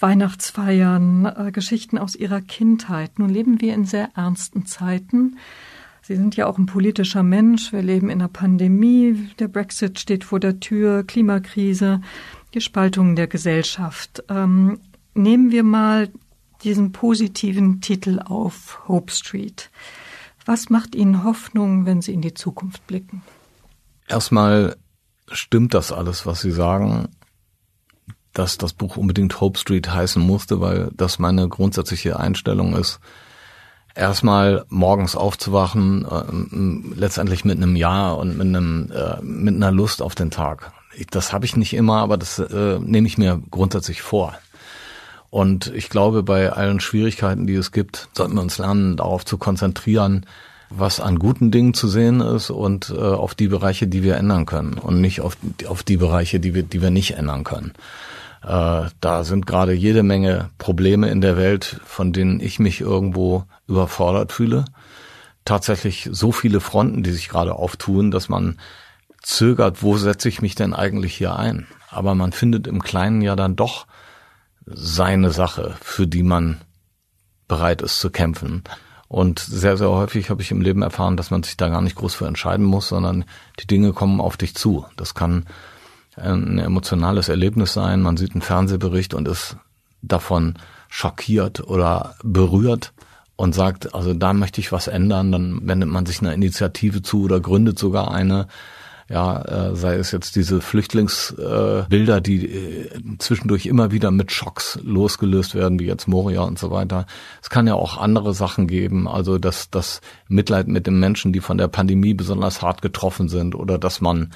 Weihnachtsfeiern, 0.00 1.26
äh, 1.26 1.52
Geschichten 1.52 1.98
aus 1.98 2.14
ihrer 2.14 2.40
Kindheit. 2.40 3.18
Nun 3.18 3.28
leben 3.28 3.60
wir 3.60 3.74
in 3.74 3.84
sehr 3.84 4.10
ernsten 4.14 4.66
Zeiten. 4.66 5.38
Sie 6.02 6.16
sind 6.16 6.36
ja 6.36 6.46
auch 6.46 6.56
ein 6.56 6.66
politischer 6.66 7.22
Mensch. 7.22 7.72
Wir 7.72 7.82
leben 7.82 8.08
in 8.08 8.20
einer 8.20 8.28
Pandemie. 8.28 9.28
Der 9.38 9.48
Brexit 9.48 9.98
steht 9.98 10.24
vor 10.24 10.40
der 10.40 10.60
Tür, 10.60 11.04
Klimakrise, 11.04 12.00
die 12.54 12.60
Spaltung 12.60 13.14
der 13.14 13.26
Gesellschaft. 13.26 14.24
Ähm, 14.28 14.80
nehmen 15.14 15.50
wir 15.50 15.64
mal 15.64 16.08
diesen 16.62 16.92
positiven 16.92 17.80
Titel 17.80 18.20
auf 18.24 18.88
Hope 18.88 19.12
Street. 19.12 19.70
Was 20.46 20.70
macht 20.70 20.94
Ihnen 20.94 21.24
Hoffnung, 21.24 21.84
wenn 21.84 22.00
Sie 22.00 22.14
in 22.14 22.22
die 22.22 22.34
Zukunft 22.34 22.86
blicken? 22.86 23.22
Erstmal 24.06 24.76
stimmt 25.30 25.74
das 25.74 25.92
alles, 25.92 26.24
was 26.24 26.40
Sie 26.40 26.50
sagen 26.50 27.08
dass 28.32 28.58
das 28.58 28.72
Buch 28.72 28.96
unbedingt 28.96 29.40
Hope 29.40 29.58
Street 29.58 29.92
heißen 29.92 30.22
musste, 30.22 30.60
weil 30.60 30.90
das 30.96 31.18
meine 31.18 31.48
grundsätzliche 31.48 32.18
Einstellung 32.18 32.76
ist, 32.76 33.00
erstmal 33.94 34.64
morgens 34.68 35.16
aufzuwachen, 35.16 36.04
äh, 36.04 36.98
letztendlich 36.98 37.44
mit 37.44 37.56
einem 37.56 37.76
Ja 37.76 38.12
und 38.12 38.38
mit 38.38 38.46
einem 38.46 38.92
äh, 38.92 39.20
mit 39.22 39.54
einer 39.54 39.72
Lust 39.72 40.00
auf 40.02 40.14
den 40.14 40.30
Tag. 40.30 40.72
Ich, 40.96 41.06
das 41.08 41.32
habe 41.32 41.44
ich 41.44 41.56
nicht 41.56 41.74
immer, 41.74 41.98
aber 41.98 42.16
das 42.16 42.38
äh, 42.38 42.78
nehme 42.78 43.06
ich 43.06 43.18
mir 43.18 43.42
grundsätzlich 43.50 44.02
vor. 44.02 44.34
Und 45.30 45.66
ich 45.74 45.90
glaube, 45.90 46.22
bei 46.22 46.52
allen 46.52 46.80
Schwierigkeiten, 46.80 47.46
die 47.46 47.54
es 47.54 47.70
gibt, 47.70 48.08
sollten 48.14 48.34
wir 48.34 48.40
uns 48.40 48.56
lernen, 48.58 48.96
darauf 48.96 49.26
zu 49.26 49.36
konzentrieren, 49.36 50.24
was 50.70 51.00
an 51.00 51.18
guten 51.18 51.50
Dingen 51.50 51.74
zu 51.74 51.88
sehen 51.88 52.20
ist 52.20 52.50
und 52.50 52.90
äh, 52.90 52.98
auf 52.98 53.34
die 53.34 53.48
Bereiche, 53.48 53.86
die 53.86 54.02
wir 54.02 54.16
ändern 54.16 54.46
können 54.46 54.74
und 54.74 55.00
nicht 55.00 55.20
auf, 55.20 55.36
auf 55.66 55.82
die 55.82 55.96
Bereiche, 55.96 56.40
die 56.40 56.54
wir, 56.54 56.62
die 56.62 56.82
wir 56.82 56.90
nicht 56.90 57.12
ändern 57.12 57.44
können. 57.44 57.72
Äh, 58.42 58.86
da 59.00 59.24
sind 59.24 59.46
gerade 59.46 59.72
jede 59.72 60.02
Menge 60.02 60.50
Probleme 60.58 61.08
in 61.08 61.20
der 61.20 61.36
Welt, 61.36 61.80
von 61.84 62.12
denen 62.12 62.40
ich 62.40 62.58
mich 62.58 62.80
irgendwo 62.80 63.44
überfordert 63.66 64.32
fühle. 64.32 64.64
Tatsächlich 65.44 66.08
so 66.12 66.32
viele 66.32 66.60
Fronten, 66.60 67.02
die 67.02 67.12
sich 67.12 67.28
gerade 67.28 67.54
auftun, 67.54 68.10
dass 68.10 68.28
man 68.28 68.58
zögert, 69.22 69.82
wo 69.82 69.96
setze 69.96 70.28
ich 70.28 70.42
mich 70.42 70.54
denn 70.54 70.74
eigentlich 70.74 71.14
hier 71.14 71.36
ein? 71.36 71.66
Aber 71.90 72.14
man 72.14 72.32
findet 72.32 72.66
im 72.66 72.82
Kleinen 72.82 73.22
ja 73.22 73.34
dann 73.34 73.56
doch 73.56 73.86
seine 74.66 75.30
Sache, 75.30 75.76
für 75.80 76.06
die 76.06 76.22
man 76.22 76.58
bereit 77.48 77.82
ist 77.82 77.98
zu 77.98 78.10
kämpfen. 78.10 78.62
Und 79.08 79.38
sehr, 79.38 79.78
sehr 79.78 79.88
häufig 79.88 80.28
habe 80.28 80.42
ich 80.42 80.50
im 80.50 80.60
Leben 80.60 80.82
erfahren, 80.82 81.16
dass 81.16 81.30
man 81.30 81.42
sich 81.42 81.56
da 81.56 81.68
gar 81.68 81.80
nicht 81.80 81.96
groß 81.96 82.14
für 82.14 82.26
entscheiden 82.26 82.66
muss, 82.66 82.88
sondern 82.88 83.24
die 83.58 83.66
Dinge 83.66 83.94
kommen 83.94 84.20
auf 84.20 84.36
dich 84.36 84.54
zu. 84.54 84.84
Das 84.96 85.14
kann 85.14 85.46
ein 86.20 86.58
emotionales 86.58 87.28
Erlebnis 87.28 87.72
sein. 87.72 88.02
Man 88.02 88.16
sieht 88.16 88.32
einen 88.32 88.42
Fernsehbericht 88.42 89.14
und 89.14 89.28
ist 89.28 89.56
davon 90.02 90.54
schockiert 90.88 91.60
oder 91.60 92.14
berührt 92.22 92.92
und 93.36 93.54
sagt, 93.54 93.94
also 93.94 94.14
da 94.14 94.32
möchte 94.32 94.60
ich 94.60 94.72
was 94.72 94.88
ändern, 94.88 95.30
dann 95.30 95.60
wendet 95.62 95.88
man 95.88 96.06
sich 96.06 96.20
einer 96.20 96.34
Initiative 96.34 97.02
zu 97.02 97.22
oder 97.22 97.40
gründet 97.40 97.78
sogar 97.78 98.10
eine. 98.10 98.48
Ja, 99.10 99.40
äh, 99.70 99.74
sei 99.74 99.94
es 99.94 100.10
jetzt 100.10 100.36
diese 100.36 100.60
Flüchtlingsbilder, 100.60 102.16
äh, 102.16 102.20
die 102.20 102.46
äh, 102.46 102.90
zwischendurch 103.18 103.64
immer 103.64 103.90
wieder 103.90 104.10
mit 104.10 104.32
Schocks 104.32 104.78
losgelöst 104.82 105.54
werden, 105.54 105.78
wie 105.78 105.86
jetzt 105.86 106.08
Moria 106.08 106.42
und 106.42 106.58
so 106.58 106.70
weiter. 106.70 107.06
Es 107.40 107.48
kann 107.48 107.66
ja 107.66 107.72
auch 107.72 107.96
andere 107.96 108.34
Sachen 108.34 108.66
geben, 108.66 109.08
also 109.08 109.38
dass 109.38 109.70
das 109.70 110.02
Mitleid 110.28 110.68
mit 110.68 110.86
den 110.86 111.00
Menschen, 111.00 111.32
die 111.32 111.40
von 111.40 111.56
der 111.56 111.68
Pandemie 111.68 112.12
besonders 112.12 112.60
hart 112.60 112.82
getroffen 112.82 113.30
sind, 113.30 113.54
oder 113.54 113.78
dass 113.78 114.02
man 114.02 114.30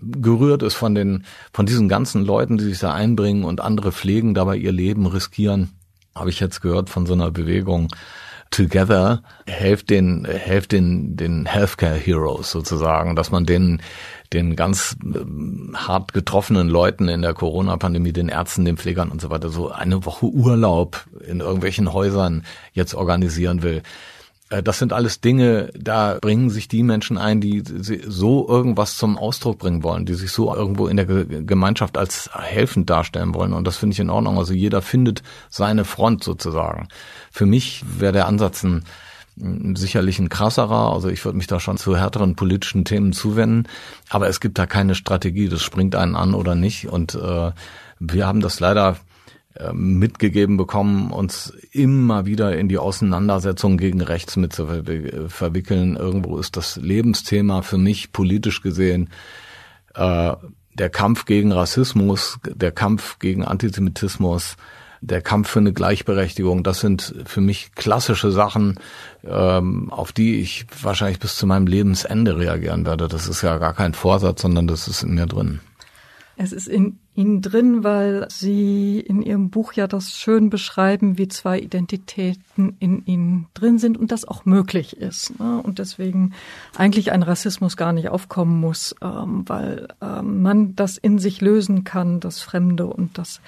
gerührt 0.00 0.62
ist 0.62 0.74
von 0.74 0.94
den, 0.94 1.24
von 1.52 1.66
diesen 1.66 1.88
ganzen 1.88 2.24
Leuten, 2.24 2.58
die 2.58 2.64
sich 2.64 2.78
da 2.78 2.92
einbringen 2.92 3.44
und 3.44 3.60
andere 3.60 3.92
pflegen, 3.92 4.34
dabei 4.34 4.56
ihr 4.56 4.72
Leben 4.72 5.06
riskieren, 5.06 5.70
habe 6.14 6.30
ich 6.30 6.40
jetzt 6.40 6.60
gehört 6.60 6.90
von 6.90 7.06
so 7.06 7.14
einer 7.14 7.30
Bewegung. 7.30 7.88
Together 8.50 9.22
helft 9.46 9.90
den, 9.90 10.24
helft 10.24 10.72
den, 10.72 11.16
den 11.16 11.46
Healthcare 11.46 11.94
Heroes 11.94 12.50
sozusagen, 12.50 13.14
dass 13.14 13.30
man 13.30 13.46
den, 13.46 13.80
den 14.32 14.56
ganz 14.56 14.96
äh, 15.04 15.20
hart 15.76 16.12
getroffenen 16.12 16.68
Leuten 16.68 17.08
in 17.08 17.22
der 17.22 17.32
Corona-Pandemie, 17.32 18.12
den 18.12 18.28
Ärzten, 18.28 18.64
den 18.64 18.76
Pflegern 18.76 19.10
und 19.10 19.20
so 19.20 19.30
weiter, 19.30 19.50
so 19.50 19.70
eine 19.70 20.04
Woche 20.04 20.26
Urlaub 20.26 21.06
in 21.24 21.38
irgendwelchen 21.38 21.92
Häusern 21.92 22.42
jetzt 22.72 22.94
organisieren 22.94 23.62
will. 23.62 23.82
Äh, 24.50 24.62
das 24.62 24.78
sind 24.78 24.92
alles 24.92 25.20
Dinge, 25.20 25.70
da 25.78 26.18
bringen 26.20 26.50
sich 26.50 26.68
die 26.68 26.82
Menschen 26.82 27.16
ein, 27.16 27.40
die 27.40 27.62
so 27.64 28.46
irgendwas 28.46 28.98
zum 28.98 29.16
Ausdruck 29.16 29.58
bringen 29.58 29.82
wollen, 29.82 30.04
die 30.04 30.14
sich 30.14 30.32
so 30.32 30.54
irgendwo 30.54 30.88
in 30.88 30.96
der 30.96 31.06
Gemeinschaft 31.06 31.96
als 31.96 32.30
helfend 32.34 32.90
darstellen 32.90 33.34
wollen. 33.34 33.54
Und 33.54 33.66
das 33.66 33.78
finde 33.78 33.94
ich 33.94 34.00
in 34.00 34.10
Ordnung. 34.10 34.36
Also 34.36 34.52
jeder 34.52 34.82
findet 34.82 35.22
seine 35.48 35.84
Front 35.84 36.22
sozusagen. 36.22 36.88
Für 37.30 37.46
mich 37.46 37.82
wäre 37.98 38.12
der 38.12 38.26
Ansatz 38.26 38.62
ein, 38.64 38.84
sicherlich 39.74 40.18
ein 40.18 40.28
krasserer. 40.28 40.92
Also 40.92 41.08
ich 41.08 41.24
würde 41.24 41.38
mich 41.38 41.46
da 41.46 41.60
schon 41.60 41.78
zu 41.78 41.96
härteren 41.96 42.36
politischen 42.36 42.84
Themen 42.84 43.12
zuwenden. 43.12 43.68
Aber 44.10 44.28
es 44.28 44.40
gibt 44.40 44.58
da 44.58 44.66
keine 44.66 44.94
Strategie. 44.94 45.48
Das 45.48 45.62
springt 45.62 45.94
einen 45.94 46.16
an 46.16 46.34
oder 46.34 46.54
nicht. 46.54 46.88
Und 46.88 47.14
äh, 47.14 47.52
wir 48.00 48.26
haben 48.26 48.40
das 48.40 48.60
leider 48.60 48.96
mitgegeben 49.72 50.56
bekommen, 50.56 51.10
uns 51.10 51.52
immer 51.72 52.24
wieder 52.24 52.56
in 52.56 52.68
die 52.68 52.78
Auseinandersetzung 52.78 53.78
gegen 53.78 54.00
rechts 54.00 54.36
mit 54.36 54.52
zu 54.52 54.66
verwickeln. 55.28 55.96
Irgendwo 55.96 56.38
ist 56.38 56.56
das 56.56 56.76
Lebensthema 56.76 57.62
für 57.62 57.78
mich 57.78 58.12
politisch 58.12 58.62
gesehen 58.62 59.10
äh, 59.94 60.32
der 60.74 60.90
Kampf 60.90 61.24
gegen 61.24 61.52
Rassismus, 61.52 62.38
der 62.44 62.72
Kampf 62.72 63.18
gegen 63.18 63.44
Antisemitismus, 63.44 64.56
der 65.00 65.20
Kampf 65.20 65.50
für 65.50 65.58
eine 65.58 65.72
Gleichberechtigung. 65.72 66.62
Das 66.62 66.80
sind 66.80 67.14
für 67.26 67.40
mich 67.40 67.72
klassische 67.74 68.30
Sachen, 68.30 68.78
ähm, 69.24 69.90
auf 69.90 70.12
die 70.12 70.40
ich 70.40 70.66
wahrscheinlich 70.82 71.18
bis 71.18 71.36
zu 71.36 71.46
meinem 71.46 71.66
Lebensende 71.66 72.38
reagieren 72.38 72.86
werde. 72.86 73.08
Das 73.08 73.28
ist 73.28 73.42
ja 73.42 73.58
gar 73.58 73.74
kein 73.74 73.94
Vorsatz, 73.94 74.42
sondern 74.42 74.66
das 74.66 74.88
ist 74.88 75.02
in 75.02 75.14
mir 75.14 75.26
drin. 75.26 75.60
Es 76.36 76.52
ist 76.52 76.68
in 76.68 76.98
Ihnen 77.20 77.42
drin, 77.42 77.84
weil 77.84 78.26
Sie 78.30 78.98
in 78.98 79.20
Ihrem 79.20 79.50
Buch 79.50 79.74
ja 79.74 79.86
das 79.86 80.16
schön 80.16 80.48
beschreiben, 80.48 81.18
wie 81.18 81.28
zwei 81.28 81.60
Identitäten 81.60 82.76
in 82.78 83.04
Ihnen 83.04 83.46
drin 83.52 83.78
sind 83.78 83.98
und 83.98 84.10
das 84.10 84.26
auch 84.26 84.46
möglich 84.46 84.96
ist. 84.96 85.38
Ne? 85.38 85.60
Und 85.62 85.78
deswegen 85.78 86.32
eigentlich 86.76 87.12
ein 87.12 87.22
Rassismus 87.22 87.76
gar 87.76 87.92
nicht 87.92 88.08
aufkommen 88.08 88.58
muss, 88.58 88.96
ähm, 89.02 89.44
weil 89.46 89.88
ähm, 90.00 90.40
man 90.40 90.74
das 90.76 90.96
in 90.96 91.18
sich 91.18 91.42
lösen 91.42 91.84
kann, 91.84 92.20
das 92.20 92.40
Fremde 92.40 92.86
und 92.86 93.18
das 93.18 93.42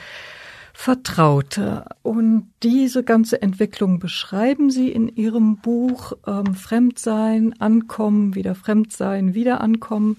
Vertraute. 0.73 1.85
Und 2.03 2.49
diese 2.63 3.03
ganze 3.03 3.43
Entwicklung 3.43 3.99
beschreiben 3.99 4.71
Sie 4.71 4.89
in 4.91 5.09
Ihrem 5.09 5.59
Buch 5.59 6.13
ähm, 6.27 6.55
Fremdsein, 6.55 7.55
Ankommen, 7.61 8.35
wieder 8.35 8.55
Fremdsein, 8.55 9.35
wieder 9.35 9.61
Ankommen 9.61 10.19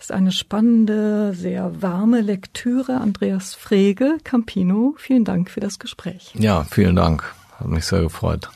ist 0.00 0.12
eine 0.12 0.32
spannende, 0.32 1.34
sehr 1.34 1.82
warme 1.82 2.22
Lektüre. 2.22 2.96
Andreas 3.00 3.54
Frege, 3.54 4.16
Campino, 4.24 4.94
vielen 4.96 5.24
Dank 5.24 5.50
für 5.50 5.60
das 5.60 5.78
Gespräch. 5.78 6.32
Ja, 6.38 6.64
vielen 6.64 6.96
Dank. 6.96 7.34
Hat 7.58 7.68
mich 7.68 7.84
sehr 7.84 8.00
gefreut. 8.00 8.48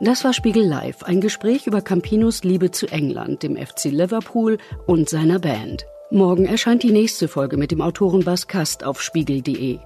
Das 0.00 0.22
war 0.22 0.32
Spiegel 0.32 0.64
Live, 0.64 1.02
ein 1.02 1.20
Gespräch 1.20 1.66
über 1.66 1.80
Campinos 1.80 2.44
Liebe 2.44 2.70
zu 2.70 2.86
England, 2.86 3.42
dem 3.42 3.56
FC 3.56 3.86
Liverpool 3.86 4.58
und 4.86 5.08
seiner 5.08 5.38
Band. 5.38 5.86
Morgen 6.10 6.44
erscheint 6.44 6.82
die 6.82 6.92
nächste 6.92 7.28
Folge 7.28 7.56
mit 7.56 7.70
dem 7.70 7.80
Autoren 7.80 8.24
Bas 8.24 8.46
Kast 8.46 8.84
auf 8.84 9.00
spiegel.de. 9.00 9.78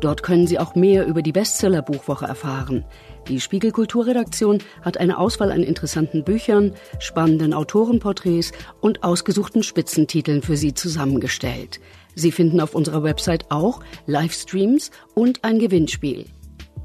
Dort 0.00 0.22
können 0.22 0.46
Sie 0.46 0.58
auch 0.58 0.74
mehr 0.74 1.06
über 1.06 1.20
die 1.20 1.32
Bestseller-Buchwoche 1.32 2.24
erfahren. 2.24 2.84
Die 3.28 3.40
Spiegel 3.40 3.72
Kulturredaktion 3.72 4.62
hat 4.82 4.96
eine 4.96 5.18
Auswahl 5.18 5.52
an 5.52 5.62
interessanten 5.62 6.24
Büchern, 6.24 6.74
spannenden 6.98 7.52
Autorenporträts 7.52 8.52
und 8.80 9.04
ausgesuchten 9.04 9.62
Spitzentiteln 9.62 10.40
für 10.42 10.56
Sie 10.56 10.72
zusammengestellt. 10.72 11.78
Sie 12.14 12.32
finden 12.32 12.60
auf 12.60 12.74
unserer 12.74 13.02
Website 13.02 13.50
auch 13.50 13.80
Livestreams 14.06 14.90
und 15.14 15.44
ein 15.44 15.58
Gewinnspiel. 15.58 16.24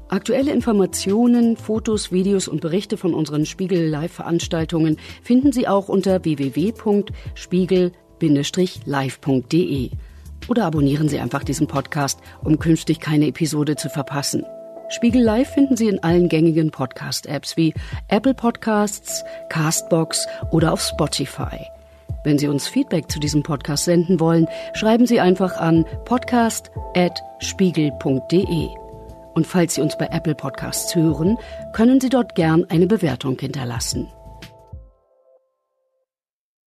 Aktuelle 0.08 0.52
Informationen, 0.52 1.56
Fotos, 1.56 2.12
Videos 2.12 2.46
und 2.46 2.60
Berichte 2.60 2.98
von 2.98 3.14
unseren 3.14 3.46
Spiegel 3.46 3.88
Live-Veranstaltungen 3.88 4.98
finden 5.22 5.52
Sie 5.52 5.66
auch 5.66 5.88
unter 5.88 6.18
www.spiegel-live.de. 8.22 9.90
Oder 10.48 10.64
abonnieren 10.64 11.08
Sie 11.08 11.20
einfach 11.20 11.44
diesen 11.44 11.66
Podcast, 11.66 12.20
um 12.42 12.58
künftig 12.58 13.00
keine 13.00 13.28
Episode 13.28 13.76
zu 13.76 13.88
verpassen. 13.88 14.44
Spiegel 14.88 15.22
Live 15.22 15.50
finden 15.50 15.76
Sie 15.76 15.88
in 15.88 16.02
allen 16.02 16.28
gängigen 16.28 16.70
Podcast-Apps 16.70 17.56
wie 17.56 17.72
Apple 18.08 18.34
Podcasts, 18.34 19.24
Castbox 19.48 20.26
oder 20.50 20.72
auf 20.72 20.82
Spotify. 20.82 21.66
Wenn 22.24 22.38
Sie 22.38 22.48
uns 22.48 22.68
Feedback 22.68 23.10
zu 23.10 23.18
diesem 23.18 23.42
Podcast 23.42 23.84
senden 23.84 24.20
wollen, 24.20 24.46
schreiben 24.74 25.06
Sie 25.06 25.20
einfach 25.20 25.56
an 25.56 25.86
podcast.spiegel.de. 26.04 28.68
Und 29.34 29.46
falls 29.46 29.76
Sie 29.76 29.80
uns 29.80 29.96
bei 29.96 30.08
Apple 30.10 30.34
Podcasts 30.34 30.94
hören, 30.94 31.38
können 31.72 31.98
Sie 32.00 32.10
dort 32.10 32.34
gern 32.34 32.66
eine 32.68 32.86
Bewertung 32.86 33.38
hinterlassen. 33.38 34.08